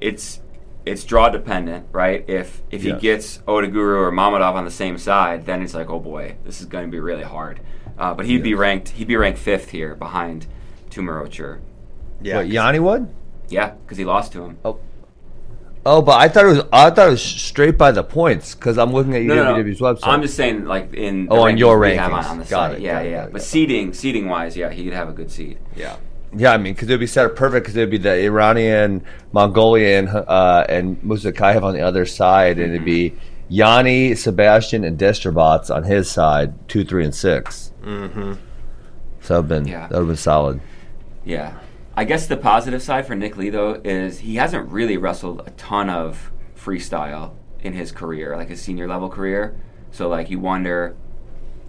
it's 0.00 0.40
it's 0.86 1.02
draw 1.04 1.30
dependent, 1.30 1.86
right? 1.92 2.24
If 2.28 2.60
if 2.70 2.84
Yes. 2.84 2.94
he 2.96 3.00
gets 3.00 3.38
Otoguro 3.48 4.00
or 4.06 4.12
Mamedov 4.12 4.54
on 4.54 4.64
the 4.66 4.70
same 4.70 4.98
side, 4.98 5.46
then 5.46 5.62
it's 5.62 5.74
like, 5.74 5.88
oh 5.88 5.98
boy, 5.98 6.36
this 6.44 6.60
is 6.60 6.66
going 6.66 6.84
to 6.84 6.90
be 6.90 7.00
really 7.00 7.22
hard. 7.22 7.60
Uh, 7.98 8.12
but 8.12 8.26
he'd 8.26 8.42
be 8.42 8.54
ranked 8.54 8.90
he'd 8.90 9.08
be 9.08 9.16
ranked 9.16 9.38
fifth 9.38 9.70
here 9.70 9.94
behind 9.94 10.46
Tumarocher. 10.90 11.60
Yeah, 12.20 12.36
What, 12.38 12.48
Yanni 12.48 12.78
would? 12.80 13.08
Yeah, 13.48 13.70
because 13.84 13.98
he 13.98 14.04
lost 14.04 14.32
to 14.32 14.44
him. 14.44 14.58
Oh, 14.64 14.78
Oh, 15.86 16.00
but 16.00 16.18
I 16.18 16.28
thought 16.28 16.44
it 16.46 16.48
was 16.48 16.60
I 16.72 16.88
thought 16.90 17.08
it 17.08 17.10
was 17.10 17.22
straight 17.22 17.76
by 17.76 17.92
the 17.92 18.02
points 18.02 18.54
because 18.54 18.78
I'm 18.78 18.90
looking 18.92 19.14
at 19.14 19.22
No, 19.22 19.34
no, 19.34 19.56
no. 19.56 19.62
Website. 19.62 19.98
I'm 20.02 20.22
just 20.22 20.34
saying, 20.34 20.64
like 20.64 20.94
in 20.94 21.28
Oh, 21.30 21.42
on 21.42 21.58
your 21.58 21.78
we 21.78 21.88
rankings. 21.88 22.06
on, 22.12 22.24
on 22.24 22.38
the 22.38 22.44
Got 22.44 22.70
site. 22.72 22.78
it, 22.78 22.80
yeah, 22.82 22.92
got 22.94 23.06
it, 23.06 23.10
yeah. 23.10 23.16
got 23.16 23.22
it, 23.28 23.32
but 23.32 23.38
got 23.38 23.44
it. 23.44 23.48
seating, 23.48 23.92
seating 23.92 24.28
wise, 24.28 24.56
yeah, 24.56 24.70
he'd 24.70 24.92
have 24.94 25.08
a 25.10 25.12
good 25.12 25.30
seed. 25.30 25.58
yeah. 25.76 25.96
Yeah, 26.36 26.52
I 26.52 26.56
mean, 26.58 26.74
because 26.74 26.88
it'd 26.88 27.00
be 27.00 27.06
set 27.06 27.26
up 27.26 27.36
perfect 27.36 27.64
because 27.64 27.76
it'd 27.76 27.90
be 27.90 27.98
the 27.98 28.14
Iranian, 28.24 29.04
Mongolian, 29.32 30.08
uh, 30.08 30.66
and 30.68 31.00
Musukaev 31.02 31.62
on 31.62 31.74
the 31.74 31.80
other 31.82 32.04
side, 32.06 32.58
and 32.58 32.72
it'd 32.74 32.84
be 32.84 33.14
Yanni, 33.48 34.14
Sebastian, 34.14 34.84
and 34.84 34.98
Destrobots 34.98 35.74
on 35.74 35.84
his 35.84 36.10
side, 36.10 36.68
two, 36.68 36.84
three, 36.84 37.04
and 37.04 37.14
six. 37.14 37.72
Mm-hmm. 37.82 38.32
So 39.20 39.34
that'd 39.34 39.48
been 39.48 39.66
Yeah. 39.66 39.82
that 39.86 39.92
would 39.92 39.98
have 40.00 40.06
been 40.08 40.16
solid. 40.16 40.60
Yeah. 41.24 41.54
I 41.96 42.04
guess 42.04 42.26
the 42.26 42.36
positive 42.36 42.82
side 42.82 43.06
for 43.06 43.14
Nick 43.14 43.36
Lee 43.36 43.50
though 43.50 43.80
is 43.84 44.18
he 44.20 44.34
hasn't 44.34 44.68
really 44.70 44.96
wrestled 44.96 45.44
a 45.46 45.50
ton 45.50 45.88
of 45.88 46.32
freestyle 46.58 47.32
in 47.62 47.72
his 47.72 47.92
career, 47.92 48.36
like 48.36 48.48
his 48.48 48.60
senior 48.60 48.88
level 48.88 49.08
career. 49.08 49.54
So 49.92 50.08
like 50.08 50.28
you 50.28 50.40
wonder, 50.40 50.96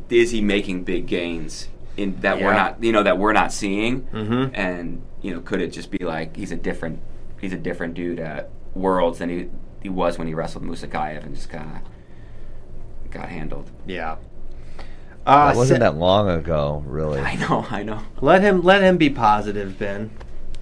is 0.10 0.32
he 0.32 0.42
making 0.42 0.84
big 0.84 1.06
gains 1.06 1.70
in 1.98 2.20
that 2.22 2.40
we're 2.40 2.54
not 2.54 2.84
you 2.84 2.92
know 2.92 3.04
that 3.04 3.18
we're 3.18 3.34
not 3.34 3.52
seeing? 3.54 4.02
Mhm. 4.14 4.52
And 4.54 5.02
you 5.22 5.34
know, 5.34 5.40
could 5.42 5.62
it 5.62 5.68
just 5.72 5.92
be 5.92 6.00
like 6.00 6.36
he's 6.36 6.52
a 6.52 6.56
different 6.56 7.00
he's 7.42 7.54
a 7.54 7.58
different 7.58 7.94
dude 7.94 8.20
at 8.20 8.50
Worlds 8.74 9.20
than 9.20 9.30
he 9.30 9.48
he 9.82 9.90
was 9.90 10.18
when 10.18 10.28
he 10.28 10.34
wrestled 10.34 10.64
Musukaev 10.66 11.24
and 11.24 11.36
just 11.36 11.50
kind 11.50 11.70
of 13.06 13.12
got 13.12 13.30
handled. 13.30 13.70
Yeah. 13.86 14.18
Uh, 15.26 15.48
that 15.48 15.56
wasn't 15.56 15.78
si- 15.78 15.80
that 15.80 15.96
long 15.96 16.30
ago, 16.30 16.84
really. 16.86 17.20
I 17.20 17.36
know, 17.36 17.66
I 17.72 17.82
know. 17.84 18.02
Let 18.22 18.42
him 18.42 18.62
let 18.62 18.82
him 18.84 18.98
be 18.98 19.10
positive, 19.10 19.78
Ben. 19.80 20.12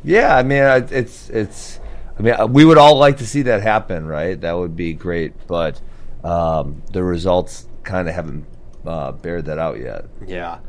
Yeah, 0.04 0.36
I 0.36 0.44
mean, 0.44 0.64
it's 0.92 1.30
it's. 1.30 1.80
I 2.18 2.22
mean, 2.22 2.36
uh, 2.38 2.46
we 2.46 2.64
would 2.64 2.78
all 2.78 2.98
like 2.98 3.18
to 3.18 3.26
see 3.26 3.42
that 3.44 3.62
happen, 3.64 4.06
right? 4.06 4.40
That 4.40 4.54
would 4.54 4.76
be 4.76 4.94
great, 4.94 5.34
but 5.48 5.82
um, 6.24 6.82
the 6.94 7.04
results 7.04 7.66
kind 7.84 8.08
of 8.08 8.14
haven't 8.14 8.46
uh, 8.86 9.12
bared 9.14 9.46
that 9.46 9.58
out 9.58 9.80
yet. 9.80 10.06
Yeah. 10.28 10.60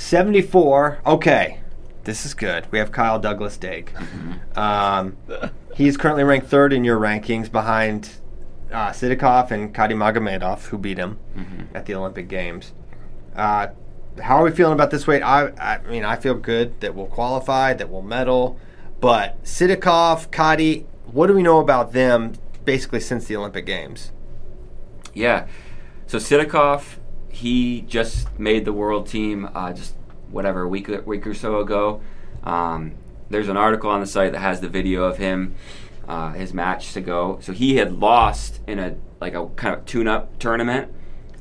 74. 0.00 1.00
Okay. 1.06 1.60
This 2.04 2.24
is 2.24 2.32
good. 2.32 2.66
We 2.72 2.78
have 2.78 2.90
Kyle 2.90 3.18
Douglas 3.20 3.58
Dake. 3.58 3.92
Um, 4.56 5.16
he's 5.74 5.96
currently 5.96 6.24
ranked 6.24 6.48
third 6.48 6.72
in 6.72 6.84
your 6.84 6.98
rankings 6.98 7.52
behind 7.52 8.10
uh, 8.72 8.90
Sidakov 8.90 9.50
and 9.50 9.74
Kadimagomedov, 9.74 10.66
who 10.66 10.78
beat 10.78 10.96
him 10.96 11.18
at 11.74 11.84
the 11.84 11.94
Olympic 11.94 12.28
Games. 12.28 12.72
Uh, 13.36 13.68
how 14.22 14.40
are 14.40 14.44
we 14.44 14.50
feeling 14.50 14.72
about 14.72 14.90
this 14.90 15.06
weight? 15.06 15.22
I, 15.22 15.48
I 15.58 15.78
mean, 15.88 16.04
I 16.04 16.16
feel 16.16 16.34
good 16.34 16.80
that 16.80 16.94
we'll 16.94 17.06
qualify, 17.06 17.74
that 17.74 17.90
we'll 17.90 18.02
medal. 18.02 18.58
But 19.00 19.42
Sidakov, 19.44 20.30
Kadi, 20.30 20.86
what 21.12 21.26
do 21.26 21.34
we 21.34 21.42
know 21.42 21.60
about 21.60 21.92
them 21.92 22.32
basically 22.64 23.00
since 23.00 23.26
the 23.26 23.36
Olympic 23.36 23.66
Games? 23.66 24.12
Yeah. 25.12 25.46
So 26.06 26.18
Sidakov, 26.18 26.96
he 27.30 27.82
just 27.82 28.38
made 28.38 28.64
the 28.64 28.72
world 28.72 29.06
team 29.06 29.48
uh, 29.54 29.72
just 29.72 29.94
whatever 30.30 30.62
a 30.62 30.68
week 30.68 30.88
week 31.06 31.26
or 31.26 31.34
so 31.34 31.60
ago. 31.60 32.00
Um, 32.44 32.94
there's 33.28 33.48
an 33.48 33.56
article 33.56 33.90
on 33.90 34.00
the 34.00 34.06
site 34.06 34.32
that 34.32 34.40
has 34.40 34.60
the 34.60 34.68
video 34.68 35.04
of 35.04 35.18
him, 35.18 35.54
uh, 36.08 36.32
his 36.32 36.52
match 36.52 36.92
to 36.94 37.00
go. 37.00 37.38
So 37.40 37.52
he 37.52 37.76
had 37.76 37.92
lost 37.92 38.60
in 38.66 38.78
a 38.78 38.96
like 39.20 39.34
a 39.34 39.46
kind 39.50 39.74
of 39.74 39.84
tune-up 39.86 40.38
tournament. 40.38 40.92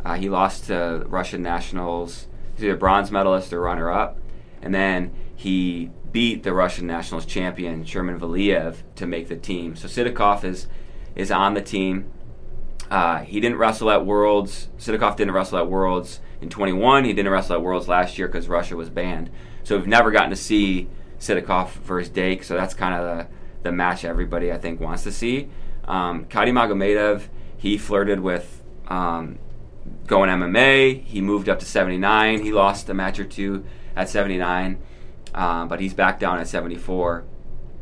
Uh, 0.04 0.16
he 0.16 0.30
lost 0.30 0.66
to 0.66 1.04
Russian 1.08 1.42
nationals. 1.42 2.28
He's 2.56 2.66
either 2.66 2.76
bronze 2.76 3.12
medalist 3.12 3.54
or 3.54 3.62
runner-up, 3.62 4.18
and 4.62 4.74
then 4.74 5.12
he 5.36 5.92
beat 6.12 6.44
the 6.44 6.54
Russian 6.54 6.88
nationals 6.88 7.26
champion 7.26 7.86
Sherman 7.86 8.20
Valiev 8.20 8.78
to 8.96 9.06
make 9.06 9.28
the 9.28 9.36
team. 9.36 9.76
So 9.76 9.88
Sidakov 9.88 10.44
is 10.44 10.68
is 11.16 11.32
on 11.32 11.54
the 11.54 11.62
team. 11.62 12.12
Uh, 12.90 13.20
he 13.20 13.40
didn't 13.40 13.58
wrestle 13.58 13.92
at 13.92 14.06
Worlds. 14.06 14.70
Sidakov 14.78 15.16
didn't 15.16 15.34
wrestle 15.34 15.60
at 15.60 15.68
Worlds 15.68 16.20
in 16.42 16.50
21. 16.50 17.06
He 17.06 17.14
didn't 17.14 17.32
wrestle 17.32 17.56
at 17.56 17.62
Worlds 17.62 17.88
last 17.88 18.18
year 18.18 18.28
because 18.28 18.48
Russia 18.48 18.76
was 18.76 18.90
banned. 18.90 19.30
So 19.64 19.78
we've 19.78 19.88
never 19.88 20.12
gotten 20.12 20.32
to 20.32 20.36
see 20.36 20.90
Sidakov 21.20 21.70
versus 21.70 22.10
Dake. 22.10 22.44
So 22.44 22.56
that's 22.56 22.74
kind 22.74 22.96
of 22.96 23.04
the, 23.04 23.28
the 23.64 23.72
match 23.72 24.06
everybody 24.06 24.52
I 24.52 24.58
think 24.58 24.80
wants 24.80 25.04
to 25.04 25.12
see. 25.12 25.50
Um, 25.86 26.26
Kadimagomedov, 26.26 27.28
he 27.58 27.78
flirted 27.78 28.20
with 28.22 28.64
um, 28.88 29.38
going 30.08 30.30
MMA. 30.30 31.04
He 31.04 31.22
moved 31.22 31.50
up 31.50 31.60
to 31.60 31.66
79. 31.66 32.42
He 32.42 32.52
lost 32.52 32.90
a 32.90 32.94
match 32.94 33.20
or 33.20 33.26
two 33.26 33.66
at 33.96 34.10
79, 34.10 34.82
um, 35.34 35.68
but 35.68 35.80
he's 35.80 35.94
back 35.94 36.20
down 36.20 36.40
at 36.40 36.48
74. 36.48 37.26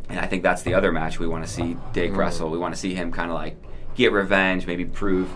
And 0.09 0.19
I 0.19 0.25
think 0.25 0.43
that's 0.43 0.63
the 0.63 0.73
other 0.73 0.91
match 0.91 1.19
we 1.19 1.27
want 1.27 1.45
to 1.45 1.51
see 1.51 1.77
Dake 1.93 2.15
wrestle. 2.15 2.49
We 2.49 2.57
want 2.57 2.73
to 2.73 2.79
see 2.79 2.93
him 2.93 3.11
kind 3.11 3.29
of 3.29 3.35
like 3.35 3.57
get 3.97 4.13
revenge, 4.13 4.65
maybe 4.65 4.86
prove 4.86 5.29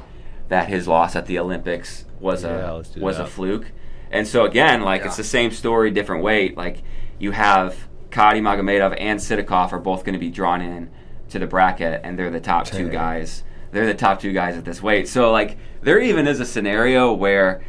that 0.47 0.69
his 0.69 0.87
loss 0.87 1.15
at 1.15 1.25
the 1.25 1.37
Olympics 1.39 2.05
was 2.19 2.43
Yeah, 2.43 2.81
a 2.95 2.99
was 2.99 3.19
a 3.19 3.25
fluke. 3.25 3.71
And 4.11 4.27
so 4.27 4.45
again, 4.45 4.81
like 4.81 5.03
it's 5.05 5.17
the 5.17 5.23
same 5.23 5.51
story, 5.51 5.91
different 5.91 6.23
weight. 6.23 6.55
Like 6.55 6.83
you 7.19 7.31
have 7.31 7.87
Kadimagomedov 8.11 8.95
and 8.99 9.19
Sidakov 9.19 9.73
are 9.73 9.79
both 9.79 10.03
going 10.05 10.13
to 10.13 10.19
be 10.19 10.29
drawn 10.29 10.61
in 10.61 10.89
to 11.29 11.39
the 11.39 11.47
bracket, 11.47 12.01
and 12.03 12.17
they're 12.19 12.29
the 12.29 12.41
top 12.41 12.65
two 12.67 12.89
guys. 12.89 13.43
They're 13.71 13.85
the 13.85 13.93
top 13.93 14.19
two 14.19 14.33
guys 14.33 14.57
at 14.57 14.65
this 14.65 14.81
weight. 14.81 15.07
So 15.07 15.31
like 15.31 15.57
there 15.81 15.99
even 15.99 16.27
is 16.27 16.39
a 16.39 16.45
scenario 16.45 17.13
where 17.13 17.63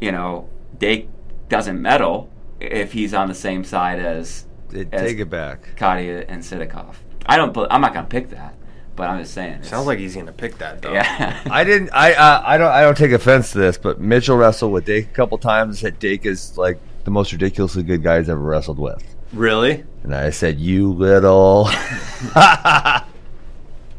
you 0.00 0.12
know 0.12 0.48
Dake 0.78 1.08
doesn't 1.48 1.80
medal 1.80 2.30
if 2.60 2.92
he's 2.92 3.12
on 3.12 3.28
the 3.28 3.34
same 3.34 3.64
side 3.64 3.98
as 3.98 4.46
It, 4.72 4.88
as 4.92 5.10
take 5.10 5.18
it 5.18 5.30
back. 5.30 5.74
Kadi 5.76 6.08
and 6.10 6.42
Sidakov. 6.42 6.94
I 7.26 7.36
don't. 7.36 7.56
I'm 7.70 7.80
not 7.80 7.92
going 7.92 8.06
to 8.06 8.10
pick 8.10 8.30
that, 8.30 8.54
but 8.98 9.08
I'm 9.08 9.20
just 9.20 9.32
saying. 9.32 9.62
Sounds 9.62 9.86
like 9.86 9.98
he's 9.98 10.12
going 10.14 10.26
to 10.26 10.32
pick 10.32 10.58
that, 10.58 10.82
though. 10.82 10.92
yeah. 10.92 11.40
I 11.50 11.64
didn't. 11.64 11.88
I 11.94 12.12
uh, 12.12 12.42
I 12.44 12.58
don't. 12.58 12.70
I 12.70 12.82
don't 12.82 12.96
take 12.96 13.12
offense 13.12 13.52
to 13.52 13.58
this, 13.58 13.78
but 13.78 13.98
Mitchell 14.00 14.36
wrestled 14.36 14.72
with 14.72 14.84
Dake 14.84 15.06
a 15.06 15.14
couple 15.14 15.38
times. 15.38 15.68
and 15.68 15.78
Said 15.78 15.98
Dake 15.98 16.26
is 16.26 16.58
like 16.58 16.78
the 17.04 17.10
most 17.10 17.32
ridiculously 17.32 17.82
good 17.82 18.02
guy 18.02 18.18
he's 18.18 18.28
ever 18.28 18.38
wrestled 18.40 18.78
with, 18.78 19.02
Really? 19.32 19.84
and 20.02 20.14
I 20.14 20.28
said, 20.30 20.58
"You 20.60 20.92
little." 20.92 21.70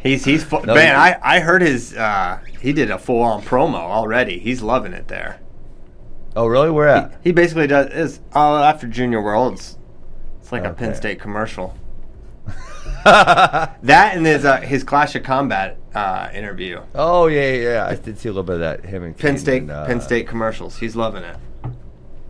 He's 0.01 0.23
he's 0.23 0.43
fu- 0.45 0.61
No, 0.61 0.75
man. 0.75 0.93
you- 0.95 0.99
I 1.01 1.37
I 1.37 1.39
heard 1.41 1.61
his 1.61 1.93
uh, 1.93 2.39
he 2.61 2.71
did 2.71 2.89
a 2.89 2.97
full 2.97 3.21
on 3.21 3.41
promo 3.41 3.75
already. 3.75 4.39
He's 4.39 4.61
loving 4.61 4.93
it 4.93 5.09
there. 5.09 5.41
oh, 6.37 6.47
really? 6.47 6.69
Where 6.71 6.87
at? 6.87 7.19
He 7.21 7.31
basically 7.33 7.67
does 7.67 7.87
is 7.91 8.19
oh 8.33 8.57
after 8.63 8.87
Junior 8.87 9.21
Worlds, 9.21 9.77
it's 10.39 10.51
like 10.53 10.63
a 10.63 10.71
Penn 10.73 10.95
State 10.95 11.19
commercial. 11.19 11.75
That 13.83 14.15
and 14.17 14.25
his 14.25 14.45
uh, 14.45 14.61
his 14.61 14.83
Clash 14.83 15.15
of 15.15 15.23
Combat 15.23 15.77
uh, 15.95 16.29
interview. 16.33 16.81
oh 16.95 17.27
yeah, 17.27 17.51
yeah, 17.51 17.61
yeah. 17.61 17.87
I 17.87 17.95
did 17.95 18.17
see 18.19 18.29
a 18.29 18.31
little 18.31 18.43
bit 18.43 18.55
of 18.55 18.59
that. 18.61 18.85
Him 18.85 19.03
and 19.03 19.17
Penn 19.17 19.31
Kane 19.33 19.37
State 19.39 19.61
and, 19.63 19.71
uh, 19.71 19.85
Penn 19.85 20.01
State 20.01 20.27
commercials. 20.27 20.77
He's 20.77 20.95
loving 20.95 21.23
it. 21.23 21.37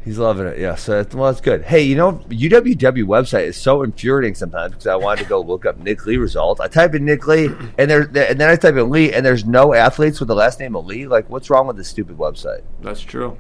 He's 0.05 0.17
loving 0.17 0.47
it. 0.47 0.57
Yeah. 0.57 0.75
So 0.75 0.99
it's- 1.01 1.13
well, 1.13 1.29
that's 1.31 1.41
good. 1.41 1.63
Hey, 1.63 1.81
you 1.81 1.95
know, 1.95 2.13
UWW 2.29 3.03
website 3.05 3.43
is 3.47 3.57
so 3.57 3.83
infuriating 3.83 4.33
sometimes 4.33 4.71
because 4.71 4.87
I 4.87 4.95
wanted 4.95 5.23
to 5.23 5.29
go 5.29 5.41
look 5.41 5.65
up 5.65 5.77
Nick 5.77 6.05
Lee 6.05 6.15
results. 6.17 6.61
I 6.61 6.67
type 6.67 6.95
in 6.95 7.03
Nick 7.05 7.27
Lee, 7.27 7.49
and 7.77 7.91
there, 7.91 8.01
and 8.03 8.39
then 8.39 8.49
I 8.49 8.55
type 8.55 8.75
in 8.75 8.89
Lee, 8.89 9.11
and 9.13 9.25
there's 9.25 9.45
no 9.45 9.73
athletes 9.73 10.19
with 10.19 10.27
the 10.29 10.35
last 10.35 10.59
name 10.59 10.75
of 10.75 10.85
Lee. 10.85 11.05
Like, 11.05 11.29
what's 11.29 11.49
wrong 11.49 11.67
with 11.67 11.75
this 11.77 11.89
stupid 11.89 12.17
website? 12.17 12.61
That's 12.81 13.01
true. 13.01 13.37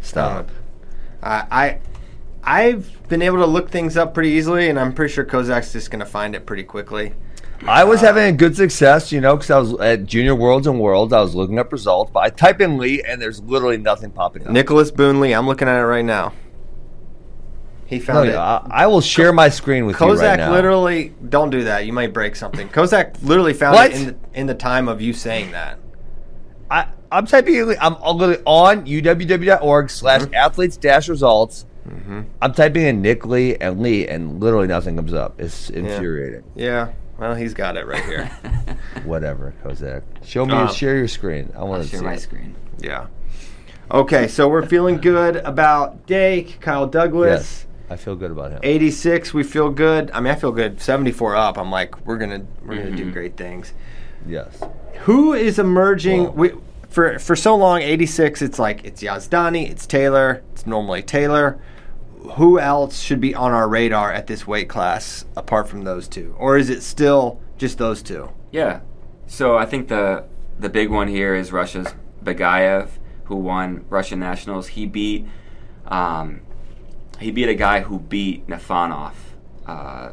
Stop. 0.00 0.50
I 1.22 1.46
I 1.50 1.78
I've 2.48 3.08
been 3.10 3.20
able 3.20 3.38
to 3.38 3.46
look 3.46 3.68
things 3.70 3.96
up 3.98 4.14
pretty 4.14 4.30
easily, 4.30 4.70
and 4.70 4.78
I'm 4.80 4.94
pretty 4.94 5.12
sure 5.12 5.24
Kozak's 5.24 5.70
just 5.72 5.90
going 5.90 6.00
to 6.00 6.06
find 6.06 6.34
it 6.34 6.46
pretty 6.46 6.62
quickly. 6.64 7.12
I 7.66 7.84
was 7.84 8.00
having 8.00 8.24
a 8.24 8.32
good 8.32 8.56
success, 8.56 9.12
you 9.12 9.20
know, 9.20 9.36
because 9.36 9.50
I 9.50 9.58
was 9.58 9.74
at 9.80 10.06
Junior 10.06 10.34
Worlds 10.34 10.66
and 10.66 10.80
Worlds. 10.80 11.12
I 11.12 11.20
was 11.20 11.34
looking 11.34 11.58
up 11.58 11.70
results, 11.72 12.10
but 12.10 12.20
I 12.20 12.30
type 12.30 12.60
in 12.62 12.78
Lee, 12.78 13.02
and 13.02 13.20
there's 13.20 13.40
literally 13.42 13.76
nothing 13.76 14.10
popping 14.12 14.46
up. 14.46 14.50
Nicholas 14.52 14.90
Boone 14.90 15.20
Lee. 15.20 15.32
I'm 15.34 15.46
looking 15.46 15.68
at 15.68 15.76
it 15.78 15.84
right 15.84 16.04
now. 16.04 16.32
He 17.84 17.98
No, 17.98 18.04
found 18.04 18.28
it. 18.30 18.34
I, 18.36 18.66
I 18.70 18.86
will 18.86 19.00
share 19.00 19.32
my 19.32 19.48
screen 19.50 19.84
with 19.86 20.00
you 20.00 20.06
Kozak 20.06 20.20
right 20.22 20.36
now. 20.38 20.52
literally 20.52 21.14
don't 21.28 21.50
do 21.50 21.64
that. 21.64 21.84
You 21.84 21.92
might 21.92 22.12
break 22.14 22.34
something. 22.36 22.68
Kozak 22.68 23.22
literally 23.22 23.54
found 23.54 23.74
What? 23.74 23.90
it 23.90 23.96
in 23.96 24.06
the, 24.06 24.16
in 24.34 24.46
the 24.46 24.54
time 24.54 24.88
of 24.88 25.00
you 25.02 25.12
saying 25.12 25.50
that. 25.52 25.78
I, 26.70 26.86
I'm 27.10 27.26
typing. 27.26 27.76
I'm 27.80 27.94
literally 28.16 28.42
on 28.46 28.86
uww.org 28.86 29.90
slash 29.90 30.22
Mm-hmm. 30.22 30.34
athletes 30.34 30.76
dash 30.76 31.08
results. 31.08 31.64
I'm 32.42 32.52
typing 32.54 32.82
in 32.86 33.02
Nick 33.02 33.24
Lee 33.26 33.56
and 33.56 33.80
Lee, 33.80 34.06
and 34.08 34.40
literally 34.40 34.66
nothing 34.66 34.96
comes 34.96 35.12
up. 35.14 35.40
It's 35.40 35.70
infuriating. 35.70 36.44
Yeah. 36.54 36.92
Well, 37.18 37.34
he's 37.34 37.52
got 37.54 37.76
it 37.76 37.86
right 37.86 38.04
here. 38.04 38.26
Whatever, 39.04 39.52
Kozak. 39.64 40.02
Show 40.24 40.46
me. 40.46 40.52
Um, 40.52 40.72
share 40.72 40.96
your 40.96 41.08
screen. 41.08 41.52
I 41.56 41.64
want 41.64 41.82
to 41.82 41.88
share 41.88 41.98
see. 42.00 42.04
my 42.06 42.14
it. 42.14 42.20
screen. 42.20 42.54
yeah. 42.78 43.06
Okay, 43.90 44.28
so 44.28 44.48
we're 44.48 44.66
feeling 44.66 44.98
good 45.00 45.36
about 45.36 46.06
Dake, 46.06 46.60
Kyle 46.60 46.86
Douglas. 46.86 47.30
Yes, 47.30 47.66
I 47.90 47.96
feel 47.96 48.14
good 48.16 48.30
about 48.30 48.52
him. 48.52 48.60
86, 48.62 49.32
we 49.34 49.42
feel 49.42 49.70
good. 49.70 50.10
I 50.12 50.20
mean, 50.20 50.30
I 50.32 50.36
feel 50.36 50.52
good. 50.52 50.80
74 50.80 51.34
up. 51.36 51.56
I'm 51.58 51.70
like, 51.70 52.06
we're 52.06 52.18
gonna 52.18 52.44
we're 52.64 52.76
gonna 52.76 52.94
do 52.96 53.06
Mhm. 53.06 53.12
great 53.12 53.36
things. 53.36 53.72
Yes. 54.26 54.60
Who 55.00 55.32
is 55.32 55.58
emerging? 55.58 56.24
Whoa. 56.24 56.30
We, 56.32 56.52
for 56.90 57.18
for 57.18 57.34
so 57.34 57.56
long, 57.56 57.80
86. 57.82 58.42
It's 58.42 58.58
like 58.58 58.84
it's 58.84 59.02
Yazdani, 59.02 59.70
it's 59.70 59.86
Taylor, 59.86 60.42
it's 60.52 60.66
normally 60.66 61.02
Taylor. 61.02 61.58
Who 62.36 62.58
else 62.58 63.00
should 63.00 63.20
be 63.20 63.34
on 63.34 63.52
our 63.52 63.68
radar 63.68 64.12
at 64.12 64.26
this 64.26 64.46
weight 64.46 64.68
class 64.68 65.24
apart 65.36 65.68
from 65.68 65.82
those 65.82 66.08
two, 66.08 66.34
or 66.38 66.56
is 66.58 66.68
it 66.70 66.82
still 66.82 67.40
just 67.56 67.78
those 67.78 68.02
two? 68.02 68.30
Yeah. 68.50 68.80
So 69.26 69.56
I 69.56 69.66
think 69.66 69.88
the 69.88 70.24
the 70.58 70.68
big 70.68 70.90
one 70.90 71.08
here 71.08 71.34
is 71.34 71.52
Russia's 71.52 71.94
Bagayev, 72.24 72.88
who 73.24 73.36
won 73.36 73.84
Russian 73.88 74.18
nationals. 74.20 74.68
He 74.68 74.86
beat 74.86 75.26
um, 75.86 76.40
he 77.20 77.30
beat 77.30 77.48
a 77.48 77.54
guy 77.54 77.80
who 77.80 77.98
beat 77.98 78.46
Naifonov 78.48 79.12
uh, 79.66 80.10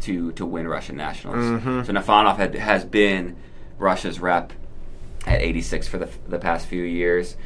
to 0.00 0.32
to 0.32 0.44
win 0.46 0.68
Russian 0.68 0.96
nationals. 0.96 1.62
Mhm. 1.62 1.86
So 1.86 1.92
Naifonov 1.92 2.36
had, 2.36 2.54
has 2.54 2.84
been 2.84 3.36
Russia's 3.78 4.20
rep 4.20 4.52
at 5.26 5.40
86 5.40 5.88
for 5.88 5.98
the 5.98 6.08
the 6.28 6.38
past 6.38 6.66
few 6.66 6.82
years. 6.82 7.36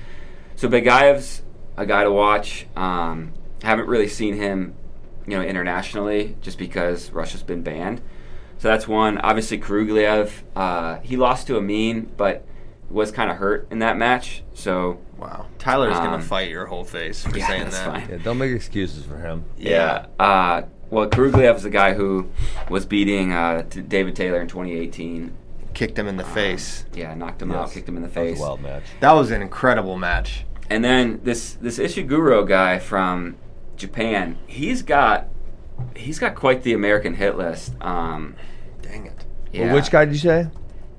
So 0.57 0.69
Bagayev's 0.69 1.43
a 1.77 1.87
guy 1.87 2.05
to 2.05 2.11
watch. 2.13 2.67
Um, 2.77 3.33
haven't 3.63 3.87
really 3.89 4.09
seen 4.09 4.35
him, 4.37 4.75
you 5.27 5.37
know, 5.37 5.43
internationally, 5.43 6.37
just 6.41 6.59
because 6.59 7.11
Russia's 7.11 7.43
been 7.43 7.63
banned. 7.63 8.01
So 8.59 8.69
that's 8.69 8.87
one. 8.89 9.19
Obviously, 9.19 9.59
Kurugliev, 9.59 10.31
uh, 10.55 10.99
he 11.01 11.17
lost 11.17 11.47
to 11.49 11.57
Amine, 11.59 12.11
but 12.17 12.45
was 12.89 13.11
kind 13.11 13.31
of 13.31 13.37
hurt 13.39 13.67
in 13.71 13.81
that 13.81 13.97
match. 13.97 14.43
So 14.55 14.99
Wow, 15.19 15.47
Tyler's 15.59 15.97
Um, 15.97 16.05
gonna 16.05 16.23
fight 16.23 16.51
your 16.51 16.67
whole 16.67 16.85
face 16.85 17.25
for 17.25 17.37
yeah, 17.37 17.47
saying 17.49 17.65
that's 17.65 17.79
that. 17.79 17.87
fine. 17.87 18.09
Yeah, 18.11 18.19
don't 18.23 18.37
make 18.39 18.53
excuses 18.53 19.05
for 19.05 19.17
him. 19.17 19.45
yeah. 19.57 20.07
Uh, 20.21 20.63
well, 20.91 21.09
Kurugliev 21.09 21.57
is 21.57 21.63
the 21.65 21.71
guy 21.71 21.95
who 21.95 22.29
was 22.69 22.85
beating 22.87 23.33
uh, 23.33 23.65
David 23.89 24.15
Taylor 24.15 24.41
in 24.43 24.47
2018. 24.49 25.33
kicked 25.75 25.99
him 25.99 26.07
in 26.07 26.17
the 26.17 26.25
face. 26.25 26.85
Yeah, 26.95 27.13
knocked 27.15 27.43
him 27.43 27.51
Yes. 27.51 27.59
out, 27.59 27.73
kicked 27.73 27.89
him 27.89 27.97
in 27.97 28.03
the 28.03 28.09
That 28.09 28.21
was 28.21 28.31
face. 28.33 28.39
a 28.39 28.43
wild 28.43 28.61
match. 28.63 28.85
That 29.01 29.13
was 29.13 29.31
an 29.31 29.43
incredible 29.43 29.97
match. 29.99 30.45
And 30.69 30.85
then 30.85 31.21
this 31.23 31.55
this 31.55 31.79
Ishiguro 31.79 32.47
guy 32.47 32.79
from 32.79 33.37
Japan, 33.77 34.39
he's 34.47 34.83
got 34.83 35.29
he's 35.95 36.19
got 36.19 36.35
quite 36.35 36.63
the 36.63 36.73
American 36.73 37.15
hit 37.15 37.37
list. 37.37 37.75
Um, 37.81 38.37
Dang 38.83 39.07
it. 39.07 39.25
yeah. 39.53 39.73
Which 39.73 39.91
guy 39.91 40.05
did 40.05 40.15
you 40.15 40.21
say? 40.21 40.49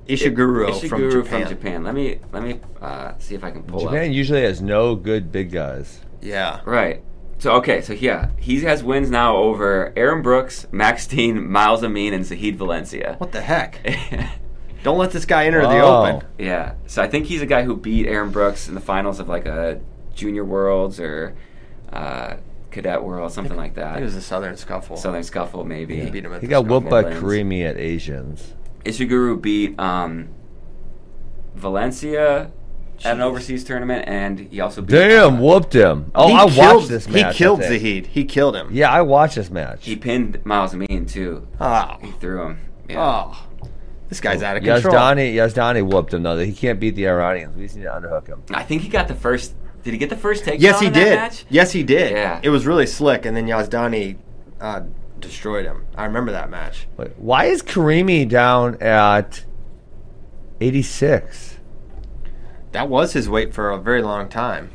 Ishiguro, 0.08 0.70
Ishiguro 0.70 1.26
from 1.26 1.46
Japan. 1.46 1.84
Let 1.84 1.94
me 1.94 2.18
let 2.32 2.42
me 2.42 2.60
uh, 2.80 3.12
see 3.18 3.34
if 3.34 3.44
I 3.44 3.50
can 3.50 3.62
pull 3.62 3.80
Japan 3.80 4.10
up. 4.10 4.14
usually 4.14 4.42
has 4.42 4.62
no 4.62 4.94
good 4.94 5.30
big 5.30 5.50
guys. 5.52 6.00
Yeah. 6.22 6.60
Right. 6.64 7.02
So 7.38 7.52
okay, 7.56 7.82
so 7.82 7.92
yeah, 7.92 8.30
he 8.36 8.60
has 8.62 8.82
wins 8.82 9.10
now 9.10 9.36
over 9.36 9.92
Aaron 9.96 10.22
Brooks, 10.22 10.66
Max 10.72 11.06
Dean, 11.06 11.48
Myles 11.48 11.82
Amine, 11.84 12.12
and 12.12 12.24
Zahid 12.24 12.56
Valencia. 12.56 13.14
What 13.18 13.32
the 13.32 13.42
heck? 13.42 13.80
Don't 14.82 14.98
let 14.98 15.10
this 15.10 15.24
guy 15.24 15.46
enter 15.46 15.60
the 15.62 15.80
Oh. 15.80 16.04
open. 16.06 16.28
Yeah. 16.38 16.74
So 16.86 17.02
I 17.02 17.08
think 17.08 17.26
he's 17.26 17.42
a 17.42 17.46
guy 17.46 17.62
who 17.64 17.76
beat 17.76 18.06
Aaron 18.06 18.30
Brooks 18.30 18.68
in 18.68 18.74
the 18.74 18.80
finals 18.80 19.18
of 19.20 19.28
like 19.28 19.46
a 19.46 19.80
Junior 20.14 20.44
Worlds 20.44 21.00
or 21.00 21.34
uh, 21.92 22.34
Cadet 22.70 23.02
World, 23.02 23.32
something 23.32 23.56
like 23.56 23.74
that. 23.74 23.94
think 23.94 24.02
it 24.02 24.04
was 24.04 24.14
a 24.14 24.20
Southern 24.22 24.56
Scuffle. 24.56 24.96
Southern 24.96 25.22
Scuffle, 25.24 25.64
maybe. 25.64 25.98
He 26.00 26.10
beat 26.10 26.24
him 26.24 26.32
at 26.32 26.40
He 26.40 26.46
the 26.46 26.50
got 26.50 26.60
Scuffle. 26.60 26.80
whooped 26.80 26.90
by 26.90 27.02
wins. 27.02 27.22
Karimi 27.22 27.64
at 27.68 27.76
Asians. 27.76 28.54
Ishiguro 28.84 29.40
beat 29.40 29.78
um, 29.80 30.28
Valencia 31.54 32.50
at 33.04 33.14
an 33.16 33.20
overseas 33.20 33.64
tournament, 33.64 34.04
and 34.08 34.38
he 34.40 34.60
also 34.60 34.82
beat. 34.82 34.92
Damn, 34.92 35.36
uh, 35.36 35.40
whooped 35.40 35.74
him. 35.74 36.10
Oh, 36.14 36.28
He 36.28 36.34
I 36.34 36.48
killed, 36.48 36.76
watched 36.76 36.88
this 36.88 37.08
match. 37.08 37.34
He 37.34 37.38
killed 37.38 37.60
think. 37.60 37.72
Zahid. 37.72 38.06
He 38.08 38.24
killed 38.24 38.56
him. 38.56 38.68
Yeah, 38.72 38.90
I 38.90 39.02
watched 39.02 39.36
this 39.36 39.50
match. 39.50 39.84
He 39.84 39.96
pinned 39.96 40.44
Myles 40.44 40.74
Amine 40.74 41.06
too. 41.06 41.46
Oh. 41.60 41.96
He 42.00 42.10
threw 42.12 42.42
him. 42.42 42.60
Yeah. 42.88 43.00
Oh. 43.32 43.44
This 44.08 44.20
guy's 44.20 44.42
out 44.42 44.56
of 44.56 44.62
control. 44.64 44.94
Yazdani, 44.94 45.34
Yazdani 45.34 45.86
whooped 45.86 46.14
him 46.14 46.22
though. 46.22 46.38
He 46.38 46.52
can't 46.52 46.80
beat 46.80 46.94
the 46.94 47.06
Iranians. 47.08 47.54
We 47.56 47.64
just 47.64 47.76
need 47.76 47.82
to 47.84 47.90
underhook 47.90 48.26
him. 48.26 48.42
I 48.52 48.62
think 48.62 48.82
he 48.82 48.88
got 48.88 49.08
the 49.08 49.14
first. 49.14 49.54
Did 49.82 49.92
he 49.92 49.98
get 49.98 50.10
the 50.10 50.16
first 50.16 50.44
takedown? 50.44 50.60
Yes, 50.60 50.80
he 50.80 50.86
in 50.86 50.92
that 50.94 50.98
did. 51.04 51.14
Match? 51.16 51.44
Yes, 51.50 51.72
he 51.72 51.82
did. 51.82 52.12
Yeah. 52.12 52.40
It 52.42 52.48
was 52.50 52.66
really 52.66 52.86
slick, 52.86 53.26
and 53.26 53.36
then 53.36 53.46
Yazdani 53.46 54.16
uh, 54.60 54.82
destroyed 55.20 55.66
him. 55.66 55.84
I 55.94 56.04
remember 56.04 56.32
that 56.32 56.50
match. 56.50 56.88
Wait, 56.96 57.12
why 57.16 57.44
is 57.44 57.62
Karimi 57.62 58.28
down 58.28 58.76
at 58.82 59.44
86? 60.60 61.58
That 62.72 62.88
was 62.88 63.12
his 63.12 63.28
weight 63.28 63.54
for 63.54 63.70
a 63.70 63.78
very 63.78 64.02
long 64.02 64.28
time. 64.28 64.70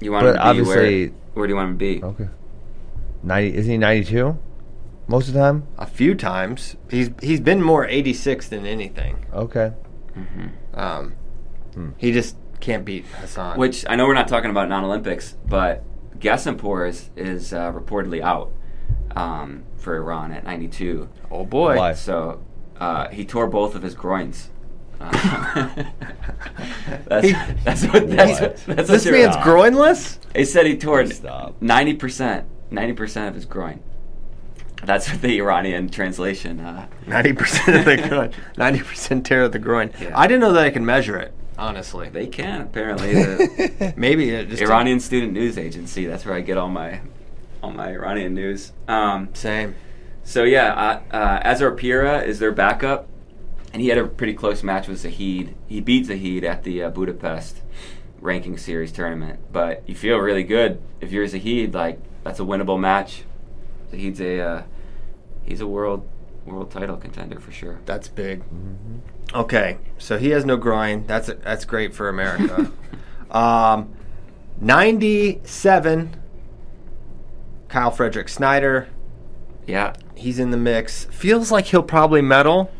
You 0.00 0.12
want 0.12 0.24
But 0.24 0.28
him 0.30 0.34
to 0.36 0.40
be 0.40 0.48
obviously- 0.48 1.08
where? 1.08 1.16
Where 1.34 1.46
do 1.46 1.52
you 1.52 1.56
want 1.56 1.68
him 1.70 1.74
to 1.74 1.78
be? 1.78 2.02
Okay. 2.02 2.28
90 3.22 3.56
isn't 3.56 3.70
he 3.70 3.78
92? 3.78 4.38
Most 5.10 5.26
of 5.26 5.34
the 5.34 5.40
time? 5.40 5.66
A 5.76 5.86
few 5.86 6.14
times. 6.14 6.76
He's 6.88 7.10
he's 7.20 7.40
been 7.40 7.60
more 7.62 7.84
86 7.84 8.48
than 8.48 8.64
anything. 8.64 9.26
Okay. 9.34 9.72
Um, 10.74 11.14
Hmm. 11.74 11.90
He 11.98 12.12
just 12.12 12.36
can't 12.60 12.84
beat 12.84 13.04
Hassan. 13.06 13.58
Which 13.58 13.84
I 13.88 13.96
know 13.96 14.06
we're 14.06 14.14
not 14.14 14.28
talking 14.28 14.50
about 14.50 14.68
non-Olympics, 14.68 15.36
but 15.46 15.82
Ghasempour 16.20 16.88
is 16.88 17.10
is 17.16 17.52
uh, 17.52 17.72
reportedly 17.72 18.20
out 18.22 18.52
um, 19.16 19.64
for 19.76 19.96
Iran 19.96 20.30
at 20.32 20.44
92. 20.44 21.08
oh 21.30 21.44
boy. 21.44 21.76
Why? 21.76 21.94
So 21.94 22.40
uh, 22.78 23.08
he 23.08 23.24
tore 23.24 23.46
both 23.48 23.74
of 23.74 23.82
his 23.82 23.94
groins. 23.96 24.50
Uh, 25.00 25.10
that's, 27.06 27.26
He- 27.26 27.32
that's 27.64 27.84
what 27.86 28.08
that's, 28.10 28.40
What? 28.40 28.50
what, 28.66 28.76
that's 28.76 28.88
This 28.88 29.04
what 29.06 29.12
man's 29.12 29.34
they're- 29.36 29.44
groinless? 29.44 30.18
They 30.34 30.44
said 30.44 30.66
he 30.66 30.76
tore 30.76 31.04
ninety 31.60 31.94
percent, 31.94 32.46
ninety 32.70 32.92
percent 32.92 33.28
of 33.28 33.34
his 33.34 33.44
groin. 33.46 33.82
That's 34.84 35.16
the 35.18 35.38
Iranian 35.38 35.88
translation. 35.90 36.60
Uh, 36.60 36.86
90% 37.06 37.78
of 37.78 37.84
the 37.84 37.96
groin. 38.08 38.32
90% 38.56 39.24
tear 39.24 39.42
of 39.44 39.52
the 39.52 39.58
groin. 39.58 39.92
Yeah. 40.00 40.18
I 40.18 40.26
didn't 40.26 40.40
know 40.40 40.52
that 40.52 40.64
I 40.64 40.70
could 40.70 40.82
measure 40.82 41.18
it, 41.18 41.32
honestly. 41.58 42.08
they 42.08 42.26
can 42.26 42.62
apparently. 42.62 43.12
The 43.14 43.94
Maybe 43.96 44.30
Iranian 44.34 45.00
Student 45.00 45.32
News 45.32 45.58
Agency. 45.58 46.06
That's 46.06 46.24
where 46.24 46.34
I 46.34 46.40
get 46.40 46.56
all 46.56 46.68
my 46.68 47.00
all 47.62 47.72
my 47.72 47.90
Iranian 47.90 48.34
news. 48.34 48.72
Um, 48.88 49.28
Same. 49.34 49.74
so 50.24 50.44
yeah, 50.44 50.72
uh, 51.12 51.14
uh, 51.14 51.40
Azar 51.44 51.72
Pira 51.72 52.22
is 52.22 52.38
their 52.38 52.52
backup, 52.52 53.06
and 53.74 53.82
he 53.82 53.88
had 53.88 53.98
a 53.98 54.06
pretty 54.06 54.32
close 54.32 54.62
match 54.62 54.88
with 54.88 54.98
Zahid. 55.00 55.54
He 55.68 55.80
beat 55.82 56.06
Zahid 56.06 56.42
at 56.42 56.62
the 56.62 56.84
uh, 56.84 56.88
Budapest 56.90 57.60
ranking 58.22 58.56
series 58.56 58.92
tournament. 58.92 59.40
But 59.52 59.82
you 59.86 59.94
feel 59.94 60.16
really 60.18 60.42
good 60.42 60.80
if 61.02 61.12
you're 61.12 61.26
Zahid. 61.26 61.74
Like 61.74 61.98
that's 62.24 62.40
a 62.40 62.44
winnable 62.44 62.80
match. 62.80 63.24
Zahid's 63.90 64.20
a 64.20 64.40
uh, 64.40 64.62
he's 65.44 65.60
a 65.60 65.66
world 65.66 66.06
world 66.44 66.70
title 66.70 66.96
contender 66.96 67.38
for 67.40 67.52
sure. 67.52 67.80
That's 67.86 68.08
big. 68.08 68.42
Okay, 69.34 69.78
so 69.98 70.18
he 70.18 70.30
has 70.30 70.44
no 70.44 70.56
groin. 70.56 71.06
That's 71.06 71.28
that's 71.42 71.64
great 71.64 71.94
for 71.94 72.08
America. 72.08 72.70
um, 73.30 73.94
Ninety-seven. 74.60 76.16
Kyle 77.68 77.90
Frederick 77.90 78.28
Snyder. 78.28 78.88
Yeah, 79.66 79.94
He's 80.16 80.38
in 80.38 80.50
the 80.50 80.56
mix. 80.56 81.04
Feels 81.06 81.50
like 81.50 81.66
he'll 81.66 81.82
probably 81.82 82.20
medal. 82.20 82.70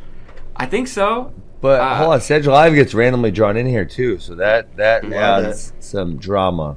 I 0.57 0.67
think 0.67 0.89
so. 0.89 1.33
But 1.63 1.81
Uh, 1.81 1.97
hold 1.97 2.13
on, 2.15 2.19
Sadulaev 2.21 2.75
gets 2.75 2.93
randomly 2.93 3.31
drawn 3.31 3.57
in 3.57 3.67
here 3.67 3.85
too, 3.85 4.19
so 4.19 4.35
that 4.35 4.77
that 4.77 5.11
adds 5.13 5.73
some 5.79 6.17
drama. 6.19 6.77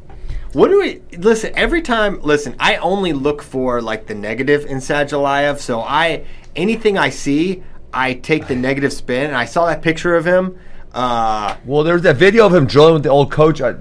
What 0.54 0.70
do 0.70 0.80
we 0.80 1.18
listen? 1.18 1.52
Every 1.56 1.82
time, 1.82 2.22
listen. 2.22 2.56
I 2.60 2.78
only 2.78 3.12
look 3.12 3.42
for 3.42 3.82
like 3.82 4.06
the 4.06 4.14
negative 4.14 4.66
in 4.66 4.78
Sadulaev. 4.78 5.60
So 5.60 5.82
I 5.82 6.26
anything 6.56 6.98
I 6.98 7.10
see, 7.10 7.64
I 7.92 8.14
take 8.14 8.48
the 8.48 8.56
negative 8.56 8.94
spin. 8.94 9.28
And 9.28 9.36
I 9.36 9.46
saw 9.46 9.66
that 9.66 9.82
picture 9.82 10.16
of 10.16 10.26
him. 10.26 10.58
Uh, 10.94 11.58
Well, 11.66 11.84
there's 11.84 12.04
that 12.04 12.18
video 12.18 12.46
of 12.46 12.54
him 12.54 12.68
drilling 12.68 12.94
with 12.94 13.04
the 13.04 13.10
old 13.10 13.32
coach. 13.32 13.62
Uh, 13.62 13.74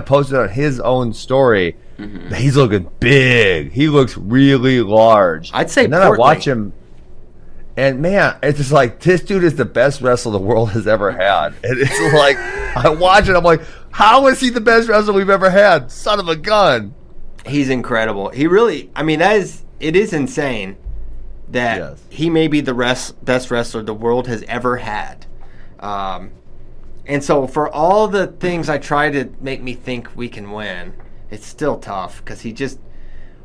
posted 0.00 0.38
on 0.38 0.48
his 0.48 0.80
own 0.80 1.12
story. 1.12 1.76
Mm-hmm. 1.98 2.34
He's 2.34 2.56
looking 2.56 2.90
big. 2.98 3.72
He 3.72 3.88
looks 3.88 4.16
really 4.16 4.80
large. 4.80 5.50
I'd 5.52 5.70
say 5.70 5.84
And 5.84 5.92
then 5.92 6.02
I 6.02 6.10
watch 6.10 6.46
him, 6.46 6.72
and 7.76 8.00
man, 8.00 8.36
it's 8.42 8.58
just 8.58 8.72
like 8.72 9.00
this 9.00 9.22
dude 9.22 9.44
is 9.44 9.56
the 9.56 9.64
best 9.64 10.00
wrestler 10.00 10.32
the 10.32 10.38
world 10.38 10.70
has 10.70 10.86
ever 10.86 11.10
had. 11.10 11.54
And 11.62 11.78
it's 11.78 12.14
like 12.14 12.36
I 12.38 12.90
watch 12.90 13.28
it, 13.28 13.36
I'm 13.36 13.44
like, 13.44 13.62
how 13.96 14.26
is 14.26 14.40
he 14.40 14.50
the 14.50 14.60
best 14.60 14.88
wrestler 14.90 15.14
we've 15.14 15.30
ever 15.30 15.48
had? 15.48 15.90
Son 15.90 16.20
of 16.20 16.28
a 16.28 16.36
gun. 16.36 16.94
he's 17.46 17.70
incredible. 17.70 18.28
He 18.28 18.46
really. 18.46 18.90
I 18.94 19.02
mean, 19.02 19.20
that 19.20 19.36
is. 19.36 19.62
It 19.80 19.96
is 19.96 20.12
insane 20.12 20.76
that 21.48 21.78
Yes. 21.78 22.04
he 22.10 22.28
may 22.28 22.48
be 22.48 22.60
the 22.60 22.74
rest, 22.74 23.24
best 23.24 23.50
wrestler 23.50 23.82
the 23.82 23.94
world 23.94 24.26
has 24.26 24.42
ever 24.48 24.76
had. 24.78 25.24
Um, 25.80 26.30
and 27.06 27.22
so 27.22 27.46
for 27.46 27.72
all 27.72 28.08
the 28.08 28.26
things 28.26 28.68
I 28.68 28.78
try 28.78 29.10
to 29.10 29.30
make 29.40 29.62
me 29.62 29.74
think 29.74 30.14
we 30.16 30.28
can 30.28 30.50
win, 30.50 30.92
it's 31.30 31.46
still 31.46 31.78
tough 31.78 32.18
because 32.24 32.40
he 32.42 32.52
just. 32.52 32.78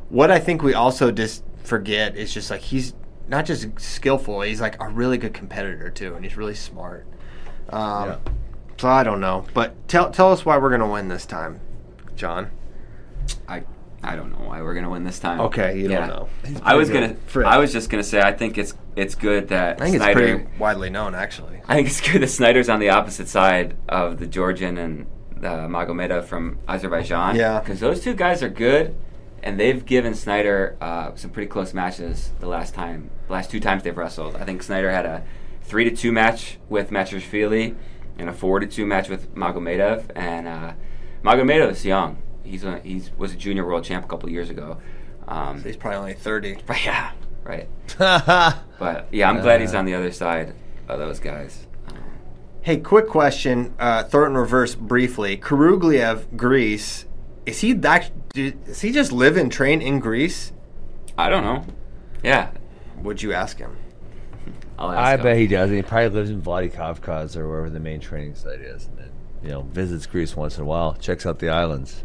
What 0.10 0.32
I 0.32 0.40
think 0.40 0.62
we 0.64 0.74
also 0.74 1.12
just 1.12 1.44
forget 1.64 2.18
is 2.18 2.34
just 2.34 2.50
like 2.52 2.60
he's 2.62 2.94
not 3.30 3.46
just 3.46 3.68
skillful; 3.80 4.42
he's 4.42 4.60
like 4.60 4.82
a 4.84 4.90
really 4.90 5.18
good 5.18 5.34
competitor 5.34 5.90
too, 5.90 6.14
and 6.16 6.26
he's 6.26 6.36
really 6.36 6.56
smart. 6.56 7.06
Um, 7.70 8.10
Yeah. 8.10 8.18
So 8.82 8.90
I 8.90 9.04
don't 9.04 9.20
know, 9.20 9.46
but 9.54 9.88
tell 9.88 10.10
tell 10.10 10.32
us 10.32 10.44
why 10.44 10.58
we're 10.58 10.72
gonna 10.72 10.90
win 10.90 11.08
this 11.08 11.28
time, 11.28 11.60
Jon. 12.16 12.50
I 13.48 13.62
I 14.02 14.16
don't 14.16 14.32
know 14.32 14.48
why 14.48 14.64
we're 14.64 14.74
gonna 14.74 14.90
win 14.90 15.04
this 15.04 15.20
time. 15.20 15.40
Okay, 15.40 15.78
you 15.78 15.88
Yeah. 15.88 16.08
don't 16.08 16.10
know. 16.10 16.60
I 16.64 16.74
was 16.74 16.90
gonna. 16.90 17.10
good. 17.10 17.20
Fred. 17.28 17.46
I 17.46 17.60
was 17.60 17.72
just 17.72 17.92
gonna 17.92 18.02
say. 18.02 18.20
I 18.22 18.32
think 18.34 18.58
it's 18.58 18.74
it's 18.96 19.14
good 19.14 19.50
that 19.50 19.80
I 19.80 19.86
think 19.86 19.98
Snyder. 19.98 20.20
it's 20.20 20.32
pretty 20.42 20.58
widely 20.58 20.90
known, 20.90 21.14
actually. 21.14 21.62
I 21.68 21.76
think 21.76 21.90
it's 21.90 22.02
good 22.02 22.24
that 22.24 22.30
Snyder's 22.30 22.70
on 22.70 22.80
the 22.80 22.90
opposite 22.90 23.28
side 23.28 23.76
of 23.88 24.18
the 24.18 24.26
Georgian 24.26 24.80
and 24.80 25.06
uh, 25.46 25.68
Magomedov 25.68 26.24
from 26.26 26.58
Azerbaijan. 26.68 27.36
Yeah. 27.36 27.60
because 27.60 27.82
those 27.82 28.02
two 28.02 28.16
guys 28.16 28.42
are 28.42 28.50
good, 28.50 28.96
and 29.44 29.60
they've 29.60 29.86
given 29.86 30.16
Snyder 30.16 30.76
uh, 30.82 31.12
some 31.14 31.30
pretty 31.30 31.50
close 31.50 31.72
matches 31.76 32.32
the 32.40 32.48
last 32.48 32.74
time, 32.74 33.12
the 33.28 33.34
last 33.34 33.52
two 33.52 33.60
times 33.60 33.84
they've 33.84 33.96
wrestled. 33.96 34.38
I 34.38 34.44
think 34.44 34.64
Snyder 34.64 34.90
had 34.90 35.06
a 35.06 35.22
three 35.62 35.84
to 35.88 35.96
two 35.96 36.12
match 36.12 36.58
with 36.68 36.90
Matcharashvili 36.90 37.76
and 38.22 38.30
a 38.30 38.34
four 38.34 38.60
to 38.60 38.68
two 38.68 38.86
match 38.86 39.10
with 39.10 39.34
Magomedov, 39.36 40.12
and 40.16 40.48
uh, 40.48 40.74
Magomedov 41.24 41.72
is 41.72 41.84
young. 41.86 42.22
He's 42.44 42.64
a, 42.64 42.80
he's 42.80 43.12
was 43.18 43.34
a 43.34 43.36
junior 43.36 43.66
world 43.66 43.84
champ 43.84 44.06
a 44.06 44.08
couple 44.08 44.28
of 44.30 44.34
years 44.34 44.50
ago. 44.50 44.78
Um, 45.28 45.62
He's 45.64 45.76
probably 45.76 45.98
only 45.98 46.14
thirty. 46.14 46.58
but 46.66 46.84
yeah, 46.86 47.12
right. 47.44 47.68
But 48.80 49.08
yeah, 49.12 49.30
I'm 49.30 49.42
glad 49.42 49.62
he's 49.62 49.74
Uh, 49.76 49.80
on 49.80 49.86
the 49.86 49.94
other 49.96 50.12
side 50.12 50.54
of 50.88 51.00
those 51.00 51.20
guys. 51.20 51.68
Um, 51.90 51.96
Hey, 52.62 52.78
quick 52.78 53.08
question. 53.08 53.74
Uh, 53.80 54.04
throw 54.04 54.24
it 54.26 54.28
in 54.28 54.38
reverse 54.38 54.76
briefly. 54.76 55.36
Kurugliev, 55.38 56.36
Greece. 56.38 57.06
Is 57.46 57.60
he 57.62 57.74
that? 57.74 58.12
Does 58.30 58.82
he 58.82 58.92
just 58.92 59.12
live 59.12 59.36
and 59.38 59.52
train 59.52 59.82
in 59.82 60.00
Greece? 60.00 60.52
I 61.18 61.30
don't 61.30 61.44
know. 61.44 61.66
Yeah, 62.24 62.52
Would 63.02 63.22
you 63.24 63.34
ask 63.34 63.58
him? 63.58 63.78
I'll 64.80 64.92
ask 64.92 65.00
I 65.00 65.14
him. 65.16 65.22
bet 65.24 65.38
he 65.38 65.48
does. 65.48 65.70
And 65.70 65.78
he 65.78 65.84
probably 65.84 66.10
lives 66.10 66.30
in 66.30 66.42
Vladikavkaz 66.42 67.36
or 67.38 67.48
wherever 67.48 67.70
the 67.70 67.80
main 67.80 68.00
training 68.00 68.36
site 68.36 68.60
is, 68.62 68.88
and 68.88 68.98
then 68.98 69.12
you 69.44 69.50
know 69.50 69.62
visits 69.64 70.06
Greece 70.06 70.36
once 70.36 70.58
in 70.58 70.64
a 70.64 70.66
while, 70.66 70.94
checks 70.96 71.26
out 71.26 71.40
the 71.40 71.50
islands. 71.50 72.04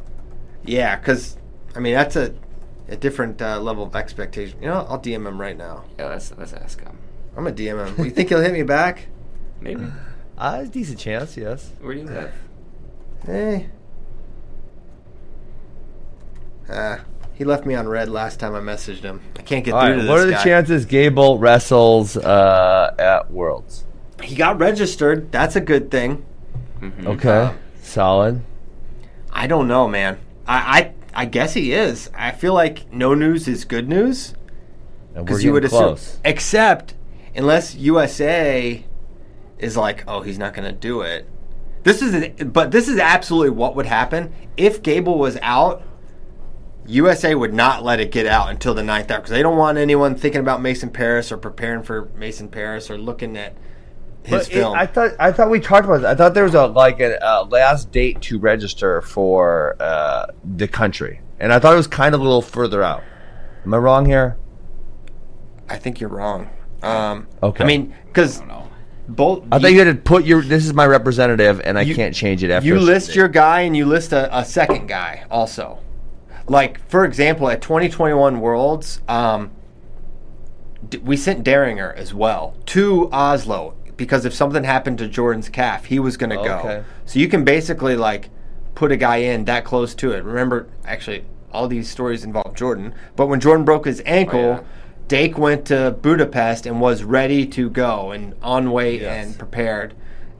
Yeah, 0.64 0.96
because 0.96 1.36
I 1.74 1.80
mean 1.80 1.94
that's 1.94 2.16
a 2.16 2.34
a 2.88 2.96
different 2.96 3.40
uh, 3.42 3.60
level 3.60 3.84
of 3.84 3.96
expectation. 3.96 4.60
You 4.62 4.68
know, 4.68 4.86
I'll 4.88 5.00
DM 5.00 5.26
him 5.26 5.40
right 5.40 5.56
now. 5.56 5.84
Yeah, 5.98 6.06
let's 6.06 6.32
let's 6.36 6.52
ask 6.52 6.80
him. 6.82 6.98
I'm 7.36 7.44
gonna 7.44 7.56
DM 7.56 7.86
him. 7.96 8.04
you 8.04 8.10
think 8.10 8.28
he'll 8.28 8.40
hit 8.40 8.52
me 8.52 8.62
back? 8.62 9.08
Maybe. 9.60 9.84
Uh, 10.38 10.62
a 10.64 10.66
decent 10.68 10.98
chance, 10.98 11.36
yes. 11.36 11.70
Where 11.80 11.94
do 11.94 12.00
you 12.00 12.06
live? 12.06 12.32
Eh, 13.26 13.64
Uh, 16.68 16.98
he 17.36 17.44
left 17.44 17.64
me 17.66 17.74
on 17.74 17.86
red 17.88 18.08
last 18.08 18.40
time 18.40 18.54
I 18.54 18.60
messaged 18.60 19.02
him. 19.02 19.20
I 19.38 19.42
can't 19.42 19.64
get 19.64 19.74
All 19.74 19.82
through 19.82 19.96
right, 19.96 20.02
to 20.02 20.08
what 20.08 20.18
are 20.20 20.26
the 20.26 20.32
guy. 20.32 20.42
chances 20.44 20.84
Gable 20.86 21.38
wrestles 21.38 22.16
uh, 22.16 22.94
at 22.98 23.30
Worlds? 23.30 23.84
He 24.22 24.34
got 24.34 24.58
registered. 24.58 25.30
That's 25.30 25.54
a 25.56 25.60
good 25.60 25.90
thing. 25.90 26.24
Mhm. 26.80 27.06
Okay, 27.06 27.54
solid. 27.82 28.40
I 29.32 29.46
don't 29.46 29.68
know, 29.68 29.86
man. 29.86 30.18
I, 30.46 30.92
I 31.14 31.22
I 31.22 31.24
guess 31.26 31.54
he 31.54 31.72
is. 31.72 32.10
I 32.14 32.32
feel 32.32 32.54
like 32.54 32.92
no 32.92 33.14
news 33.14 33.46
is 33.48 33.64
good 33.64 33.88
news 33.88 34.34
And 35.14 35.18
we're 35.20 35.24
because 35.24 35.44
you 35.44 35.52
would 35.52 35.62
getting 35.62 35.76
assume, 35.76 35.88
close. 35.88 36.18
except 36.24 36.94
unless 37.34 37.74
USA 37.74 38.84
is 39.58 39.76
like, 39.76 40.04
oh, 40.06 40.20
he's 40.22 40.38
not 40.38 40.52
going 40.54 40.66
to 40.66 40.78
do 40.78 41.00
it. 41.02 41.26
This 41.84 42.02
is, 42.02 42.44
but 42.44 42.70
this 42.72 42.88
is 42.88 42.98
absolutely 42.98 43.50
what 43.50 43.74
would 43.76 43.86
happen 43.86 44.32
if 44.56 44.82
Gable 44.82 45.18
was 45.18 45.38
out. 45.40 45.82
USA 46.86 47.34
would 47.34 47.54
not 47.54 47.84
let 47.84 48.00
it 48.00 48.10
get 48.12 48.26
out 48.26 48.50
until 48.50 48.74
the 48.74 48.82
ninth 48.82 49.10
hour 49.10 49.18
because 49.18 49.30
they 49.30 49.42
don't 49.42 49.56
want 49.56 49.78
anyone 49.78 50.14
thinking 50.14 50.40
about 50.40 50.60
Mason 50.62 50.90
Parris 50.90 51.30
or 51.32 51.36
preparing 51.36 51.82
for 51.82 52.08
Mason 52.16 52.48
Parris 52.48 52.90
or 52.90 52.98
looking 52.98 53.36
at 53.36 53.54
his 54.22 54.30
But 54.30 54.42
it- 54.50 54.54
film. 54.54 54.76
I 54.76 54.86
thought 54.86 55.12
I 55.18 55.32
thought 55.32 55.50
we 55.50 55.60
talked 55.60 55.84
about 55.84 55.98
this. 55.98 56.06
I 56.06 56.14
thought 56.14 56.34
there 56.34 56.44
was 56.44 56.54
a 56.54 56.66
like 56.66 57.00
a 57.00 57.22
uh, 57.24 57.44
last 57.44 57.90
date 57.92 58.20
to 58.22 58.38
register 58.38 59.00
for 59.02 59.76
uh, 59.80 60.26
the 60.44 60.66
country, 60.68 61.20
and 61.40 61.52
I 61.52 61.58
thought 61.58 61.72
it 61.74 61.76
was 61.76 61.86
kind 61.86 62.14
of 62.14 62.20
a 62.20 62.24
little 62.24 62.42
further 62.42 62.82
out. 62.82 63.02
Am 63.64 63.72
I 63.74 63.78
wrong 63.78 64.06
here? 64.06 64.36
I 65.68 65.76
think 65.76 66.00
you're 66.00 66.10
wrong. 66.10 66.50
Um, 66.82 67.26
Okay. 67.42 67.64
I 67.64 67.66
mean, 67.66 67.94
because 68.06 68.40
I 68.42 68.62
both 69.08 69.44
I 69.52 69.58
thought 69.58 69.72
you 69.72 69.78
had 69.78 69.84
to 69.96 70.00
put 70.02 70.24
your. 70.24 70.42
This 70.42 70.64
is 70.66 70.74
my 70.74 70.86
representative, 70.86 71.60
and 71.64 71.78
I 71.78 71.82
You- 71.82 71.94
can't 71.94 72.14
change 72.14 72.42
it 72.44 72.50
after. 72.50 72.66
you 72.66 72.78
list 72.78 73.06
certain 73.06 73.18
your 73.20 73.28
guy 73.28 73.60
and 73.62 73.76
you 73.76 73.86
list 73.86 74.12
a, 74.12 74.36
a 74.36 74.44
second 74.44 74.86
guy 74.88 75.24
also. 75.30 75.78
Like 76.48 76.78
for 76.88 77.04
example, 77.04 77.48
at 77.48 77.60
2021 77.62 78.40
Worlds, 78.40 79.00
um, 79.08 79.50
d- 80.88 80.98
we 80.98 81.16
sent 81.16 81.44
Daringer 81.44 81.94
as 81.94 82.14
well 82.14 82.54
to 82.66 83.10
Oslo 83.12 83.74
because 83.96 84.24
if 84.24 84.34
something 84.34 84.64
happened 84.64 84.98
to 84.98 85.08
Jordan's 85.08 85.48
calf, 85.48 85.86
he 85.86 85.98
was 85.98 86.16
going 86.16 86.30
to 86.30 86.36
go. 86.36 86.58
Okay. 86.58 86.84
So 87.06 87.18
you 87.18 87.28
can 87.28 87.44
basically 87.44 87.96
like 87.96 88.28
put 88.74 88.92
a 88.92 88.96
guy 88.96 89.16
in 89.16 89.44
that 89.46 89.64
close 89.64 89.94
to 89.96 90.12
it. 90.12 90.22
Remember, 90.22 90.68
actually, 90.84 91.24
all 91.50 91.66
these 91.66 91.88
stories 91.90 92.22
involve 92.24 92.54
Jordan. 92.54 92.94
But 93.16 93.26
when 93.26 93.40
Jordan 93.40 93.64
broke 93.64 93.86
his 93.86 94.02
ankle. 94.06 94.40
yeah. 94.40 94.60
Dake 95.08 95.38
went 95.38 95.66
to 95.66 95.96
Budapest 96.02 96.66
and 96.66 96.80
was 96.80 97.04
ready 97.04 97.46
to 97.46 97.70
go 97.70 98.10
and 98.10 98.34
on 98.42 98.72
way 98.72 98.98
Yes. 99.00 99.24
and 99.28 99.38
prepared 99.38 99.94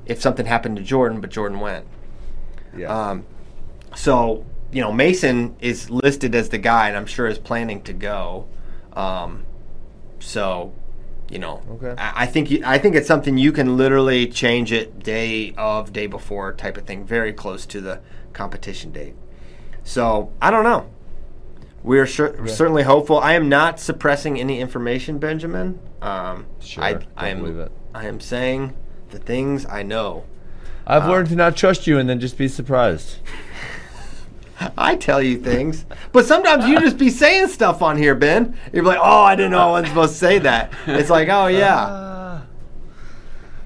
if 0.07 0.21
something 0.21 0.45
happened 0.45 0.77
to 0.79 0.83
Jordan, 0.83 1.21
but 1.21 1.31
Jordan 1.31 1.61
went. 1.61 1.87
Yeah. 2.77 2.89
Um, 3.11 3.25
so 3.95 4.45
you 4.73 4.81
know 4.81 4.93
Mason 4.93 5.57
is 5.61 5.91
listed 5.91 6.35
as 6.35 6.49
the 6.49 6.59
guy, 6.59 6.89
and 6.89 6.97
I'm 6.97 7.07
sure 7.07 7.27
is 7.27 7.39
planning 7.39 7.83
to 7.83 7.93
go. 7.93 8.47
Um, 8.93 9.45
so 10.21 10.73
you 11.31 11.39
know, 11.41 11.61
Okay. 11.73 11.95
I, 12.01 12.23
I 12.23 12.27
think 12.27 12.51
you, 12.51 12.63
I 12.65 12.79
think 12.79 12.95
it's 12.95 13.09
something 13.09 13.37
you 13.37 13.51
can 13.51 13.77
literally 13.77 14.29
change 14.29 14.71
it 14.71 15.01
day 15.03 15.53
of, 15.59 15.93
day 15.93 16.07
before 16.07 16.53
type 16.53 16.77
of 16.77 16.85
thing, 16.85 17.05
very 17.05 17.33
close 17.33 17.67
to 17.67 17.81
the 17.81 18.01
competition 18.33 18.93
date. 18.93 19.15
So 19.83 20.33
I 20.41 20.51
don't 20.53 20.63
know. 20.65 20.89
We're 21.83 22.07
sure, 22.07 22.47
certainly 22.49 22.83
hopeful. 22.85 23.19
I 23.19 23.35
am 23.35 23.49
not 23.49 23.79
suppressing 23.79 24.41
any 24.41 24.61
information, 24.61 25.19
Benjamin. 25.19 25.79
Um, 26.03 26.47
Sure, 26.61 26.83
I, 26.83 26.99
I 27.17 27.29
am. 27.29 27.41
believe 27.41 27.59
it. 27.59 27.73
I 27.95 28.07
am 28.07 28.21
saying 28.21 28.77
the 29.11 29.19
things 29.19 29.67
I 29.67 29.83
know. 29.83 30.25
I've 30.87 31.05
uh, 31.05 31.09
learned 31.11 31.29
to 31.29 31.37
not 31.37 31.57
trust 31.57 31.87
you, 31.87 31.99
and 31.99 32.09
then 32.09 32.19
just 32.21 32.37
be 32.39 32.49
surprised. 32.49 33.17
I 34.77 34.97
tell 34.97 35.23
you 35.23 35.39
things, 35.39 35.85
but 36.13 36.27
sometimes 36.27 36.67
you 36.67 36.81
just 36.81 36.99
be 36.99 37.11
saying 37.11 37.49
stuff 37.49 37.83
on 37.83 37.97
here, 37.97 38.15
Ben. 38.15 38.57
You're 38.73 38.85
like, 38.85 38.99
"Oh, 39.01 39.23
I 39.23 39.37
didn't 39.37 39.51
know 39.53 39.59
I 39.59 39.71
wasn't 39.71 39.89
supposed 39.89 40.13
to 40.15 40.19
say 40.19 40.39
that." 40.41 40.73
It's 40.87 41.11
like, 41.11 41.29
"Oh 41.29 41.47
yeah." 41.47 42.43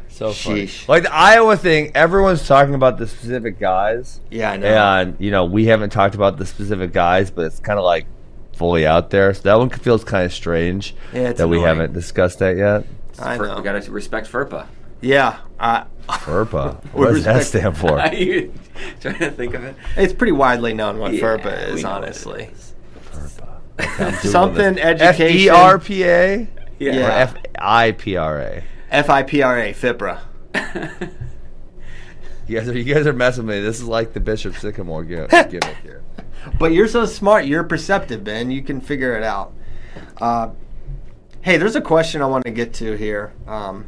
So 0.09 0.33
funny. 0.33 0.67
Sheesh. 0.67 0.87
Like 0.87 1.05
the 1.05 1.15
Iowa 1.15 1.57
thing, 1.57 1.93
everyone's 1.95 2.47
talking 2.47 2.75
about 2.75 2.99
the 2.99 3.07
specific 3.07 3.59
guys. 3.59 4.21
Yeah, 4.31 4.51
I 4.51 4.57
know. 4.59 4.67
And 4.69 5.17
you 5.19 5.31
know, 5.31 5.47
we 5.47 5.67
haven't 5.67 5.91
talked 5.91 6.15
about 6.15 6.37
the 6.37 6.45
specific 6.45 6.93
guys, 6.93 7.31
but 7.31 7.47
it's 7.47 7.59
kind 7.59 7.79
of 7.79 7.85
like 7.87 8.07
fully 8.55 8.87
out 8.87 9.09
there. 9.09 9.33
So 9.33 9.43
that 9.45 9.59
one 9.59 9.71
feels 9.71 10.05
kind 10.05 10.27
of 10.27 10.33
strange 10.35 10.95
Yeah, 11.15 11.31
it's 11.31 11.39
that 11.39 11.49
we 11.49 11.61
haven't 11.61 11.95
discussed 11.95 12.41
that 12.41 12.57
yet. 12.59 12.85
I 13.19 13.39
know. 13.39 13.57
We 13.57 13.63
gotta 13.63 13.91
respect 13.91 14.31
FERPA. 14.31 14.67
Yeah, 15.01 15.39
uh, 15.59 15.85
FERPA. 16.09 16.85
What 16.93 17.09
does 17.09 17.25
that 17.25 17.45
stand 17.45 17.77
for? 17.77 17.99
Are 18.01 18.15
you 18.15 18.53
trying 19.01 19.19
to 19.19 19.31
think 19.31 19.55
of 19.55 19.65
it? 19.65 19.77
it's 19.97 20.13
pretty 20.13 20.33
widely 20.33 20.75
known 20.75 20.99
what 20.99 21.13
Yeah, 21.15 21.21
FERPA 21.23 21.69
we 21.69 21.75
is, 21.75 21.83
know 21.83 21.91
what 21.91 22.03
it 22.03 22.05
honestly. 22.07 22.51
is. 22.53 22.75
Something 24.31 24.79
F 24.79 25.01
education. 25.01 25.39
E 25.39 25.49
R 25.49 25.79
P 25.79 26.05
A 26.05 26.49
Yeah. 26.79 26.91
or 26.91 26.95
Yeah. 26.95 27.09
F 27.19 27.35
I 27.59 27.93
P 27.93 28.17
R 28.17 28.41
A. 28.41 28.65
FIPRA, 28.93 29.73
FIPRA. 29.75 31.11
You 32.47 32.59
guys 32.59 32.69
are 32.69 32.77
you 32.77 32.95
guys 32.95 33.07
are 33.07 33.13
messing 33.13 33.47
with 33.47 33.57
me. 33.57 33.63
This 33.63 33.77
is 33.81 33.87
like 33.87 34.13
the 34.13 34.21
Bishop 34.21 34.57
Sycamore 34.57 35.05
gi- 35.05 35.27
gimmick 35.29 35.77
here. 35.83 36.03
But 36.59 36.73
you're 36.73 36.89
so 36.89 37.07
smart. 37.07 37.45
You're 37.47 37.63
perceptive, 37.65 38.25
Ben. 38.25 38.51
You 38.51 38.63
can 38.63 38.81
figure 38.81 39.17
it 39.17 39.23
out. 39.23 39.53
Uh, 40.21 40.51
hey, 41.43 41.57
there's 41.59 41.77
a 41.77 41.81
question 41.81 42.21
I 42.23 42.27
want 42.27 42.45
to 42.47 42.51
get 42.51 42.75
to 42.75 42.97
here. 42.97 43.33
Um, 43.47 43.87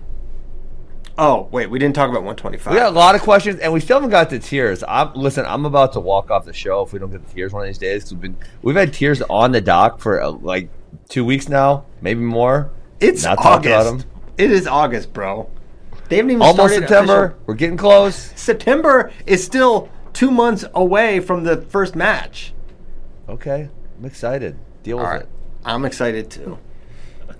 oh, 1.18 1.48
wait, 1.50 1.68
we 1.70 1.78
didn't 1.78 1.94
talk 1.94 2.08
about 2.10 2.22
125. 2.22 2.72
We 2.72 2.78
got 2.78 2.88
a 2.92 2.96
lot 2.96 3.14
of 3.14 3.20
questions, 3.22 3.60
and 3.60 3.72
we 3.72 3.80
still 3.80 3.96
haven't 3.96 4.10
got 4.10 4.30
to 4.30 4.38
tears. 4.38 4.82
I'm 4.86 5.12
listen. 5.14 5.44
I'm 5.46 5.64
about 5.64 5.92
to 5.94 6.00
walk 6.00 6.30
off 6.30 6.44
the 6.44 6.52
show 6.52 6.82
if 6.82 6.92
we 6.92 6.98
don't 6.98 7.10
get 7.10 7.26
the 7.26 7.32
tears 7.34 7.52
one 7.52 7.62
of 7.62 7.68
these 7.68 7.78
days. 7.78 8.04
Cause 8.04 8.12
we've 8.12 8.20
been 8.20 8.36
we've 8.62 8.76
had 8.76 8.92
tears 8.92 9.22
on 9.22 9.52
the 9.52 9.60
dock 9.60 10.00
for 10.00 10.20
uh, 10.22 10.30
like 10.30 10.68
two 11.08 11.24
weeks 11.24 11.48
now, 11.48 11.84
maybe 12.00 12.20
more. 12.20 12.70
It's 13.00 13.24
Not 13.24 13.38
August. 13.38 14.06
It 14.38 14.50
is 14.50 14.66
August, 14.66 15.12
bro. 15.12 15.50
They 16.08 16.16
haven't 16.16 16.30
even 16.30 16.42
Almost 16.42 16.56
started 16.74 16.88
September. 16.88 17.24
official- 17.24 17.42
We're 17.46 17.54
getting 17.54 17.76
close. 17.76 18.14
September 18.36 19.10
is 19.26 19.42
still 19.44 19.88
two 20.12 20.30
months 20.30 20.64
away 20.74 21.20
from 21.20 21.44
the 21.44 21.62
first 21.62 21.96
match. 21.96 22.52
Okay, 23.28 23.68
I'm 23.98 24.04
excited. 24.04 24.56
Deal 24.82 24.98
with 24.98 25.06
All 25.06 25.12
right, 25.12 25.22
it. 25.22 25.28
I'm 25.64 25.84
excited 25.84 26.30
too. 26.30 26.58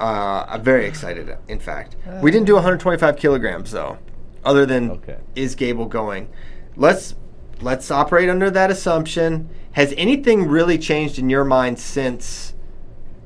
Uh, 0.02 0.44
I'm 0.48 0.62
very 0.64 0.86
excited. 0.86 1.36
In 1.46 1.60
fact, 1.60 1.94
we 2.20 2.32
didn't 2.32 2.46
do 2.46 2.54
125 2.54 3.16
kilograms 3.16 3.70
though. 3.70 3.98
Other 4.44 4.66
than 4.66 4.90
Okay. 4.90 5.18
is 5.36 5.54
Gable 5.54 5.86
going? 5.86 6.28
Let's 6.76 7.14
let's 7.60 7.88
operate 7.90 8.28
under 8.28 8.50
that 8.50 8.70
assumption. 8.70 9.48
Has 9.72 9.94
anything 9.96 10.48
really 10.48 10.76
changed 10.76 11.18
in 11.20 11.30
your 11.30 11.44
mind 11.44 11.78
since 11.78 12.54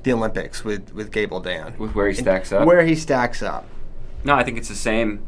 the 0.03 0.13
Olympics 0.13 0.65
with 0.65 0.93
with 0.93 1.11
Gable 1.11 1.41
Dan? 1.41 1.75
With 1.79 1.95
where 1.95 2.09
he 2.09 2.15
stacks 2.15 2.53
up? 2.53 2.67
Where 2.67 2.85
he 2.85 2.95
stacks 2.95 3.43
up. 3.43 3.67
No, 4.23 4.35
I 4.35 4.45
think 4.45 4.59
it's 4.59 4.69
the 4.69 4.75
same. 4.75 5.23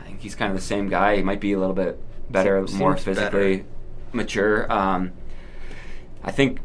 I 0.00 0.04
think 0.04 0.20
he's 0.20 0.36
kind 0.36 0.52
of 0.52 0.56
the 0.56 0.64
same 0.64 0.88
guy. 0.88 1.16
He 1.16 1.22
might 1.24 1.40
be 1.40 1.52
a 1.52 1.58
little 1.58 1.74
bit 1.74 1.98
better, 2.30 2.64
Seems 2.68 2.78
more 2.78 2.92
better. 2.92 3.02
physically 3.02 3.64
mature. 4.12 4.70
Um, 4.72 5.10
I 6.22 6.30
think 6.30 6.60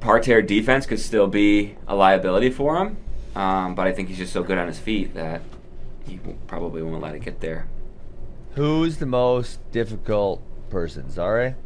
parterre 0.00 0.42
defense 0.42 0.84
could 0.84 1.00
still 1.00 1.28
be 1.28 1.76
a 1.86 1.94
liability 1.96 2.50
for 2.50 2.76
him, 2.76 2.98
um, 3.38 3.74
but 3.74 3.86
I 3.86 3.92
think 3.92 4.08
he's 4.08 4.18
just 4.18 4.32
so 4.32 4.42
good 4.42 4.58
on 4.58 4.66
his 4.66 4.78
feet 4.78 5.14
that 5.14 5.40
he 6.06 6.18
probably 6.46 6.82
won't 6.82 7.00
let 7.02 7.14
it 7.14 7.20
get 7.20 7.40
there. 7.40 7.68
Who's 8.54 8.96
the 8.98 9.06
most 9.06 9.60
difficult 9.72 10.42
person? 10.70 11.10
Zare. 11.10 11.56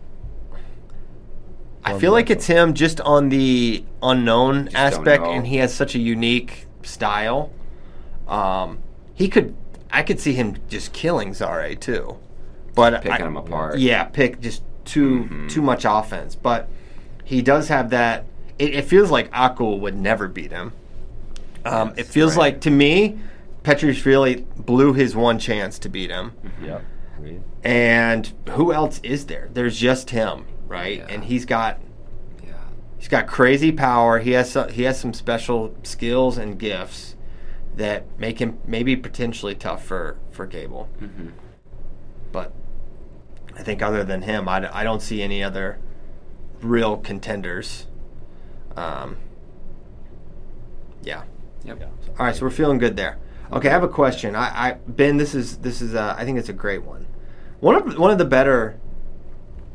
I 1.85 1.99
feel 1.99 2.13
like 2.13 2.31
it's 2.31 2.47
him 2.47 2.75
just 2.75 3.01
on 3.01 3.29
the 3.29 3.85
unknown 4.03 4.67
don't 4.67 4.75
aspect, 4.77 5.25
and 5.25 5.47
he 5.47 5.57
has 5.57 5.75
such 5.75 5.95
a 5.97 5.99
unique 5.99 6.67
style. 6.83 7.53
Um, 8.29 8.79
he 9.15 9.29
could, 9.29 9.57
I 9.91 10.03
could 10.05 10.21
see 10.21 10.33
him 10.33 10.57
just 10.69 10.93
killing 10.93 11.35
Zare 11.35 11.75
too, 11.75 12.19
but 12.75 13.03
Picking 13.03 13.11
I- 13.13 13.27
him 13.27 13.37
apart. 13.37 13.79
Yeah, 13.79 14.05
pick 14.05 14.41
just 14.41 14.63
too 14.85 15.25
Mhm. 15.31 15.49
too 15.51 15.63
much 15.63 15.85
offense, 15.85 16.35
but 16.37 16.69
he 17.25 17.43
does 17.43 17.69
have 17.69 17.91
that. 17.91 18.27
It, 18.59 18.75
it 18.75 18.85
feels 18.85 19.11
like 19.11 19.31
Akgul 19.33 19.81
would 19.81 19.97
never 19.97 20.29
beat 20.29 20.53
him. 20.53 20.73
Um, 21.65 21.95
it 21.97 22.07
feels 22.07 22.33
right. 22.37 22.53
like 22.55 22.61
to 22.63 22.71
me, 22.71 23.19
Petriashvili 23.63 24.45
blew 24.57 24.93
his 24.93 25.15
one 25.15 25.39
chance 25.39 25.79
to 25.81 25.89
beat 25.89 26.11
him. 26.11 26.33
Yep. 26.63 26.85
And 27.63 28.33
who 28.51 28.73
else 28.73 29.01
is 29.05 29.27
there? 29.27 29.49
There's 29.53 29.79
just 29.79 30.11
him, 30.11 30.45
right? 30.67 30.99
Yeah. 30.99 31.07
And 31.09 31.25
he's 31.25 31.45
got 31.45 31.81
Yeah. 32.45 32.55
he's 32.99 33.07
got 33.09 33.29
crazy 33.29 33.71
power. 33.71 34.19
He 34.19 34.33
has 34.33 34.51
some, 34.51 34.69
he 34.71 34.83
has 34.83 34.99
some 34.99 35.13
special 35.13 35.75
skills 35.85 36.37
and 36.39 36.59
gifts 36.59 37.15
that 37.77 38.05
make 38.19 38.41
him 38.41 38.59
maybe 38.67 38.97
potentially 38.97 39.55
tough 39.55 39.85
for 39.85 40.17
for 40.33 40.47
Gable. 40.47 40.89
hmm 40.99 41.29
But 42.33 42.53
I 43.57 43.63
think 43.63 43.83
other 43.83 44.03
than 44.03 44.23
him, 44.23 44.49
I, 44.49 44.69
I 44.77 44.83
don't 44.83 45.01
see 45.03 45.23
any 45.23 45.43
other 45.45 45.79
real 46.61 46.97
contenders. 46.97 47.87
Um, 48.77 49.17
yeah. 51.03 51.23
Yep. 51.65 51.79
Yeah. 51.81 51.87
All 52.19 52.27
right, 52.27 52.35
so 52.35 52.43
we're 52.45 52.51
feeling 52.51 52.79
good 52.79 52.97
there. 52.97 53.19
Okay, 53.53 53.69
I 53.69 53.73
have 53.73 53.83
a 53.83 53.89
question. 53.89 54.35
I, 54.35 54.69
I 54.71 54.73
Ben, 54.89 55.17
this 55.17 55.35
is 55.35 55.59
this 55.59 55.83
is 55.83 55.95
uh, 55.95 56.15
I 56.19 56.25
think 56.25 56.39
it's 56.39 56.49
a 56.49 56.53
great 56.55 56.83
one. 56.85 57.07
One 57.61 57.75
of 57.75 57.99
one 57.99 58.11
of 58.11 58.19
the 58.19 58.25
better 58.25 58.79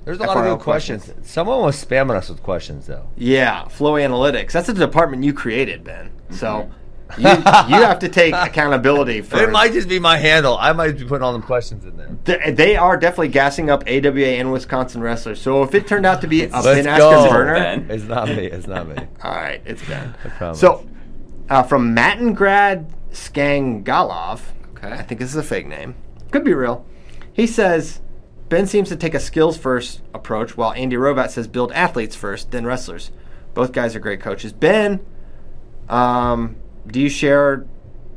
There's 0.04 0.18
a 0.20 0.24
lot 0.24 0.38
of 0.38 0.58
good 0.58 0.64
questions. 0.64 1.12
Someone 1.24 1.62
was 1.62 1.84
spamming 1.84 2.16
us 2.16 2.30
with 2.30 2.42
questions 2.44 2.88
though. 2.88 3.08
Yeah, 3.16 3.68
Flow 3.68 3.94
Analytics. 3.94 4.52
That's 4.52 4.70
a 4.70 4.74
department 4.74 5.24
you 5.24 5.34
created, 5.34 5.84
Ben. 5.84 6.12
So 6.32 6.70
Mm-hmm. 7.10 7.22
you, 7.22 7.30
you 7.78 7.84
have 7.86 8.00
to 8.00 8.10
take 8.10 8.34
accountability 8.34 9.22
for. 9.22 9.42
It 9.42 9.50
might 9.50 9.72
just 9.72 9.88
be 9.88 9.98
my 9.98 10.18
handle. 10.18 10.58
I 10.58 10.74
might 10.74 10.98
be 10.98 11.06
putting 11.06 11.24
all 11.24 11.32
them 11.32 11.42
questions 11.42 11.86
in 11.86 11.96
there. 11.96 12.10
Th- 12.26 12.54
They 12.54 12.76
are 12.76 12.98
definitely 12.98 13.30
gassing 13.30 13.70
up 13.70 13.84
AWA 13.88 14.26
and 14.28 14.52
Wisconsin 14.52 15.00
wrestlers. 15.02 15.40
So 15.40 15.64
if 15.64 15.74
it 15.74 15.88
turned 15.88 16.06
out 16.06 16.20
to 16.20 16.28
be 16.28 16.44
a 16.44 16.50
Ben. 16.50 16.84
Askren 16.84 17.30
burner, 17.32 17.86
It's 17.90 18.04
not 18.04 18.28
me. 18.28 18.48
It's 18.48 18.68
not 18.68 18.90
me. 18.90 18.96
all 19.24 19.32
right, 19.32 19.62
it's 19.66 19.82
Ben. 19.88 20.16
promise. 20.38 20.60
So 20.60 20.86
uh, 21.50 21.64
from 21.64 21.96
Matingrad 21.96 22.92
Skangalov, 23.12 24.42
Okay. 24.78 24.92
I 24.92 25.02
think 25.02 25.20
this 25.20 25.30
is 25.30 25.36
a 25.36 25.44
fake 25.44 25.68
name. 25.68 25.96
Could 26.32 26.44
be 26.44 26.54
real. 26.54 26.86
He 27.34 27.48
says 27.48 28.02
Ben 28.50 28.68
seems 28.68 28.90
to 28.90 28.96
take 28.96 29.14
a 29.14 29.20
skills 29.20 29.58
first 29.58 30.02
approach, 30.14 30.56
while 30.56 30.72
Andy 30.74 30.96
Hrovat 30.96 31.32
says 31.32 31.48
build 31.48 31.72
athletes 31.72 32.16
first, 32.16 32.52
then 32.52 32.66
wrestlers. 32.66 33.12
Both 33.54 33.72
guys 33.72 33.96
are 33.96 34.00
great 34.00 34.22
coaches. 34.22 34.54
Ben, 34.54 35.00
um, 35.90 36.58
do 36.86 37.02
you 37.02 37.10
share 37.10 37.66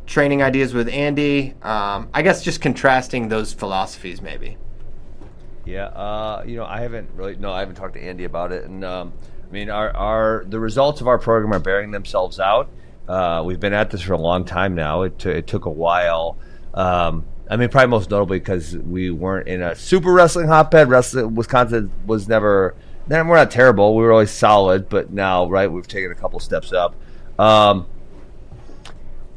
training 0.07 0.43
ideas 0.43 0.74
with 0.74 0.89
Andy? 0.89 1.55
Um, 1.62 2.11
I 2.12 2.22
guess 2.22 2.45
just 2.45 2.61
contrasting 2.61 3.28
those 3.28 3.53
philosophies, 3.53 4.20
maybe. 4.20 4.59
Yeah, 5.64 5.87
uh, 5.87 6.45
you 6.47 6.57
know, 6.57 6.64
I 6.64 6.81
haven't 6.81 7.11
really 7.14 7.37
no, 7.37 7.53
I 7.53 7.61
haven't 7.61 7.76
talked 7.76 7.95
to 7.95 8.03
Andy 8.03 8.24
about 8.24 8.53
it, 8.53 8.64
and 8.64 8.85
um, 8.85 9.12
I 9.49 9.53
mean, 9.53 9.70
our 9.70 9.97
our 9.97 10.45
the 10.47 10.61
results 10.61 11.01
of 11.01 11.09
our 11.09 11.18
program 11.18 11.53
are 11.53 11.59
bearing 11.59 11.91
themselves 11.91 12.39
out. 12.39 12.68
Uh, 13.11 13.43
we've 13.43 13.59
been 13.59 13.73
at 13.73 13.91
this 13.91 14.03
for 14.03 14.13
a 14.13 14.19
long 14.19 14.45
time 14.45 14.77
now. 14.77 15.03
It, 15.03 15.19
t- 15.19 15.31
it 15.31 15.49
took 15.49 15.65
a 15.65 15.71
while. 15.71 16.39
Um, 16.73 17.25
I 17.51 17.57
mean, 17.57 17.69
probably 17.69 17.89
most 17.89 18.09
notably 18.09 18.39
because 18.39 18.77
we 18.77 19.11
weren't 19.11 19.49
in 19.49 19.63
a 19.63 19.75
super 19.75 20.13
wrestling 20.13 20.47
hotbed. 20.47 20.89
Wrestling 20.89 21.35
Wisconsin 21.35 21.91
was 22.07 22.29
never. 22.29 22.77
Then 23.09 23.27
we're 23.27 23.35
not 23.35 23.51
terrible. 23.51 23.97
We 23.97 24.05
were 24.05 24.13
always 24.13 24.31
solid, 24.31 24.89
but 24.89 25.11
now, 25.11 25.49
right, 25.49 25.67
we've 25.71 25.89
taken 25.89 26.13
a 26.13 26.15
couple 26.15 26.39
steps 26.39 26.73
up. 26.73 26.95
Um, 27.37 27.89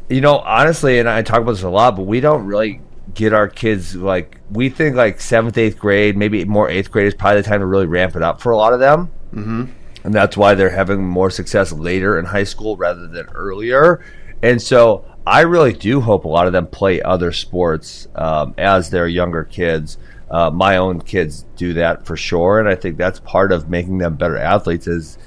you 0.07 0.21
know, 0.21 0.37
honestly, 0.37 0.99
and 0.99 1.09
I 1.09 1.23
talk 1.23 1.41
about 1.41 1.53
this 1.53 1.63
a 1.63 1.69
lot, 1.69 1.95
but 1.95 2.03
we 2.03 2.19
don't 2.19 2.45
really 2.45 2.79
get 3.15 3.33
our 3.33 3.47
kids 3.47 3.95
like 3.95 4.39
we 4.51 4.69
think 4.69 4.95
like 4.95 5.19
seventh, 5.19 5.57
eighth 5.57 5.79
grade, 5.79 6.15
maybe 6.15 6.45
more 6.45 6.69
eighth 6.69 6.91
grade 6.91 7.07
is 7.07 7.15
probably 7.15 7.41
the 7.41 7.47
time 7.47 7.61
to 7.61 7.65
really 7.65 7.87
ramp 7.87 8.15
it 8.15 8.21
up 8.21 8.39
for 8.39 8.51
a 8.51 8.57
lot 8.57 8.73
of 8.73 8.79
them, 8.79 9.11
mm-hmm. 9.33 9.65
And 10.03 10.13
that's 10.13 10.35
why 10.35 10.53
they're 10.55 10.69
having 10.69 11.05
more 11.05 11.29
success 11.29 11.71
later 11.71 12.19
in 12.19 12.25
high 12.25 12.43
school 12.43 12.77
rather 12.77 13.07
than 13.07 13.27
earlier. 13.27 14.03
And 14.41 14.61
so, 14.61 15.05
I 15.25 15.41
really 15.41 15.71
do 15.71 16.01
hope 16.01 16.25
a 16.25 16.27
lot 16.27 16.47
of 16.47 16.53
them 16.53 16.67
play 16.67 17.01
other 17.01 17.31
sports 17.31 18.07
um, 18.15 18.53
as 18.57 18.89
they're 18.89 19.07
younger 19.07 19.45
kids. 19.45 19.97
Uh, 20.29 20.49
my 20.49 20.77
own 20.77 20.99
kids 20.99 21.45
do 21.55 21.73
that 21.75 22.05
for 22.05 22.17
sure, 22.17 22.59
and 22.59 22.67
I 22.67 22.75
think 22.75 22.97
that's 22.97 23.19
part 23.19 23.51
of 23.51 23.69
making 23.69 23.99
them 23.99 24.15
better 24.15 24.37
athletes. 24.37 24.87
Is 24.87 25.17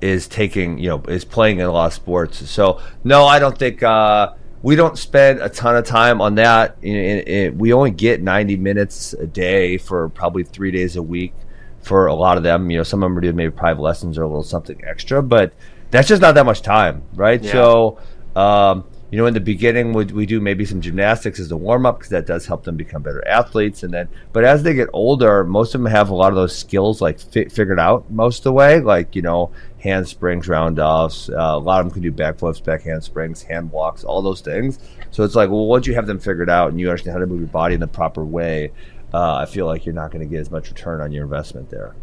is 0.00 0.26
taking 0.28 0.78
you 0.78 0.88
know 0.88 1.02
is 1.08 1.24
playing 1.24 1.58
in 1.58 1.66
a 1.66 1.72
lot 1.72 1.86
of 1.86 1.92
sports. 1.92 2.48
So 2.48 2.80
no, 3.04 3.26
I 3.26 3.38
don't 3.38 3.58
think 3.58 3.82
uh, 3.82 4.32
we 4.62 4.76
don't 4.76 4.96
spend 4.96 5.40
a 5.40 5.48
ton 5.48 5.76
of 5.76 5.84
time 5.84 6.20
on 6.22 6.36
that. 6.36 6.76
In, 6.80 6.96
in, 6.96 7.18
in- 7.20 7.58
we 7.58 7.72
only 7.74 7.90
get 7.90 8.22
ninety 8.22 8.56
minutes 8.56 9.12
a 9.14 9.26
day 9.26 9.76
for 9.76 10.08
probably 10.10 10.44
three 10.44 10.70
days 10.70 10.96
a 10.96 11.02
week 11.02 11.34
for 11.82 12.06
a 12.06 12.14
lot 12.14 12.36
of 12.36 12.42
them. 12.42 12.70
You 12.70 12.78
know, 12.78 12.82
some 12.82 13.02
of 13.02 13.06
them 13.06 13.18
are 13.18 13.20
doing 13.20 13.36
maybe 13.36 13.50
private 13.50 13.82
lessons 13.82 14.18
or 14.18 14.22
a 14.22 14.26
little 14.26 14.42
something 14.42 14.80
extra, 14.84 15.22
but 15.22 15.52
that's 15.90 16.08
just 16.08 16.22
not 16.22 16.34
that 16.34 16.46
much 16.46 16.62
time, 16.62 17.02
right? 17.14 17.42
Yeah. 17.42 17.52
So. 17.52 17.98
Um, 18.36 18.84
you 19.10 19.18
know, 19.18 19.26
in 19.26 19.34
the 19.34 19.40
beginning, 19.40 19.92
we, 19.92 20.04
we 20.04 20.24
do 20.24 20.40
maybe 20.40 20.64
some 20.64 20.80
gymnastics 20.80 21.40
as 21.40 21.50
a 21.50 21.56
warm 21.56 21.84
up 21.84 21.98
because 21.98 22.10
that 22.10 22.26
does 22.26 22.46
help 22.46 22.62
them 22.62 22.76
become 22.76 23.02
better 23.02 23.26
athletes. 23.26 23.82
And 23.82 23.92
then, 23.92 24.08
but 24.32 24.44
as 24.44 24.62
they 24.62 24.72
get 24.72 24.88
older, 24.92 25.42
most 25.42 25.74
of 25.74 25.82
them 25.82 25.90
have 25.90 26.10
a 26.10 26.14
lot 26.14 26.28
of 26.28 26.36
those 26.36 26.56
skills 26.56 27.00
like 27.00 27.18
fi- 27.18 27.48
figured 27.48 27.80
out 27.80 28.08
most 28.08 28.38
of 28.38 28.44
the 28.44 28.52
way, 28.52 28.78
like 28.78 29.16
you 29.16 29.22
know, 29.22 29.50
hand 29.78 30.00
handsprings, 30.00 30.46
roundoffs. 30.46 31.28
Uh, 31.28 31.56
a 31.56 31.58
lot 31.58 31.80
of 31.80 31.86
them 31.86 31.92
can 31.92 32.02
do 32.02 32.12
backflips, 32.12 32.62
back 32.62 32.82
handsprings, 32.82 33.42
hand 33.42 33.72
walks, 33.72 34.04
all 34.04 34.22
those 34.22 34.40
things. 34.40 34.78
So 35.10 35.24
it's 35.24 35.34
like, 35.34 35.50
well, 35.50 35.66
once 35.66 35.88
you 35.88 35.94
have 35.94 36.06
them 36.06 36.20
figured 36.20 36.48
out 36.48 36.70
and 36.70 36.78
you 36.78 36.88
understand 36.88 37.14
how 37.14 37.20
to 37.20 37.26
move 37.26 37.40
your 37.40 37.48
body 37.48 37.74
in 37.74 37.80
the 37.80 37.88
proper 37.88 38.24
way, 38.24 38.70
uh, 39.12 39.34
I 39.36 39.46
feel 39.46 39.66
like 39.66 39.84
you're 39.86 39.94
not 39.94 40.10
going 40.10 40.20
to 40.26 40.30
get 40.30 40.40
as 40.40 40.50
much 40.50 40.68
return 40.68 41.00
on 41.00 41.12
your 41.12 41.24
investment 41.24 41.70
there. 41.70 41.94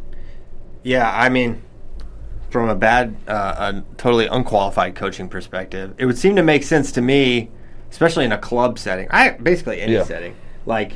Yeah, 0.83 1.09
I 1.13 1.29
mean, 1.29 1.61
from 2.49 2.69
a 2.69 2.75
bad, 2.75 3.15
uh, 3.27 3.73
a 3.73 3.83
totally 3.97 4.27
unqualified 4.27 4.95
coaching 4.95 5.27
perspective, 5.29 5.93
it 5.97 6.05
would 6.05 6.17
seem 6.17 6.35
to 6.37 6.43
make 6.43 6.63
sense 6.63 6.91
to 6.93 7.01
me, 7.01 7.49
especially 7.91 8.25
in 8.25 8.31
a 8.31 8.37
club 8.37 8.79
setting. 8.79 9.07
I 9.11 9.31
basically 9.31 9.81
any 9.81 9.93
Yeah. 9.93 10.03
setting, 10.03 10.35
like 10.65 10.93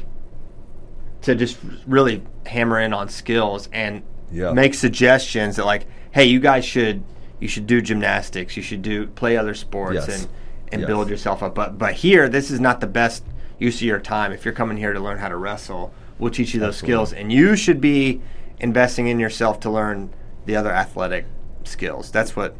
to 1.24 1.36
just 1.36 1.58
really 1.86 2.24
hammer 2.46 2.80
in 2.80 2.94
on 2.94 3.10
skills 3.10 3.70
and 3.72 4.02
Yeah. 4.32 4.54
make 4.54 4.74
suggestions 4.74 5.58
that, 5.58 5.66
like, 5.66 5.86
hey, 6.12 6.26
you 6.26 6.40
guys 6.40 6.66
should 6.66 7.04
you 7.40 7.48
should 7.48 7.66
do 7.66 7.82
gymnastics, 7.82 8.56
you 8.56 8.62
should 8.62 8.84
do 8.84 9.08
play 9.08 9.36
other 9.36 9.56
sports, 9.56 9.96
Yes. 10.08 10.10
and 10.22 10.28
and 10.72 10.82
Yes. 10.82 10.88
build 10.88 11.10
yourself 11.10 11.42
up. 11.44 11.54
But 11.56 11.78
but 11.78 11.94
here, 11.96 12.30
this 12.30 12.50
is 12.52 12.60
not 12.60 12.80
the 12.82 12.88
best 12.88 13.24
use 13.60 13.78
of 13.78 13.82
your 13.82 14.00
time. 14.00 14.32
If 14.32 14.46
you're 14.46 14.54
coming 14.54 14.78
here 14.78 14.94
to 14.94 15.00
learn 15.00 15.18
how 15.18 15.28
to 15.28 15.36
wrestle, 15.36 15.92
we'll 16.22 16.32
teach 16.32 16.54
you 16.54 16.60
those 16.62 16.76
Absolutely. 16.76 16.94
skills, 16.94 17.14
and 17.14 17.32
you 17.34 17.58
should 17.58 17.82
be 17.82 18.22
investing 18.60 19.08
in 19.08 19.20
yourself 19.20 19.60
to 19.62 19.70
learn 19.70 20.14
the 20.46 20.56
other 20.56 20.72
athletic 20.72 21.26
skills. 21.66 22.12
That's 22.12 22.36
what 22.36 22.56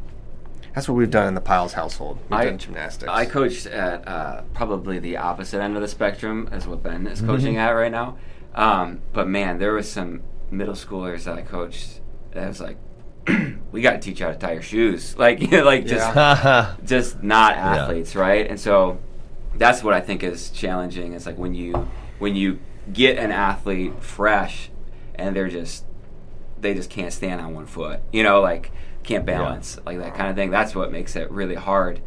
that's 0.74 0.88
what 0.88 0.96
we've 0.96 1.10
done 1.12 1.28
in 1.28 1.34
the 1.36 1.42
Pyles 1.42 1.74
household. 1.74 2.18
We've 2.30 2.40
I- 2.40 2.46
done 2.46 2.58
gymnastics. 2.58 3.10
I 3.12 3.26
coached 3.26 3.66
at 3.68 4.08
uh, 4.08 4.42
probably 4.54 5.00
the 5.00 5.18
opposite 5.18 5.62
end 5.62 5.76
of 5.76 5.82
the 5.82 5.88
spectrum 5.88 6.50
as 6.52 6.68
what 6.68 6.82
Ben 6.84 7.04
Mm-hmm. 7.04 7.08
is 7.08 7.22
coaching 7.22 7.58
at 7.58 7.70
right 7.72 7.92
now. 7.92 8.18
Um, 8.56 9.02
but 9.14 9.28
man, 9.30 9.60
there 9.60 9.74
was 9.74 9.90
some 9.90 10.22
middle 10.50 10.74
schoolers 10.74 11.24
that 11.26 11.38
I 11.38 11.42
coached 11.42 12.02
that 12.32 12.48
was 12.48 12.60
like, 12.62 12.78
we 13.72 13.82
got 13.82 13.92
to 13.94 14.00
teach 14.00 14.20
you 14.20 14.26
how 14.26 14.32
to 14.32 14.38
tie 14.38 14.54
your 14.54 14.62
shoes, 14.62 15.18
like 15.26 15.42
you 15.42 15.48
know, 15.52 15.64
like 15.64 15.86
just 15.86 16.16
Yeah. 16.16 16.76
just 16.86 17.22
not 17.22 17.56
athletes, 17.56 18.16
right? 18.16 18.48
And 18.48 18.60
so 18.60 18.98
that's 19.56 19.84
what 19.84 19.94
I 19.94 20.00
think 20.02 20.24
is 20.24 20.50
challenging. 20.52 21.14
It's 21.14 21.26
like 21.26 21.38
when 21.38 21.54
you 21.54 21.74
when 22.20 22.36
you 22.36 22.60
get 22.94 23.18
an 23.18 23.32
athlete 23.32 24.02
fresh 24.02 24.70
and 25.16 25.36
they're 25.36 25.50
just 25.50 25.86
they 26.60 26.74
just 26.74 26.90
can't 26.90 27.12
stand 27.12 27.42
on 27.42 27.54
one 27.54 27.66
foot, 27.66 28.02
you 28.12 28.24
know, 28.24 28.42
like 28.42 28.72
can't 29.04 29.26
balance, 29.26 29.80
like 29.86 29.98
that 29.98 30.14
kind 30.14 30.30
of 30.30 30.36
thing. 30.36 30.52
That's 30.52 30.76
what 30.76 30.92
makes 30.92 31.16
it 31.16 31.30
really 31.32 31.56
hard. 31.56 32.02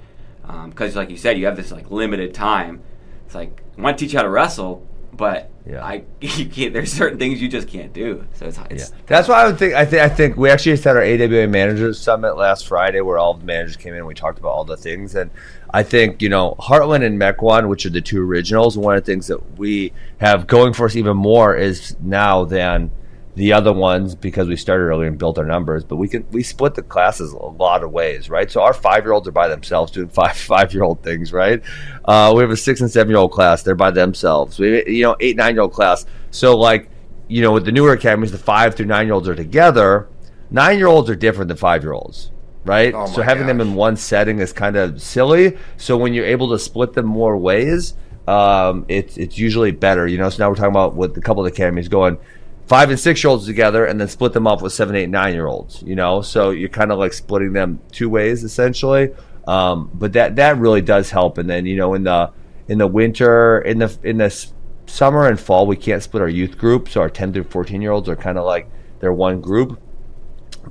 Um, 0.45 0.70
because, 0.70 0.95
like 0.95 1.11
you 1.11 1.16
said, 1.16 1.39
you 1.39 1.47
have 1.47 1.57
this 1.57 1.72
like 1.72 1.91
limited 1.91 2.35
time. 2.35 2.82
It's 3.26 3.35
like 3.35 3.62
I 3.76 3.80
want 3.80 3.99
to 3.99 4.05
teach 4.05 4.12
you 4.12 4.18
how 4.18 4.24
to 4.24 4.30
wrestle, 4.30 4.87
but 5.17 5.51
Yeah. 5.67 5.85
I 5.85 6.05
you 6.21 6.47
can't. 6.47 6.73
There's 6.73 6.93
certain 6.93 7.19
things 7.19 7.41
you 7.41 7.49
just 7.49 7.69
can't 7.69 7.93
do. 7.93 8.27
So 8.35 8.47
it's, 8.47 8.59
it's 8.71 8.91
Yeah. 8.91 8.99
That's 9.07 9.29
why 9.29 9.43
I 9.43 9.47
would 9.47 9.59
think. 9.59 9.75
I 9.75 9.85
think. 9.85 10.03
I 10.03 10.09
think 10.09 10.37
we 10.37 10.51
actually 10.51 10.73
just 10.73 10.85
had 10.85 10.97
our 10.97 11.03
AWA 11.03 11.49
managers 11.49 11.99
summit 12.01 12.37
last 12.37 12.67
Friday, 12.67 13.01
where 13.01 13.19
all 13.19 13.35
the 13.35 13.45
managers 13.45 13.77
came 13.77 13.93
in. 13.93 13.99
and 13.99 14.07
We 14.07 14.15
talked 14.15 14.39
about 14.39 14.51
all 14.51 14.65
the 14.65 14.77
things, 14.77 15.15
and 15.15 15.31
I 15.73 15.83
think 15.83 16.23
you 16.23 16.29
know 16.29 16.55
Heartland 16.59 17.05
and 17.05 17.21
Mequon, 17.21 17.69
which 17.69 17.87
are 17.87 17.91
the 17.91 18.01
two 18.01 18.23
originals. 18.23 18.77
One 18.77 18.97
of 18.97 19.05
the 19.05 19.12
things 19.12 19.27
that 19.29 19.59
we 19.59 19.93
have 20.19 20.47
going 20.47 20.73
for 20.73 20.87
us 20.87 20.97
even 20.97 21.17
more 21.17 21.57
is 21.57 21.97
now 22.01 22.45
than 22.45 22.91
the 23.37 23.53
other 23.53 23.72
ones 23.72 24.14
because 24.14 24.47
we 24.47 24.57
started 24.57 24.85
earlier 24.85 25.09
and 25.09 25.18
built 25.18 25.39
our 25.39 25.45
numbers. 25.45 25.85
But 25.85 25.97
we 25.97 26.09
can 26.09 26.24
we 26.30 26.43
split 26.43 26.74
the 26.74 26.82
classes 26.82 27.32
a 27.32 27.37
lot 27.37 27.82
of 27.82 27.91
ways, 27.91 28.30
right? 28.30 28.51
So 28.51 28.62
our 28.62 28.72
five 28.72 29.05
year 29.05 29.12
olds 29.12 29.26
are 29.26 29.32
by 29.32 29.49
themselves 29.49 29.93
doing 29.93 30.09
five 30.20 30.37
five 30.37 30.72
year 30.72 30.85
old 30.85 31.03
things, 31.03 31.32
right? 31.32 31.62
Uh, 32.05 32.32
we 32.35 32.43
have 32.43 32.51
a 32.51 32.57
six 32.57 32.80
and 32.80 32.91
seven 32.91 33.11
year 33.11 33.18
old 33.18 33.32
class; 33.32 33.62
they're 33.62 33.74
by 33.74 33.91
themselves. 33.91 34.59
We 34.59 34.85
you 34.87 35.03
know 35.03 35.16
eight 35.20 35.37
nine 35.37 35.55
year 35.55 35.62
old 35.62 35.72
class. 35.72 36.07
So 36.30 36.57
like 36.57 36.91
you 37.26 37.43
know, 37.43 37.53
with 37.53 37.64
the 37.64 37.72
newer 37.72 37.93
academies, 37.93 38.32
the 38.32 38.39
five 38.39 38.74
through 38.74 38.87
nine 38.87 39.07
year 39.07 39.14
olds 39.14 39.28
are 39.28 39.35
together. 39.35 40.09
Nine 40.51 40.78
year 40.78 40.87
olds 40.87 41.11
are 41.11 41.16
different 41.16 41.49
than 41.49 41.57
five 41.57 41.82
year 41.82 41.93
olds, 41.93 42.30
right? 42.64 42.95
Oh 42.95 43.07
so 43.07 43.22
having 43.22 43.47
them 43.47 43.61
in 43.61 43.74
one 43.74 43.97
setting 43.97 44.39
is 44.39 44.53
kind 44.53 44.76
of 44.76 45.03
silly. 45.03 45.57
So 45.76 45.97
when 45.97 46.14
you're 46.14 46.26
able 46.26 46.51
to 46.51 46.59
split 46.59 46.93
them 46.93 47.07
more 47.07 47.37
ways, 47.37 47.95
um, 48.28 48.85
it's 48.89 49.16
it's 49.16 49.39
usually 49.39 49.72
better. 49.72 50.07
You 50.07 50.18
know, 50.18 50.28
so 50.28 50.45
now 50.45 50.51
we're 50.51 50.57
talking 50.57 50.70
about 50.70 50.95
with 50.95 51.16
a 51.16 51.20
couple 51.20 51.45
of 51.45 51.51
the 51.51 51.55
academies 51.55 51.89
going 51.89 52.18
five 52.67 52.91
and 52.91 52.99
six 52.99 53.23
year 53.23 53.31
olds 53.31 53.47
together 53.47 53.85
and 53.85 54.01
then 54.01 54.09
split 54.09 54.33
them 54.33 54.47
up 54.47 54.62
with 54.62 54.73
seven, 54.73 54.97
eight, 54.97 55.09
nine 55.09 55.35
year 55.35 55.47
olds. 55.47 55.83
You 55.83 55.95
know, 55.95 56.23
so 56.23 56.51
you're 56.51 56.69
kind 56.69 56.93
of 56.93 56.99
like 56.99 57.12
splitting 57.12 57.53
them 57.53 57.81
two 57.93 58.09
ways 58.09 58.45
essentially. 58.45 59.11
Um, 59.47 59.91
but 59.93 60.12
that 60.15 60.37
that 60.37 60.59
really 60.59 60.81
does 60.81 61.11
help. 61.11 61.39
And 61.39 61.49
then 61.49 61.67
you 61.67 61.77
know 61.77 61.95
in 61.95 62.05
the 62.05 62.33
in 62.69 62.79
the 62.79 62.87
winter 62.87 63.61
in 63.61 63.79
the 63.79 63.97
in 64.03 64.19
the 64.19 64.47
summer 64.87 65.27
and 65.27 65.41
fall 65.41 65.67
we 65.67 65.77
can't 65.77 66.03
split 66.03 66.23
our 66.23 66.29
youth 66.29 66.59
group, 66.59 66.89
so 66.89 67.01
our 67.01 67.11
ten 67.11 67.33
through 67.33 67.45
fourteen 67.45 67.83
year 67.83 67.93
olds 67.93 68.09
are 68.09 68.17
kind 68.17 68.39
of 68.39 68.45
like 68.45 68.71
they're 69.01 69.12
one 69.12 69.41
group. 69.41 69.81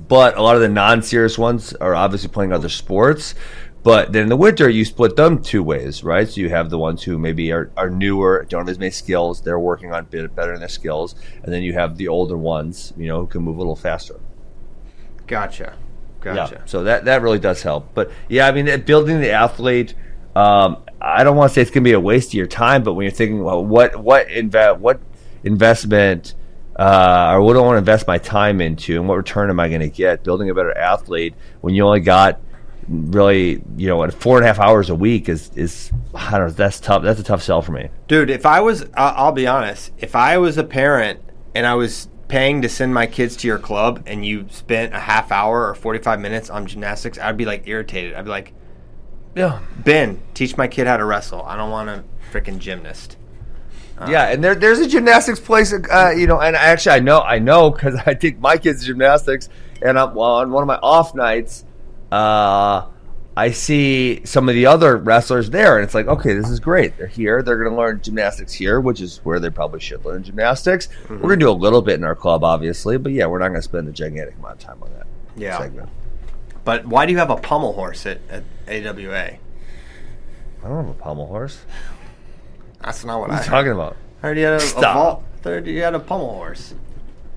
But 0.08 0.38
a 0.38 0.42
lot 0.42 0.56
of 0.56 0.62
the 0.62 0.70
non-serious 0.70 1.38
ones 1.38 1.74
are 1.74 1.94
obviously 1.94 2.30
playing 2.30 2.52
other 2.52 2.70
sports. 2.70 3.36
But 3.84 4.14
then 4.14 4.24
in 4.24 4.30
the 4.30 4.38
winter, 4.38 4.70
you 4.70 4.86
split 4.86 5.18
them 5.18 5.42
two 5.42 5.62
ways, 5.62 6.04
right? 6.06 6.28
So 6.28 6.40
you 6.40 6.50
have 6.50 6.70
the 6.70 6.78
ones 6.78 7.04
who 7.04 7.18
maybe 7.18 7.52
are, 7.52 7.70
are 7.76 7.90
newer, 7.90 8.46
don't 8.48 8.62
have 8.62 8.70
as 8.70 8.80
many 8.80 8.92
skills, 8.92 9.42
they're 9.42 9.60
working 9.60 9.94
on 9.94 10.06
bit 10.06 10.34
better 10.34 10.54
in 10.54 10.60
their 10.60 10.70
skills, 10.70 11.16
and 11.44 11.54
then 11.54 11.64
you 11.64 11.74
have 11.74 11.98
the 11.98 12.08
older 12.08 12.38
ones, 12.38 12.94
you 12.96 13.08
know, 13.08 13.20
who 13.20 13.28
can 13.28 13.42
move 13.42 13.58
a 13.58 13.60
little 13.60 13.76
faster. 13.76 14.20
gotcha, 15.28 15.76
gotcha. 16.22 16.56
Yeah. 16.56 16.66
So 16.66 16.84
that 16.86 17.04
that 17.06 17.22
really 17.22 17.40
does 17.40 17.62
help. 17.62 17.90
But 17.94 18.10
yeah, 18.30 18.48
I 18.48 18.52
mean, 18.52 18.82
building 18.86 19.20
the 19.20 19.32
athlete. 19.32 19.96
Um, 20.36 20.78
I 21.00 21.24
don't 21.26 21.36
want 21.36 21.52
to 21.52 21.54
say 21.54 21.62
it's 21.62 21.70
going 21.70 21.84
to 21.84 21.88
be 21.88 21.94
a 21.94 22.00
waste 22.00 22.30
of 22.30 22.34
your 22.36 22.48
time, 22.48 22.84
but 22.84 22.94
when 22.94 23.04
you're 23.04 23.12
thinking, 23.12 23.44
well, 23.44 23.64
what 23.64 23.98
what 23.98 24.30
inve- 24.30 24.80
what 24.80 25.02
investment 25.44 26.34
uh, 26.78 27.34
or 27.34 27.42
what 27.42 27.54
do 27.54 27.60
I 27.60 27.64
want 27.64 27.76
to 27.76 27.80
invest 27.80 28.08
my 28.08 28.18
time 28.18 28.62
into, 28.62 28.96
and 28.96 29.08
what 29.08 29.18
return 29.18 29.50
am 29.50 29.60
I 29.60 29.68
going 29.68 29.82
to 29.82 29.90
get? 29.90 30.24
Building 30.24 30.50
a 30.50 30.54
better 30.54 30.76
athlete 30.76 31.36
when 31.62 31.76
you 31.76 31.86
only 31.86 32.00
got 32.00 32.40
really, 32.88 33.64
you 33.78 33.88
know, 33.88 33.98
what 33.98 34.14
four 34.14 34.38
and 34.38 34.46
a 34.46 34.48
half 34.48 34.60
hours 34.60 34.90
a 34.90 34.96
week 34.96 35.30
is 35.30 35.52
is 35.56 35.92
I 36.14 36.32
don't 36.38 36.48
know. 36.48 36.54
That's 36.54 36.80
tough. 36.80 37.04
That's 37.04 37.20
a 37.20 37.24
tough 37.24 37.44
sell 37.44 37.62
for 37.62 37.72
me. 37.72 37.90
Dude, 38.08 38.30
if 38.30 38.46
I 38.46 38.62
was, 38.62 38.84
uh, 38.84 38.88
I'll 38.96 39.32
be 39.32 39.48
honest, 39.48 39.92
if 39.98 40.16
I 40.16 40.38
was 40.38 40.58
a 40.58 40.64
parent 40.64 41.20
and 41.56 41.66
I 41.66 41.76
was 41.76 42.08
paying 42.28 42.62
to 42.62 42.70
send 42.70 42.94
my 42.94 43.06
kids 43.06 43.36
to 43.38 43.48
your 43.48 43.60
club 43.60 44.04
and 44.08 44.26
you 44.26 44.48
spent 44.50 44.94
a 44.94 45.00
half 45.00 45.32
hour 45.32 45.68
or 45.68 45.76
45 45.76 46.20
minutes 46.20 46.50
on 46.50 46.66
gymnastics, 46.66 47.18
I'd 47.20 47.38
be 47.38 47.46
like 47.46 47.68
irritated. 47.68 48.16
I'd 48.16 48.26
be 48.26 48.32
like, 48.32 48.54
Yeah. 49.36 49.60
Ben, 49.78 50.22
teach 50.34 50.58
my 50.58 50.68
kid 50.68 50.88
how 50.88 50.98
to 50.98 51.06
wrestle. 51.06 51.44
I 51.44 51.56
don't 51.56 51.72
want 51.72 51.90
a 51.90 52.04
freaking 52.32 52.60
gymnast. 52.60 53.18
Yeah, 54.08 54.30
and 54.30 54.44
there, 54.44 54.56
there's 54.56 54.80
a 54.80 54.88
gymnastics 54.88 55.40
place, 55.40 55.72
uh, 55.74 56.14
you 56.16 56.28
know, 56.28 56.42
and 56.42 56.56
actually 56.56 56.96
I 56.96 57.00
know 57.00 57.22
I 57.22 57.40
know 57.40 57.70
because 57.70 57.96
I 58.06 58.14
take 58.14 58.40
my 58.40 58.58
kids 58.58 58.82
to 58.82 58.88
gymnastics, 58.88 59.50
and 59.82 59.98
I'm, 59.98 60.14
well, 60.14 60.36
on 60.36 60.52
one 60.52 60.62
of 60.64 60.68
my 60.68 60.80
off 60.82 61.16
nights, 61.16 61.64
uh, 62.14 62.86
I 63.36 63.50
see 63.52 64.24
some 64.26 64.48
of 64.48 64.54
the 64.54 64.68
other 64.68 64.98
wrestlers 64.98 65.50
there, 65.50 65.78
and 65.78 65.84
it's 65.84 65.96
like, 65.96 66.06
okay, 66.08 66.34
this 66.36 66.50
is 66.50 66.60
great. 66.60 66.96
They're 66.98 67.08
here. 67.08 67.42
They're 67.42 67.58
going 67.58 67.72
to 67.72 67.76
learn 67.76 68.00
gymnastics 68.04 68.54
here, 68.54 68.80
which 68.80 69.02
is 69.02 69.18
where 69.24 69.40
they 69.40 69.50
probably 69.50 69.80
should 69.80 70.06
learn 70.06 70.24
gymnastics. 70.24 70.88
We're 71.10 71.18
going 71.18 71.40
to 71.40 71.46
do 71.46 71.50
a 71.50 71.52
little 71.52 71.82
bit 71.82 71.96
in 71.96 72.04
our 72.04 72.16
club, 72.16 72.44
obviously, 72.44 72.98
but 72.98 73.12
yeah, 73.12 73.26
we're 73.26 73.40
not 73.40 73.48
going 73.50 73.60
to 73.60 73.64
spend 73.64 73.88
a 73.88 73.92
gigantic 73.92 74.36
amount 74.38 74.54
of 74.54 74.60
time 74.60 74.84
on 74.84 74.92
that 74.94 75.08
Yeah. 75.36 75.58
segment. 75.58 75.90
But 76.64 76.86
why 76.86 77.08
do 77.08 77.12
you 77.12 77.18
have 77.18 77.32
a 77.32 77.36
pommel 77.36 77.74
horse 77.74 78.06
at, 78.06 78.20
at 78.30 78.44
AWA? 78.68 79.18
I 80.64 80.68
don't 80.68 80.86
have 80.86 80.90
a 80.90 80.94
pommel 81.00 81.26
horse. 81.28 81.60
That's 82.82 83.04
not 83.04 83.20
what, 83.20 83.30
What 83.30 83.40
are 83.40 83.42
I 83.42 83.46
you 83.46 83.50
talking 83.50 83.72
about? 83.72 83.98
I 84.22 84.28
heard 84.28 84.38
you 84.38 84.46
had 84.46 84.62
a, 84.62 84.64
a 84.64 84.82
vault. 84.82 85.24
I 85.44 85.50
heard 85.50 85.68
you 85.68 85.82
had 85.82 85.96
a 85.96 86.00
pommel 86.00 86.34
horse. 86.36 86.74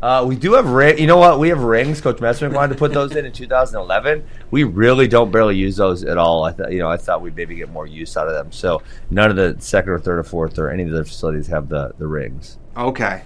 Uh, 0.03 0.25
we 0.29 0.37
do 0.37 0.53
have 0.55 0.69
ring. 0.69 0.99
You 0.99 1.07
know 1.07 1.17
what? 1.17 1.39
We 1.39 1.49
have 1.49 1.63
rings. 1.63 2.01
Coach 2.01 2.19
Messman 2.19 2.53
wanted 2.53 2.75
to 2.75 2.79
put 2.79 2.93
those 2.93 3.17
in 3.17 3.25
in 3.25 3.33
2011. 3.33 4.27
We 4.51 4.65
really 4.65 5.09
don't 5.09 5.31
barely 5.31 5.57
use 5.57 5.77
those 5.77 6.05
at 6.05 6.19
all. 6.19 6.45
I 6.45 6.53
thought, 6.53 6.71
you 6.71 6.79
know, 6.79 6.91
I 6.91 6.99
thought 6.99 7.23
we'd 7.23 7.35
maybe 7.35 7.55
get 7.55 7.71
more 7.71 7.87
use 7.87 8.17
out 8.17 8.29
of 8.29 8.35
them. 8.35 8.53
So 8.53 8.83
none 9.11 9.31
of 9.31 9.37
the 9.37 9.57
second 9.59 9.91
or 9.91 9.99
third 9.99 10.19
or 10.19 10.25
fourth 10.25 10.59
or 10.59 10.71
any 10.71 10.83
of 10.83 10.91
the 10.91 10.97
other 10.97 11.05
facilities 11.05 11.47
have 11.49 11.69
the 11.69 11.95
the 11.99 12.07
rings. 12.07 12.59
Okay. 12.77 13.23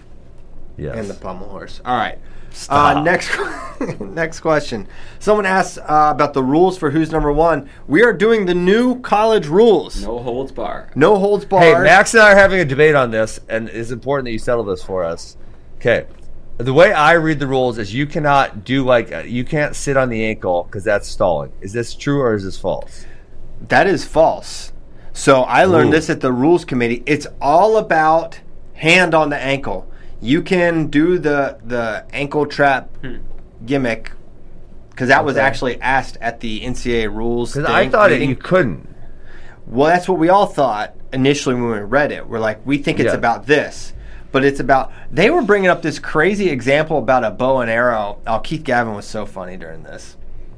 Yes. 0.76 0.96
And 0.96 1.08
the 1.08 1.14
pommel 1.14 1.48
horse. 1.48 1.80
All 1.84 1.96
right. 1.96 2.18
Stop. 2.52 2.96
Uh, 2.96 3.02
next, 3.02 3.30
next 4.00 4.40
question. 4.40 4.88
Someone 5.18 5.46
asked 5.46 5.78
uh, 5.78 6.10
about 6.14 6.34
the 6.34 6.42
rules 6.42 6.78
for 6.78 6.90
who's 6.90 7.12
number 7.12 7.32
one. 7.32 7.68
We 7.86 8.02
are 8.02 8.12
doing 8.12 8.46
the 8.46 8.54
new 8.54 9.00
college 9.00 9.46
rules. 9.46 10.02
No 10.02 10.18
holds 10.18 10.52
bar. 10.52 10.90
No 10.94 11.16
holds 11.18 11.44
barred. 11.44 11.76
Hey, 11.76 11.82
Max 11.82 12.14
and 12.14 12.22
I 12.22 12.32
are 12.32 12.36
having 12.36 12.60
a 12.60 12.64
debate 12.64 12.94
on 12.94 13.10
this, 13.10 13.38
and 13.48 13.68
it's 13.68 13.90
important 13.90 14.24
that 14.26 14.32
you 14.32 14.38
settle 14.38 14.64
this 14.64 14.82
for 14.82 15.04
us. 15.04 15.36
Okay. 15.76 16.06
The 16.60 16.72
way 16.74 16.92
I 16.92 17.12
read 17.14 17.38
the 17.38 17.46
rules 17.46 17.78
is 17.78 17.94
you 17.94 18.06
cannot 18.06 18.64
do 18.64 18.84
like 18.84 19.12
uh, 19.12 19.18
you 19.20 19.44
can't 19.44 19.74
sit 19.74 19.96
on 19.96 20.08
the 20.10 20.24
ankle 20.24 20.64
because 20.64 20.84
that's 20.84 21.08
stalling. 21.08 21.52
Is 21.60 21.72
this 21.72 21.94
true 21.94 22.20
or 22.20 22.34
is 22.34 22.44
this 22.44 22.58
false? 22.58 23.06
That 23.68 23.86
is 23.86 24.04
false. 24.04 24.72
So 25.12 25.42
I 25.42 25.64
learned 25.64 25.88
Ooh. 25.88 25.92
this 25.92 26.10
at 26.10 26.20
the 26.20 26.32
rules 26.32 26.64
committee. 26.64 27.02
It's 27.06 27.26
all 27.40 27.76
about 27.78 28.40
hand 28.74 29.14
on 29.14 29.30
the 29.30 29.38
ankle. 29.38 29.90
You 30.20 30.42
can 30.42 30.88
do 30.88 31.18
the 31.18 31.58
the 31.64 32.04
ankle 32.12 32.46
trap 32.46 32.90
gimmick 33.64 34.12
because 34.90 35.08
that 35.08 35.24
was 35.24 35.36
actually 35.38 35.80
asked 35.80 36.18
at 36.20 36.40
the 36.40 36.60
NCAA 36.60 37.14
rules. 37.14 37.54
Because 37.54 37.70
I 37.70 37.82
thing- 37.82 37.90
thought 37.90 38.12
it, 38.12 38.20
you 38.22 38.36
couldn't. 38.36 38.86
Well, 39.66 39.88
that's 39.88 40.08
what 40.08 40.18
we 40.18 40.28
all 40.28 40.46
thought 40.46 40.94
initially 41.12 41.54
when 41.54 41.70
we 41.70 41.78
read 41.78 42.12
it. 42.12 42.28
We're 42.28 42.38
like, 42.40 42.64
we 42.66 42.76
think 42.78 42.98
it's 42.98 43.06
Yeah. 43.12 43.14
about 43.14 43.46
this, 43.46 43.92
but 44.32 44.44
it's 44.44 44.60
about. 44.60 44.92
They 45.10 45.30
were 45.30 45.42
bringing 45.42 45.68
up 45.68 45.82
this 45.82 45.98
crazy 45.98 46.50
example 46.50 46.98
about 46.98 47.24
a 47.24 47.30
bow 47.30 47.60
and 47.60 47.70
arrow. 47.70 48.20
Oh, 48.26 48.38
Keith 48.38 48.64
Gavin 48.64 48.94
was 48.94 49.06
so 49.06 49.26
funny 49.26 49.56
during 49.56 49.82
this. 49.82 50.16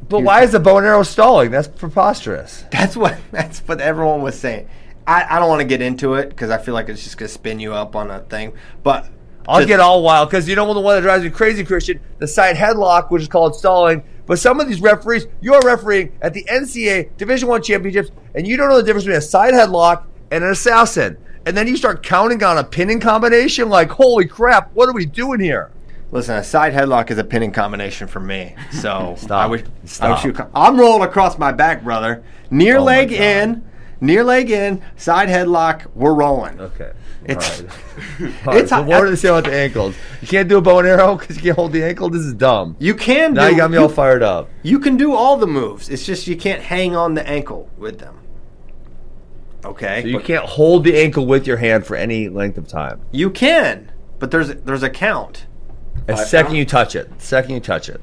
But 0.09 0.20
why 0.25 0.43
is 0.43 0.53
the 0.53 0.61
bow 0.61 0.79
and 0.79 0.87
arrow 0.87 1.03
stalling? 1.03 1.51
That's 1.51 1.68
preposterous. 1.68 2.64
That's 2.70 2.97
what 2.97 3.16
that's 3.31 3.61
what 3.61 3.81
everyone 3.81 4.20
was 4.23 4.39
saying. 4.39 4.68
I, 5.07 5.37
I 5.37 5.39
don't 5.39 5.49
want 5.49 5.61
to 5.61 5.66
get 5.66 5.81
into 5.81 6.14
it 6.14 6.29
because 6.29 6.51
I 6.51 6.59
feel 6.59 6.75
like 6.75 6.89
it's 6.89 7.03
just 7.03 7.16
gonna 7.16 7.29
spin 7.29 7.59
you 7.59 7.73
up 7.73 7.97
on 7.97 8.11
a 8.11 8.20
thing. 8.20 8.53
But 8.83 9.09
I'll 9.49 9.66
get 9.66 9.81
all 9.81 10.03
wild 10.03 10.31
because 10.31 10.49
you 10.49 10.55
know 10.55 10.73
the 10.73 10.81
one 10.81 10.97
that 10.97 11.03
drives 11.03 11.25
me 11.25 11.31
crazy, 11.31 11.64
Christian, 11.64 12.01
the 12.18 12.29
side 12.29 12.57
headlock, 12.57 13.11
which 13.11 13.23
is 13.23 13.29
called 13.29 13.57
stalling. 13.57 14.05
But 14.27 14.39
some 14.39 14.61
of 14.61 14.68
these 14.68 14.81
referees, 14.81 15.27
you're 15.41 15.61
refereeing 15.62 16.12
at 16.20 16.33
the 16.33 16.45
NCAA 16.45 17.16
Division 17.16 17.49
One 17.49 17.62
championships, 17.62 18.11
and 18.35 18.47
you 18.47 18.57
don't 18.57 18.68
know 18.68 18.77
the 18.77 18.83
difference 18.83 19.05
between 19.05 19.18
a 19.18 19.23
side 19.23 19.55
headlock 19.55 20.05
and 20.31 20.45
an 20.45 20.51
assassin. 20.51 21.16
And 21.45 21.57
then 21.57 21.66
you 21.66 21.76
start 21.76 22.03
counting 22.03 22.43
on 22.45 22.59
a 22.59 22.64
pinning 22.64 23.01
combination, 23.01 23.68
like, 23.68 23.90
holy 23.90 24.26
crap, 24.26 24.72
what 24.74 24.88
are 24.88 24.93
we 24.93 25.07
doing 25.07 25.40
here? 25.40 25.70
listen. 26.12 26.36
A 26.36 26.45
side 26.45 26.74
headlock 26.74 27.11
is 27.11 27.16
a 27.16 27.24
pinning 27.24 27.53
combination 27.53 28.07
for 28.07 28.20
me. 28.20 28.55
So 28.70 29.14
Stop. 29.18 29.30
I 29.45 29.47
wish, 29.47 29.62
Stop. 29.86 30.09
I 30.11 30.12
wish 30.12 30.24
you. 30.24 30.47
I'm 30.55 30.78
rolling 30.78 31.09
across 31.09 31.38
my 31.38 31.53
back, 31.53 31.82
brother. 31.82 32.22
Near 32.51 32.76
Oh 32.76 32.84
leg 32.84 33.12
in, 33.12 33.64
near 34.03 34.22
leg 34.22 34.51
in, 34.51 34.82
side 34.97 35.30
headlock. 35.30 35.86
We're 35.95 36.12
rolling. 36.12 36.61
Okay. 36.61 36.93
It's- 37.24 37.61
all 37.61 37.66
right. 37.66 37.76
All 38.47 38.53
right, 38.53 38.57
It's- 38.62 38.68
so 38.70 38.82
what 38.82 39.03
are 39.05 39.09
they 39.09 39.16
saying 39.16 39.38
about 39.38 39.51
the 39.51 39.57
ankles? 39.57 39.95
You 40.20 40.28
can't 40.28 40.49
do 40.51 40.59
a 40.59 40.61
bow 40.61 40.80
and 40.80 40.88
arrow 40.88 41.14
because 41.16 41.36
you 41.36 41.43
can't 41.43 41.57
hold 41.57 41.72
the 41.72 41.82
ankle? 41.82 42.11
This 42.11 42.22
is 42.22 42.34
dumb. 42.34 42.76
You 42.78 42.95
can 42.95 43.32
Now 43.32 43.47
do. 43.47 43.53
you 43.53 43.57
got 43.57 43.70
me 43.70 43.78
all 43.78 43.88
fired 43.88 44.22
up. 44.22 44.51
You 44.62 44.80
can 44.80 44.97
do 44.99 45.14
all 45.14 45.36
the 45.38 45.47
moves. 45.47 45.88
It's 45.88 46.05
just 46.05 46.26
you 46.26 46.36
can't 46.36 46.61
hang 46.61 46.95
on 46.95 47.14
the 47.14 47.26
ankle 47.26 47.70
with 47.78 48.01
them. 48.01 48.18
Okay. 49.65 50.03
So 50.03 50.09
you 50.09 50.17
But 50.19 50.25
can't 50.27 50.45
hold 50.45 50.85
the 50.85 50.97
ankle 50.99 51.27
with 51.27 51.47
your 51.47 51.57
hand 51.59 51.87
for 51.87 51.97
any 51.97 52.29
length 52.29 52.59
of 52.59 52.67
time. 52.69 53.01
You 53.13 53.31
can, 53.31 53.93
but 54.19 54.31
there's 54.31 54.55
there's 54.57 54.83
a 54.83 54.91
count. 54.91 55.47
A 56.09 56.17
Five 56.17 56.27
second 56.27 56.47
count? 56.49 56.57
you 56.59 56.65
touch 56.65 56.97
it. 56.97 57.11
Second 57.19 57.55
you 57.55 57.61
touch 57.61 57.89
it. 57.89 58.01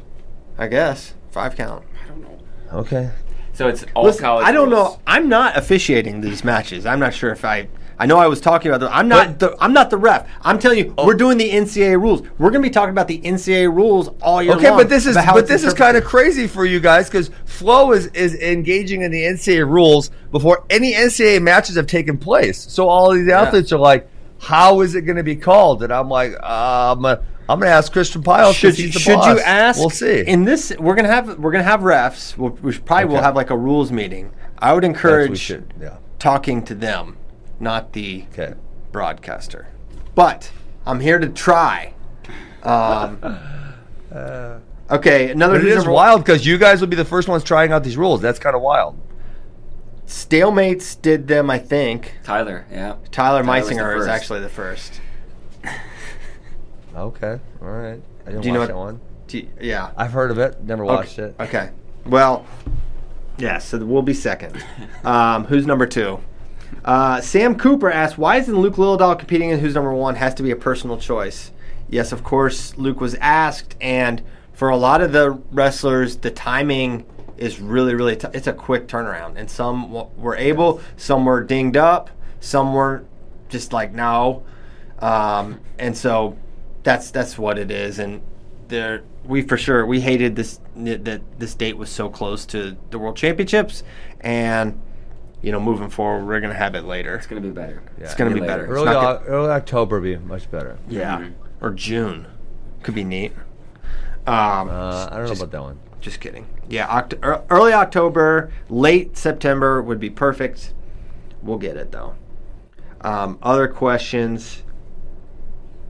I 0.58 0.68
guess 0.68 1.14
five 1.32 1.56
count. 1.56 1.84
I 2.04 2.08
don't 2.08 2.22
know. 2.22 2.38
Okay. 2.74 3.12
So 3.54 3.68
it's 3.68 3.84
all 3.94 4.06
Listen, 4.06 4.22
college. 4.22 4.46
I 4.46 4.52
don't 4.54 4.70
rules. 4.70 4.94
know. 4.96 5.00
I'm 5.06 5.28
not 5.28 5.58
officiating 5.58 6.22
these 6.22 6.44
matches. 6.46 6.86
I'm 6.86 7.00
not 7.00 7.14
sure 7.14 7.32
if 7.32 7.44
I. 7.44 7.68
I 8.02 8.06
know 8.06 8.18
I 8.18 8.28
was 8.28 8.40
talking 8.40 8.72
about 8.72 8.80
the. 8.80 8.96
I'm 8.96 9.10
not. 9.10 9.40
The, 9.40 9.58
I'm 9.60 9.74
not 9.74 9.90
the 9.90 9.98
ref. 9.98 10.26
I'm 10.42 10.58
telling 10.58 10.78
you, 10.80 10.94
we're 11.04 11.16
doing 11.16 11.38
the 11.38 11.50
NCAA 11.52 12.02
rules. 12.02 12.22
We're 12.38 12.50
going 12.50 12.64
to 12.64 12.70
be 12.70 12.74
talking 12.74 12.92
about 12.92 13.10
the 13.10 13.20
NCAA 13.20 13.74
rules 13.76 14.08
all 14.22 14.42
year 14.42 14.54
Okay, 14.54 14.70
long. 14.70 14.80
but 14.80 14.88
this 14.90 15.06
is 15.06 15.16
but 15.16 15.48
this 15.48 15.64
is 15.66 15.74
kind 15.74 15.98
of 15.98 16.06
crazy 16.06 16.48
for 16.48 16.66
you 16.66 16.80
guys 16.80 17.08
because 17.10 17.30
Flo 17.44 17.92
is 17.92 18.08
is 18.08 18.36
engaging 18.36 19.02
in 19.02 19.12
the 19.12 19.22
NCAA 19.24 19.70
rules 19.70 20.12
before 20.32 20.64
any 20.70 20.94
NCAA 20.94 21.42
matches 21.42 21.76
have 21.76 21.88
taken 21.88 22.18
place. 22.18 22.60
So 22.72 22.88
all 22.88 23.12
these 23.12 23.28
athletes 23.28 23.74
are 23.74 23.80
like, 23.80 24.08
"How 24.40 24.80
is 24.80 24.96
it 24.96 25.02
going 25.02 25.18
to 25.18 25.24
be 25.24 25.36
called?" 25.36 25.84
And 25.84 25.92
I'm 25.92 26.08
like, 26.10 26.42
um, 26.42 27.06
"I'm 27.06 27.20
going 27.48 27.62
to 27.64 27.68
ask 27.68 27.92
Christian 27.92 28.24
Pyle. 28.24 28.54
Should 28.54 28.80
you, 28.80 28.94
should 28.94 29.16
boss." 29.16 29.28
you 29.28 29.40
ask? 29.42 29.78
We'll 29.78 29.90
see. 29.90 30.22
In 30.22 30.46
this, 30.46 30.72
we're 30.80 30.96
gonna 30.96 31.10
have 31.10 31.38
we're 31.38 31.52
gonna 31.52 31.64
have 31.66 31.82
refs. 31.82 32.38
We'll, 32.38 32.52
we 32.52 32.78
probably 32.78 33.06
will 33.14 33.22
have 33.22 33.36
like 33.36 33.50
a 33.50 33.58
rules 33.58 33.92
meeting. 33.92 34.32
I 34.58 34.74
would 34.74 34.84
That's 34.84 35.04
what 35.04 35.04
we 35.04 35.10
encourage 35.26 35.40
should. 35.40 35.74
Yeah. 35.82 35.98
talking 36.18 36.64
to 36.66 36.76
them, 36.76 37.18
not 37.60 37.94
the 37.94 38.26
Okay. 38.34 38.54
broadcaster. 38.92 39.68
But 40.16 40.52
I'm 40.86 41.00
here 41.00 41.20
to 41.20 41.30
try. 41.30 41.94
Um, 42.64 43.20
okay, 44.92 45.32
another 45.32 45.54
But 45.60 45.68
it 45.68 45.70
who's 45.74 45.84
is 45.84 45.88
wild 45.88 46.24
because 46.24 46.46
you 46.46 46.58
guys 46.58 46.82
will 46.82 46.88
be 46.88 46.96
the 46.96 47.06
first 47.06 47.28
ones 47.28 47.44
trying 47.44 47.72
out 47.72 47.84
these 47.84 47.98
rules. 47.98 48.22
That's 48.22 48.40
kind 48.40 48.56
of 48.56 48.62
wild. 48.62 49.00
Stalemates 50.08 51.00
did 51.00 51.28
them, 51.28 51.50
I 51.50 51.60
think. 51.60 52.16
Tyler. 52.24 52.66
Yeah. 52.72 52.96
Tyler 53.12 53.44
Tyler 53.44 53.44
Meisinger 53.44 54.00
is 54.00 54.08
actually 54.08 54.40
the 54.42 54.50
first. 54.50 55.00
Okay. 56.96 57.40
All 57.62 57.68
right. 57.68 58.02
I 58.26 58.30
didn't 58.30 58.42
Do 58.42 58.48
you 58.50 58.54
know 58.54 58.60
watch 58.62 58.70
what- 58.70 58.74
that 58.76 58.78
one. 58.78 59.02
T- 59.28 59.50
yeah. 59.62 59.92
I've 59.96 60.12
heard 60.12 60.32
of 60.32 60.40
it. 60.40 60.62
Never 60.64 60.84
watched 60.84 61.18
okay. 61.20 61.30
it. 61.30 61.44
Okay. 61.48 61.70
Well, 62.06 62.46
yeah, 63.38 63.60
so 63.60 63.78
we'll 63.86 64.02
be 64.02 64.14
second. 64.14 64.62
Um, 65.06 65.46
who's 65.46 65.66
number 65.66 65.86
two? 65.86 66.20
Uh, 66.84 67.22
Sam 67.22 67.58
Cooper 67.58 67.92
asked, 67.92 68.18
why 68.18 68.38
isn't 68.38 68.56
Luke 68.56 68.76
Lilledahl 68.76 69.18
competing 69.18 69.50
in 69.50 69.60
who's 69.60 69.76
number 69.76 69.94
one? 69.94 70.16
Has 70.16 70.34
to 70.36 70.44
be 70.44 70.52
a 70.52 70.56
personal 70.56 70.98
choice. 70.98 71.52
Yes, 71.90 72.12
of 72.12 72.24
course, 72.24 72.78
Luke 72.78 73.02
was 73.02 73.16
asked, 73.16 73.76
and 73.82 74.22
for 74.54 74.70
a 74.70 74.78
lot 74.78 75.02
of 75.02 75.12
the 75.12 75.32
wrestlers, 75.52 76.18
the 76.18 76.32
timing 76.32 77.06
is 77.38 77.60
really, 77.60 77.96
really, 77.96 78.16
t- 78.16 78.28
it's 78.34 78.48
a 78.48 78.54
quick 78.54 78.88
turnaround. 78.88 79.38
And 79.38 79.50
some 79.50 79.88
w- 79.94 80.08
were 80.16 80.36
able, 80.36 80.82
some 80.98 81.26
were 81.26 81.44
dinged 81.44 81.78
up, 81.78 82.10
some 82.40 82.74
were 82.74 83.06
just 83.50 83.74
like, 83.74 83.92
no. 83.92 84.44
Um, 85.00 85.60
and 85.80 85.98
so 85.98 86.38
that's 86.84 87.12
that's 87.12 87.38
what 87.38 87.58
it 87.58 87.72
is. 87.72 88.00
And 88.00 88.22
there, 88.68 89.04
we 89.26 89.42
for 89.42 89.58
sure 89.58 89.86
we 89.86 90.02
hated 90.02 90.36
this 90.36 90.60
that 90.76 91.22
this 91.40 91.56
date 91.56 91.78
was 91.78 91.90
so 91.90 92.10
close 92.10 92.46
to 92.48 92.78
the 92.92 93.00
World 93.00 93.18
Championships, 93.18 93.84
and 94.22 94.80
you 95.42 95.52
know, 95.52 95.60
moving 95.60 95.90
forward, 95.90 96.26
we're 96.26 96.40
gonna 96.42 96.54
have 96.54 96.76
it 96.76 96.84
later. 96.84 97.16
It's 97.16 97.28
gonna 97.28 97.42
be 97.42 97.50
better. 97.50 97.82
It's 97.98 98.14
gonna 98.16 98.32
be 98.34 98.42
Later. 98.42 98.48
better. 98.52 98.66
Early, 98.68 98.86
not 98.86 99.04
Oc- 99.22 99.24
early 99.28 99.50
October 99.50 100.00
would 100.00 100.04
be 100.04 100.18
much 100.18 100.50
better. 100.52 100.78
Yeah, 100.90 101.20
Mhm. 101.20 101.34
or 101.62 101.72
June 101.72 102.28
could 102.84 102.96
be 102.96 103.04
neat. 103.04 103.34
Um, 104.28 104.70
Uh, 104.70 105.08
I 105.12 105.18
don't 105.18 105.26
know 105.28 105.32
about 105.34 105.52
that 105.52 105.62
one. 105.62 105.80
Just 106.02 106.20
kidding. 106.20 106.46
Yeah, 106.68 106.88
Oct- 106.88 107.44
early 107.50 107.74
October, 107.74 108.52
late 108.70 109.18
September 109.18 109.82
would 109.82 110.00
be 110.00 110.10
perfect. 110.10 110.74
We'll 111.42 111.58
get 111.58 111.78
it 111.78 111.92
though. 111.92 112.14
Um, 113.02 113.38
other 113.42 113.68
questions. 113.68 114.64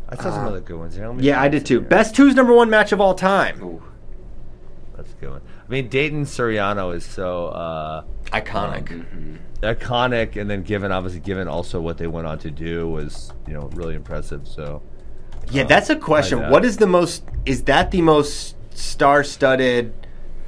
I 0.08 0.16
saw 0.16 0.32
some 0.32 0.45
other 0.47 0.60
good 0.60 0.78
ones. 0.80 0.95
Here. 0.95 1.06
Let 1.08 1.18
me 1.18 1.22
Uh, 1.24 1.26
Yeah, 1.34 1.41
I 1.41 1.47
did 1.50 1.66
too. 1.66 1.80
here. 1.80 1.88
Best 1.89 2.16
two's 2.16 2.34
number 2.36 2.54
one 2.54 2.70
match 2.70 2.91
of 2.91 3.00
all 3.02 3.14
time. 3.14 3.62
Ooh. 3.64 3.82
That's 4.95 5.12
a 5.12 5.16
good 5.18 5.30
one. 5.32 5.41
I 5.70 5.72
mean, 5.72 5.90
Daton 5.90 6.22
Suriano 6.22 6.96
is 6.96 7.06
so 7.06 7.48
uh, 7.50 8.04
Iconic. 8.32 8.86
Mm-hmm. 8.88 9.36
iconic, 9.62 10.36
and 10.36 10.50
then 10.50 10.64
given 10.64 10.92
obviously 10.92 11.20
given 11.20 11.48
also 11.48 11.80
what 11.80 12.00
they 12.00 12.08
went 12.08 12.26
on 12.26 12.40
to 12.40 12.50
do 12.50 12.88
was 12.90 13.32
you 13.48 13.54
know 13.54 13.70
really 13.74 13.94
impressive. 13.94 14.48
So 14.48 14.82
Yeah, 15.52 15.64
that's 15.66 15.90
a 15.92 15.96
question. 15.96 16.40
that. 16.40 16.52
What 16.52 16.66
is 16.66 16.78
the 16.78 16.88
most? 16.88 17.24
Is 17.46 17.64
that 17.64 17.92
the 17.92 18.02
most 18.02 18.56
star-studded 18.74 19.94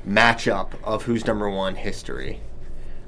matchup 0.07 0.71
of 0.83 1.03
who's 1.03 1.25
number 1.27 1.49
one 1.49 1.75
history? 1.75 2.39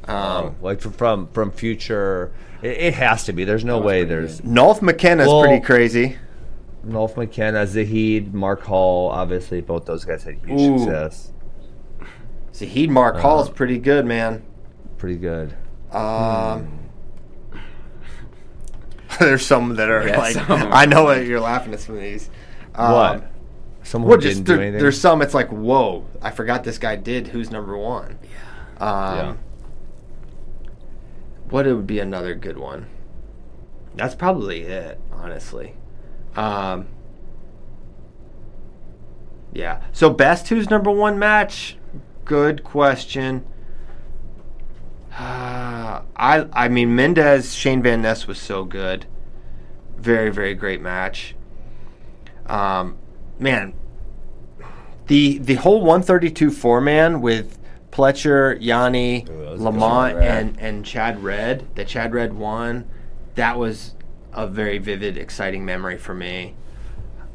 Um, 0.05 0.55
like 0.61 0.81
from 0.81 1.27
from, 1.29 1.51
future, 1.51 2.31
it, 2.61 2.77
it 2.77 2.93
has 2.93 3.23
to 3.25 3.33
be. 3.33 3.43
There's 3.43 3.65
no 3.65 3.79
way. 3.79 4.03
There's 4.03 4.41
Nolf 4.41 4.81
McKenna's 4.83 5.27
Well- 5.27 5.41
pretty 5.43 5.61
crazy. 5.65 6.17
Nolf 6.85 7.15
McKenna, 7.15 7.65
Zahid, 7.65 8.33
Mark 8.33 8.61
Hall. 8.61 9.09
Obviously, 9.09 9.61
both 9.61 9.85
those 9.85 10.03
guys 10.05 10.23
had 10.23 10.35
huge 10.45 10.59
Ooh. 10.59 10.77
success. 10.79 11.31
Zahid 12.53 12.89
Mark 12.89 13.17
Hall's 13.17 13.49
Uh, 13.49 13.53
pretty 13.53 13.77
good, 13.79 14.05
man. 14.05 14.43
Pretty 14.97 15.17
good. 15.17 15.55
Um, 15.91 16.79
there's 19.19 19.45
some 19.45 19.75
that 19.75 19.89
are 19.89 20.07
Yeah, 20.07 20.17
like 20.19 20.33
some. 20.35 20.45
I 20.71 20.85
know 20.85 21.07
that 21.07 21.25
you're 21.25 21.39
laughing 21.39 21.73
at 21.73 21.79
some 21.79 21.95
of 21.95 22.01
these. 22.01 22.29
Um, 22.75 22.91
what? 22.93 23.31
Someone 23.83 24.09
Well, 24.09 24.17
who 24.17 24.23
just 24.23 24.35
didn't 24.37 24.47
do 24.47 24.53
there- 24.53 24.61
anything. 24.63 24.81
there's 24.81 24.99
some. 24.99 25.21
It's 25.21 25.33
like 25.33 25.49
whoa, 25.49 26.05
I 26.21 26.31
forgot 26.31 26.63
this 26.63 26.77
guy 26.77 26.95
did. 26.95 27.27
Who's 27.27 27.51
number 27.51 27.77
one? 27.77 28.17
Yeah. 28.23 28.85
Um, 28.85 29.17
Yeah. 29.17 29.33
What 31.49 31.65
would 31.67 31.85
be 31.85 31.99
another 31.99 32.33
good 32.33 32.57
one? 32.57 32.87
That's 33.95 34.15
probably 34.15 34.61
it, 34.61 34.99
honestly. 35.11 35.75
Um, 36.35 36.87
yeah. 39.51 39.81
So 39.91 40.09
best 40.09 40.47
who's 40.49 40.69
number 40.71 40.89
one 40.89 41.19
match? 41.19 41.77
Good 42.25 42.63
question. 42.63 43.45
Uh, 45.11 46.01
I 46.15 46.47
I 46.53 46.67
mean 46.69 46.95
Mendez 46.95 47.53
Shane 47.53 47.81
Van 47.81 48.01
Ness 48.01 48.27
was 48.27 48.39
so 48.39 48.63
good. 48.63 49.05
Very 49.97 50.29
very 50.31 50.55
great 50.55 50.81
match. 50.81 51.35
Um, 52.47 52.97
man, 53.39 53.73
the 55.07 55.37
the 55.37 55.55
whole 55.55 55.81
132 55.81 56.51
four 56.51 56.81
man 56.81 57.21
with 57.21 57.59
Pletcher, 57.91 58.57
Yanni, 58.59 59.21
Ooh, 59.21 59.25
that 59.25 59.37
was 59.37 59.45
a 59.45 59.57
good 59.57 59.63
Lamont, 59.63 60.17
and 60.17 60.59
and 60.59 60.83
Chad 60.85 61.23
Red. 61.23 61.67
The 61.75 61.85
Chad 61.85 62.13
Red 62.13 62.33
won. 62.33 62.89
That 63.35 63.57
was 63.59 63.93
a 64.33 64.47
very 64.47 64.79
vivid, 64.79 65.17
exciting 65.17 65.63
memory 65.63 65.97
for 65.97 66.15
me. 66.15 66.55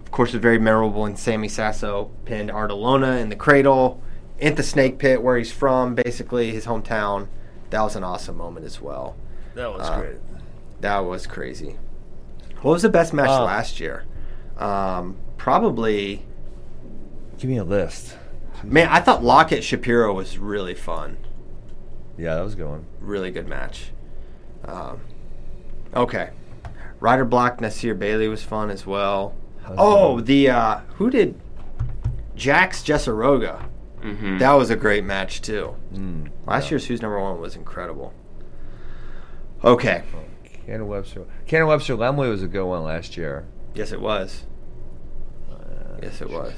Of 0.01 0.11
course, 0.11 0.35
it's 0.35 0.43
very 0.43 0.59
memorable 0.59 1.03
when 1.03 1.17
Sammy 1.17 1.49
Sasso 1.49 2.11
pinned 2.25 2.51
Artalona 2.51 3.21
in 3.21 3.29
the 3.29 3.37
cradle, 3.37 4.03
in 4.39 4.55
the 4.55 4.63
snake 4.63 4.99
pit 4.99 5.23
where 5.23 5.37
he's 5.37 5.53
from, 5.53 5.95
basically 5.95 6.51
his 6.51 6.67
hometown. 6.67 7.29
That 7.71 7.83
was 7.83 7.97
an 7.97 8.05
awesome 8.05 8.37
moment 8.37 8.65
as 8.67 8.81
well. 8.81 9.17
that 9.55 9.71
was 9.73 9.89
Uh, 9.89 10.13
That 10.81 10.99
was 11.01 11.27
crazy. 11.27 11.77
What 12.63 12.73
was 12.73 12.83
the 12.83 12.89
best 12.89 13.13
match 13.13 13.29
Uh, 13.29 13.45
last 13.45 13.81
year? 13.81 14.05
Um, 14.59 15.17
probably. 15.37 16.25
Give 17.39 17.51
me 17.51 17.57
a 17.59 17.65
list. 17.65 18.17
Man, 18.65 18.89
I 18.89 19.01
thought 19.01 19.23
Lockett 19.25 19.63
Shapiro 19.65 20.13
was 20.15 20.39
really 20.39 20.75
fun. 20.75 21.17
Yeah, 22.17 22.35
that 22.37 22.43
was 22.45 22.55
a 22.55 22.57
good 22.57 22.69
one. 22.69 22.87
Really 23.01 23.31
good 23.31 23.47
match. 23.49 23.91
Um, 24.65 25.01
okay. 25.95 26.31
Ryder 27.01 27.25
Block 27.25 27.61
Nasir 27.61 27.95
Bailey 27.95 28.27
was 28.29 28.43
fun 28.43 28.71
as 28.71 28.85
well. 28.87 29.35
How's 29.63 29.77
Oh, 29.79 30.17
that? 30.17 30.27
the 30.27 30.51
uh, 30.51 30.79
who 30.97 31.11
did 31.11 31.39
Jax 32.35 32.83
Jessaroga? 32.83 33.63
Mm-hmm. 34.03 34.39
That 34.39 34.53
was 34.53 34.71
a 34.71 34.77
great 34.77 35.05
match 35.05 35.43
too. 35.43 35.75
Mm, 35.93 36.31
Last 36.47 36.65
yeah. 36.65 36.71
year's 36.71 36.87
Who's 36.87 37.03
Number 37.03 37.21
One 37.21 37.41
was 37.41 37.57
incredible. 37.57 38.13
Okay. 39.65 40.03
Cannon 40.67 40.87
Webster. 40.87 41.25
Cannon 41.47 41.67
Webster 41.69 41.97
Lemley 41.97 42.29
was 42.31 42.43
a 42.43 42.47
good 42.49 42.65
one 42.65 42.85
last 42.85 43.17
year. 43.17 43.47
Yes, 43.75 43.93
it 43.93 44.01
was. 44.01 44.45
Uh, 45.51 45.55
Yes, 46.03 46.21
it 46.21 46.31
was. 46.31 46.53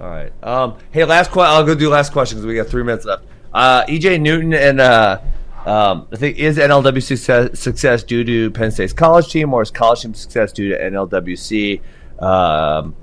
All 0.00 0.08
right. 0.08 0.32
Um, 0.44 0.76
hey, 0.90 1.04
last 1.04 1.30
question. 1.30 1.54
I'll 1.56 1.64
go 1.64 1.74
do 1.74 1.88
last 1.88 2.12
question 2.12 2.36
because 2.36 2.46
we 2.46 2.54
got 2.54 2.66
three 2.66 2.82
minutes 2.84 3.06
left. 3.06 3.24
Uh, 3.52 3.84
EJ 3.86 4.20
Newton 4.20 4.52
and 4.52 4.80
uh, 4.80 5.18
um, 5.64 6.06
I 6.12 6.16
think 6.16 6.38
is 6.38 6.58
NLW 6.58 7.02
success, 7.02 7.58
success 7.58 8.02
due 8.02 8.22
to 8.22 8.50
Penn 8.50 8.70
State's 8.70 8.92
college 8.92 9.28
team 9.30 9.54
or 9.54 9.62
is 9.62 9.70
college 9.70 10.02
team 10.02 10.12
success 10.14 10.52
due 10.52 10.68
to 10.68 10.78
NLWC? 10.78 11.80
Um, 12.22 12.94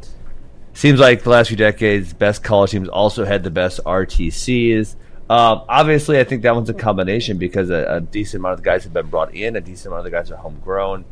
seems 0.73 0.99
like 0.99 1.23
the 1.23 1.29
last 1.29 1.47
few 1.47 1.57
decades, 1.57 2.13
best 2.13 2.43
college 2.43 2.71
teams 2.71 2.89
also 2.89 3.25
had 3.25 3.43
the 3.43 3.51
best 3.51 3.79
RTCs. 3.85 4.95
Um, 5.29 5.63
obviously, 5.69 6.19
I 6.19 6.23
think 6.25 6.43
that 6.43 6.53
one's 6.53 6.69
a 6.69 6.73
combination 6.73 7.37
because 7.37 7.69
a, 7.69 7.85
a 7.89 8.01
decent 8.01 8.41
amount 8.41 8.53
of 8.53 8.59
the 8.59 8.65
guys 8.65 8.83
have 8.83 8.93
been 8.93 9.07
brought 9.07 9.33
in, 9.33 9.55
a 9.55 9.61
decent 9.61 9.87
amount 9.87 10.05
of 10.05 10.11
the 10.11 10.17
guys 10.17 10.29
are 10.31 10.35
homegrown, 10.35 11.05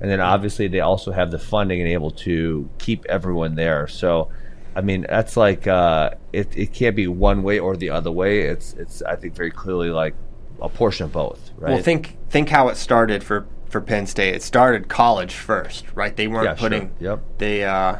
and 0.00 0.10
then 0.10 0.20
obviously 0.20 0.66
they 0.68 0.80
also 0.80 1.12
have 1.12 1.30
the 1.30 1.38
funding 1.38 1.80
and 1.80 1.88
able 1.88 2.10
to 2.12 2.68
keep 2.78 3.04
everyone 3.06 3.54
there. 3.54 3.86
So, 3.86 4.30
I 4.74 4.80
mean, 4.80 5.04
that's 5.08 5.36
like 5.36 5.66
uh, 5.66 6.12
it. 6.32 6.56
It 6.56 6.72
can't 6.72 6.96
be 6.96 7.06
one 7.06 7.42
way 7.42 7.58
or 7.58 7.76
the 7.76 7.90
other 7.90 8.10
way. 8.10 8.40
It's 8.42 8.72
it's 8.74 9.02
I 9.02 9.16
think 9.16 9.34
very 9.34 9.50
clearly 9.50 9.90
like 9.90 10.14
a 10.62 10.68
portion 10.68 11.04
of 11.04 11.12
both, 11.12 11.50
right? 11.58 11.74
Well, 11.74 11.82
think 11.82 12.16
think 12.30 12.48
how 12.48 12.68
it 12.68 12.76
started 12.76 13.22
for 13.22 13.46
for 13.68 13.80
Penn 13.82 14.06
State. 14.06 14.34
It 14.34 14.42
started 14.42 14.88
college 14.88 15.34
first, 15.34 15.84
right? 15.94 16.16
They 16.16 16.26
weren't 16.28 16.44
Yeah, 16.46 16.54
sure. 16.54 16.68
putting 16.70 16.90
Yep. 16.98 17.20
they 17.38 17.64
uh 17.64 17.96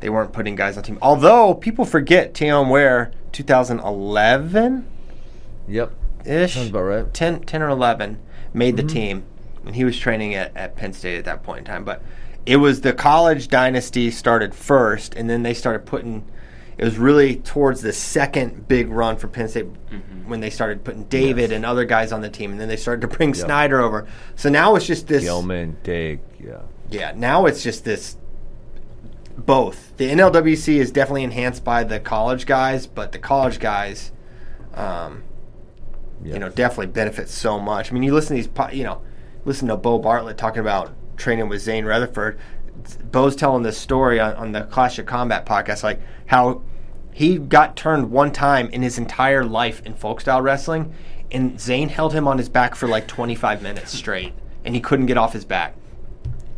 they 0.00 0.08
weren't 0.10 0.32
putting 0.32 0.54
guys 0.56 0.76
on 0.76 0.82
team. 0.82 0.98
Although 1.02 1.54
people 1.54 1.84
forget 1.84 2.36
Tion 2.36 2.68
Ware 2.68 3.12
2011 3.32 4.86
Yep. 5.68 5.92
ish, 6.24 6.54
Sounds 6.54 6.70
about 6.70 6.82
right. 6.82 7.14
10, 7.14 7.40
10 7.40 7.62
or 7.62 7.68
11 7.68 8.18
made 8.54 8.76
Mm-hmm. 8.76 8.86
the 8.86 8.92
team, 8.92 9.24
and 9.64 9.74
he 9.74 9.84
was 9.84 9.98
training 9.98 10.34
at, 10.34 10.56
at 10.56 10.76
Penn 10.76 10.92
State 10.92 11.18
at 11.18 11.24
that 11.24 11.42
point 11.42 11.60
in 11.60 11.64
time. 11.64 11.84
But 11.84 12.02
it 12.44 12.56
was 12.56 12.80
the 12.82 12.92
college 12.92 13.48
dynasty 13.48 14.10
started 14.10 14.54
first, 14.54 15.14
and 15.14 15.28
then 15.28 15.42
they 15.42 15.54
started 15.54 15.84
putting. 15.86 16.24
It 16.78 16.84
was 16.84 16.98
really 16.98 17.36
towards 17.36 17.80
the 17.80 17.92
second 17.92 18.68
big 18.68 18.88
run 18.90 19.16
for 19.16 19.28
Penn 19.28 19.48
State 19.48 19.66
when 20.26 20.40
they 20.40 20.50
started 20.50 20.84
putting 20.84 21.04
David 21.04 21.44
Mm-hmm. 21.46 21.50
Yes. 21.52 21.56
and 21.56 21.64
other 21.66 21.84
guys 21.86 22.12
on 22.12 22.20
the 22.20 22.28
team, 22.28 22.52
and 22.52 22.60
then 22.60 22.68
they 22.68 22.76
started 22.76 23.00
to 23.00 23.08
bring 23.08 23.30
Yep. 23.30 23.36
Snyder 23.46 23.80
over. 23.80 24.06
So 24.36 24.48
now 24.50 24.76
it's 24.76 24.86
just 24.86 25.06
this. 25.08 25.24
Gilman, 25.24 25.78
Dig, 25.82 26.20
yeah. 26.38 26.60
Yeah, 26.90 27.12
now 27.16 27.46
it's 27.46 27.62
just 27.62 27.84
this. 27.84 28.16
Both 29.36 29.96
the 29.96 30.10
NLWC 30.10 30.76
is 30.76 30.90
definitely 30.90 31.24
enhanced 31.24 31.62
by 31.64 31.84
the 31.84 32.00
college 32.00 32.46
guys, 32.46 32.86
but 32.86 33.12
the 33.12 33.18
college 33.18 33.58
guys, 33.58 34.12
um, 34.74 35.24
you 36.24 36.38
know, 36.38 36.48
definitely 36.48 36.86
benefit 36.86 37.28
so 37.28 37.58
much. 37.58 37.90
I 37.90 37.94
mean, 37.94 38.02
you 38.02 38.14
listen 38.14 38.36
to 38.36 38.42
these, 38.42 38.76
you 38.76 38.84
know, 38.84 39.02
listen 39.44 39.68
to 39.68 39.76
Bo 39.76 39.98
Bartlett 39.98 40.38
talking 40.38 40.60
about 40.60 40.92
training 41.16 41.48
with 41.48 41.60
Zain 41.60 41.84
Retherford. 41.84 42.38
Bo's 43.10 43.36
telling 43.36 43.62
this 43.62 43.76
story 43.78 44.18
on, 44.18 44.34
on 44.34 44.52
the 44.52 44.62
Clash 44.62 44.98
of 44.98 45.06
Combat 45.06 45.44
podcast, 45.46 45.82
like 45.82 46.00
how 46.26 46.62
he 47.12 47.38
got 47.38 47.76
turned 47.76 48.10
one 48.10 48.32
time 48.32 48.68
in 48.70 48.82
his 48.82 48.98
entire 48.98 49.44
life 49.44 49.82
in 49.84 49.94
folk 49.94 50.20
style 50.20 50.40
wrestling, 50.42 50.94
and 51.30 51.60
Zain 51.60 51.88
held 51.88 52.12
him 52.12 52.26
on 52.28 52.38
his 52.38 52.48
back 52.48 52.74
for 52.74 52.86
like 52.88 53.06
25 53.06 53.62
minutes 53.62 53.92
straight, 53.92 54.32
and 54.64 54.74
he 54.74 54.80
couldn't 54.80 55.06
get 55.06 55.18
off 55.18 55.32
his 55.32 55.44
back. 55.44 55.74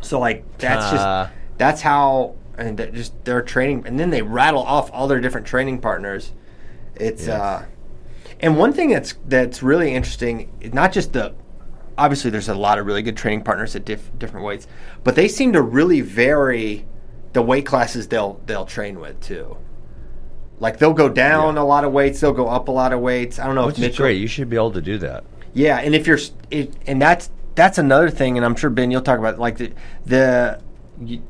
So 0.01 0.19
like 0.19 0.45
that's 0.57 0.85
Uh. 0.85 0.91
just 0.95 1.33
that's 1.57 1.81
how 1.81 2.35
and 2.59 2.77
they're 2.77 2.91
just 2.91 3.23
their 3.25 3.41
training, 3.41 3.83
and 3.87 3.99
then 3.99 4.09
they 4.09 4.21
rattle 4.21 4.61
off 4.63 4.89
all 4.93 5.07
their 5.07 5.19
different 5.19 5.47
training 5.47 5.79
partners. 5.79 6.33
It's 6.95 7.27
Yes. 7.27 7.39
uh, 7.41 7.65
and 8.41 8.57
one 8.57 8.73
thing 8.73 8.89
that's 8.89 9.15
that's 9.27 9.63
really 9.63 9.93
interesting, 9.93 10.51
not 10.73 10.91
just 10.91 11.13
the 11.13 11.33
obviously 11.97 12.29
there's 12.31 12.47
a 12.49 12.55
lot 12.55 12.79
of 12.79 12.85
really 12.85 13.01
good 13.01 13.17
training 13.17 13.43
partners 13.43 13.75
at 13.75 13.83
diff, 13.85 14.09
different 14.17 14.45
weights, 14.45 14.67
but 15.03 15.15
they 15.15 15.27
seem 15.27 15.51
to 15.53 15.61
really 15.61 16.01
vary 16.01 16.85
the 17.33 17.41
weight 17.41 17.65
classes 17.65 18.07
they'll 18.07 18.39
they'll 18.45 18.65
train 18.65 18.99
with 18.99 19.19
too. 19.21 19.57
Like 20.59 20.77
they'll 20.77 20.93
go 20.93 21.09
down 21.09 21.55
Yeah. 21.55 21.61
a 21.61 21.63
lot 21.63 21.83
of 21.85 21.91
weights, 21.93 22.19
they'll 22.19 22.33
go 22.33 22.47
up 22.47 22.67
a 22.67 22.71
lot 22.71 22.91
of 22.93 22.99
weights. 22.99 23.39
I 23.39 23.45
don't 23.45 23.55
know 23.55 23.67
Which 23.67 23.79
if 23.79 23.91
is 23.91 23.97
great. 23.97 24.19
You 24.19 24.27
should 24.27 24.49
be 24.49 24.55
able 24.57 24.71
to 24.71 24.81
do 24.81 24.97
that. 24.99 25.23
Yeah, 25.53 25.77
and 25.77 25.95
if 25.95 26.05
you're, 26.05 26.19
it, 26.51 26.73
and 26.85 27.01
that's 27.01 27.29
that's 27.55 27.77
another 27.77 28.09
thing, 28.09 28.37
and 28.37 28.45
I'm 28.45 28.55
sure 28.55 28.69
Ben, 28.69 28.91
you'll 28.91 29.01
talk 29.01 29.19
about 29.19 29.39
like 29.39 29.57
the 29.57 29.71
the 30.05 30.61
you, 31.03 31.21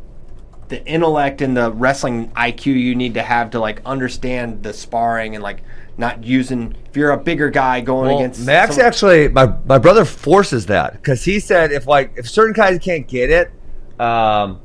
the 0.69 0.85
intellect 0.85 1.41
and 1.41 1.57
the 1.57 1.71
wrestling 1.71 2.29
IQ 2.31 2.67
you 2.67 2.95
need 2.95 3.15
to 3.15 3.21
have 3.21 3.51
to 3.51 3.59
like 3.59 3.81
understand 3.85 4.63
the 4.63 4.71
sparring 4.73 5.35
and 5.35 5.43
like 5.43 5.63
not 5.97 6.23
using 6.23 6.75
if 6.89 6.95
you're 6.95 7.11
a 7.11 7.17
bigger 7.17 7.49
guy 7.49 7.81
going 7.81 8.07
Well, 8.09 8.19
against 8.19 8.45
Max 8.45 8.75
some- 8.75 8.85
actually, 8.85 9.27
my 9.27 9.53
my 9.65 9.77
brother 9.77 10.05
forces 10.05 10.67
that 10.67 10.93
because 10.93 11.23
he 11.25 11.39
said 11.39 11.71
if 11.71 11.87
like 11.87 12.13
if 12.17 12.29
certain 12.29 12.53
guys 12.53 12.79
can't 12.79 13.07
get 13.07 13.29
it, 13.29 13.51
um, 13.99 14.61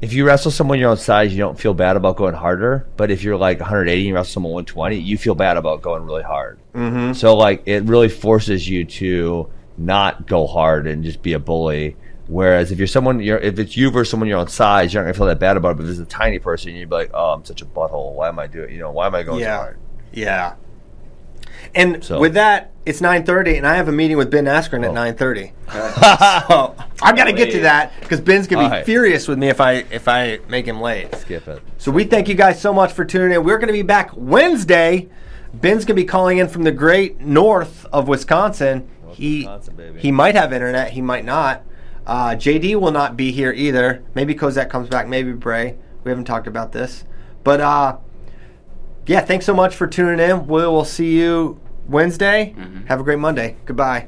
if 0.00 0.12
you 0.12 0.26
wrestle 0.26 0.50
someone 0.50 0.78
your 0.78 0.90
own 0.90 0.96
size, 0.98 1.32
you 1.32 1.38
don't 1.38 1.58
feel 1.58 1.74
bad 1.74 1.96
about 1.96 2.16
going 2.16 2.34
harder. 2.34 2.86
But 2.96 3.10
if 3.10 3.22
you're 3.22 3.36
like 3.36 3.58
180 3.60 3.98
and 3.98 4.06
you 4.08 4.14
wrestle 4.14 4.32
someone 4.34 4.52
120, 4.52 4.96
you 4.96 5.16
feel 5.18 5.34
bad 5.34 5.56
about 5.56 5.82
going 5.82 6.04
really 6.04 6.22
hard. 6.22 6.58
Mm-hmm. 6.74 7.14
So 7.14 7.34
like 7.34 7.62
it 7.66 7.82
really 7.84 8.10
forces 8.10 8.68
you 8.68 8.84
to 8.84 9.50
not 9.78 10.26
go 10.26 10.46
hard 10.46 10.86
and 10.86 11.02
just 11.02 11.22
be 11.22 11.32
a 11.32 11.38
bully. 11.38 11.96
Whereas 12.28 12.72
if 12.72 12.78
you're 12.78 12.88
someone, 12.88 13.20
you're, 13.20 13.38
if 13.38 13.58
it's 13.58 13.76
you 13.76 13.90
versus 13.90 14.10
someone 14.10 14.28
your 14.28 14.38
own 14.38 14.48
size, 14.48 14.92
you're 14.92 15.02
not 15.02 15.06
gonna 15.06 15.14
feel 15.14 15.26
that 15.26 15.38
bad 15.38 15.56
about 15.56 15.72
it. 15.72 15.76
But 15.76 15.84
if 15.84 15.90
it's 15.90 16.00
a 16.00 16.04
tiny 16.04 16.38
person, 16.40 16.74
you'd 16.74 16.88
be 16.90 16.94
like, 16.96 17.10
"Oh, 17.14 17.30
I'm 17.30 17.44
such 17.44 17.62
a 17.62 17.66
butthole. 17.66 18.14
Why 18.14 18.28
am 18.28 18.38
I 18.38 18.46
doing? 18.48 18.72
You 18.72 18.80
know, 18.80 18.90
why 18.90 19.06
am 19.06 19.14
I 19.14 19.22
going 19.22 19.38
so 19.40 19.44
Yeah. 19.46 19.56
hard?" 19.58 19.78
Yeah. 20.12 20.54
And 21.74 22.02
So- 22.02 22.18
with 22.20 22.34
that, 22.34 22.70
it's 22.84 23.00
9:30, 23.00 23.56
and 23.56 23.66
I 23.66 23.74
have 23.76 23.88
a 23.88 23.92
meeting 23.92 24.16
with 24.16 24.30
Ben 24.30 24.44
Askren 24.46 24.84
at 24.84 24.90
Oh. 24.90 24.94
9:30. 24.94 25.52
so 26.48 26.74
I 27.02 27.12
got 27.12 27.24
to 27.24 27.32
get 27.32 27.50
to 27.52 27.60
that 27.60 27.92
because 28.00 28.20
Ben's 28.20 28.46
gonna 28.46 28.62
be 28.62 28.64
All 28.66 28.70
right. 28.70 28.84
furious 28.84 29.28
with 29.28 29.38
me 29.38 29.48
if 29.48 29.60
I 29.60 29.84
if 29.90 30.08
I 30.08 30.38
make 30.48 30.66
him 30.66 30.80
late. 30.80 31.14
Skip 31.16 31.46
it. 31.48 31.60
So 31.78 31.90
we 31.90 32.04
thank 32.04 32.28
you 32.28 32.34
guys 32.34 32.60
so 32.60 32.72
much 32.72 32.92
for 32.92 33.04
tuning 33.04 33.32
in. 33.32 33.44
We're 33.44 33.58
going 33.58 33.68
to 33.68 33.72
be 33.72 33.82
back 33.82 34.10
Wednesday. 34.14 35.08
Ben's 35.54 35.84
going 35.84 35.96
to 35.96 36.02
be 36.02 36.04
calling 36.04 36.38
in 36.38 36.48
from 36.48 36.64
the 36.64 36.72
great 36.72 37.20
north 37.20 37.86
of 37.92 38.08
Wisconsin. 38.08 38.86
North 39.04 39.16
he 39.16 39.38
Wisconsin, 39.38 39.74
baby. 39.76 40.00
he 40.00 40.10
might 40.12 40.34
have 40.34 40.52
internet. 40.52 40.90
He 40.90 41.00
might 41.00 41.24
not. 41.24 41.62
Uh, 42.06 42.30
JD 42.30 42.76
will 42.80 42.92
not 42.92 43.16
be 43.16 43.32
here 43.32 43.52
either. 43.52 44.02
Maybe 44.14 44.34
Kozak 44.34 44.70
comes 44.70 44.88
back. 44.88 45.08
Maybe 45.08 45.32
Bray. 45.32 45.76
We 46.04 46.10
haven't 46.10 46.24
talked 46.26 46.46
about 46.46 46.70
this, 46.72 47.04
but 47.42 47.60
uh, 47.60 47.96
yeah. 49.06 49.20
Thanks 49.20 49.44
so 49.44 49.54
much 49.54 49.74
for 49.74 49.86
tuning 49.88 50.20
in. 50.20 50.46
We 50.46 50.64
will 50.66 50.84
see 50.84 51.18
you 51.18 51.60
Wednesday. 51.88 52.54
Have 52.86 53.00
a 53.00 53.02
great 53.02 53.18
Monday. 53.18 53.56
Goodbye. 53.64 54.06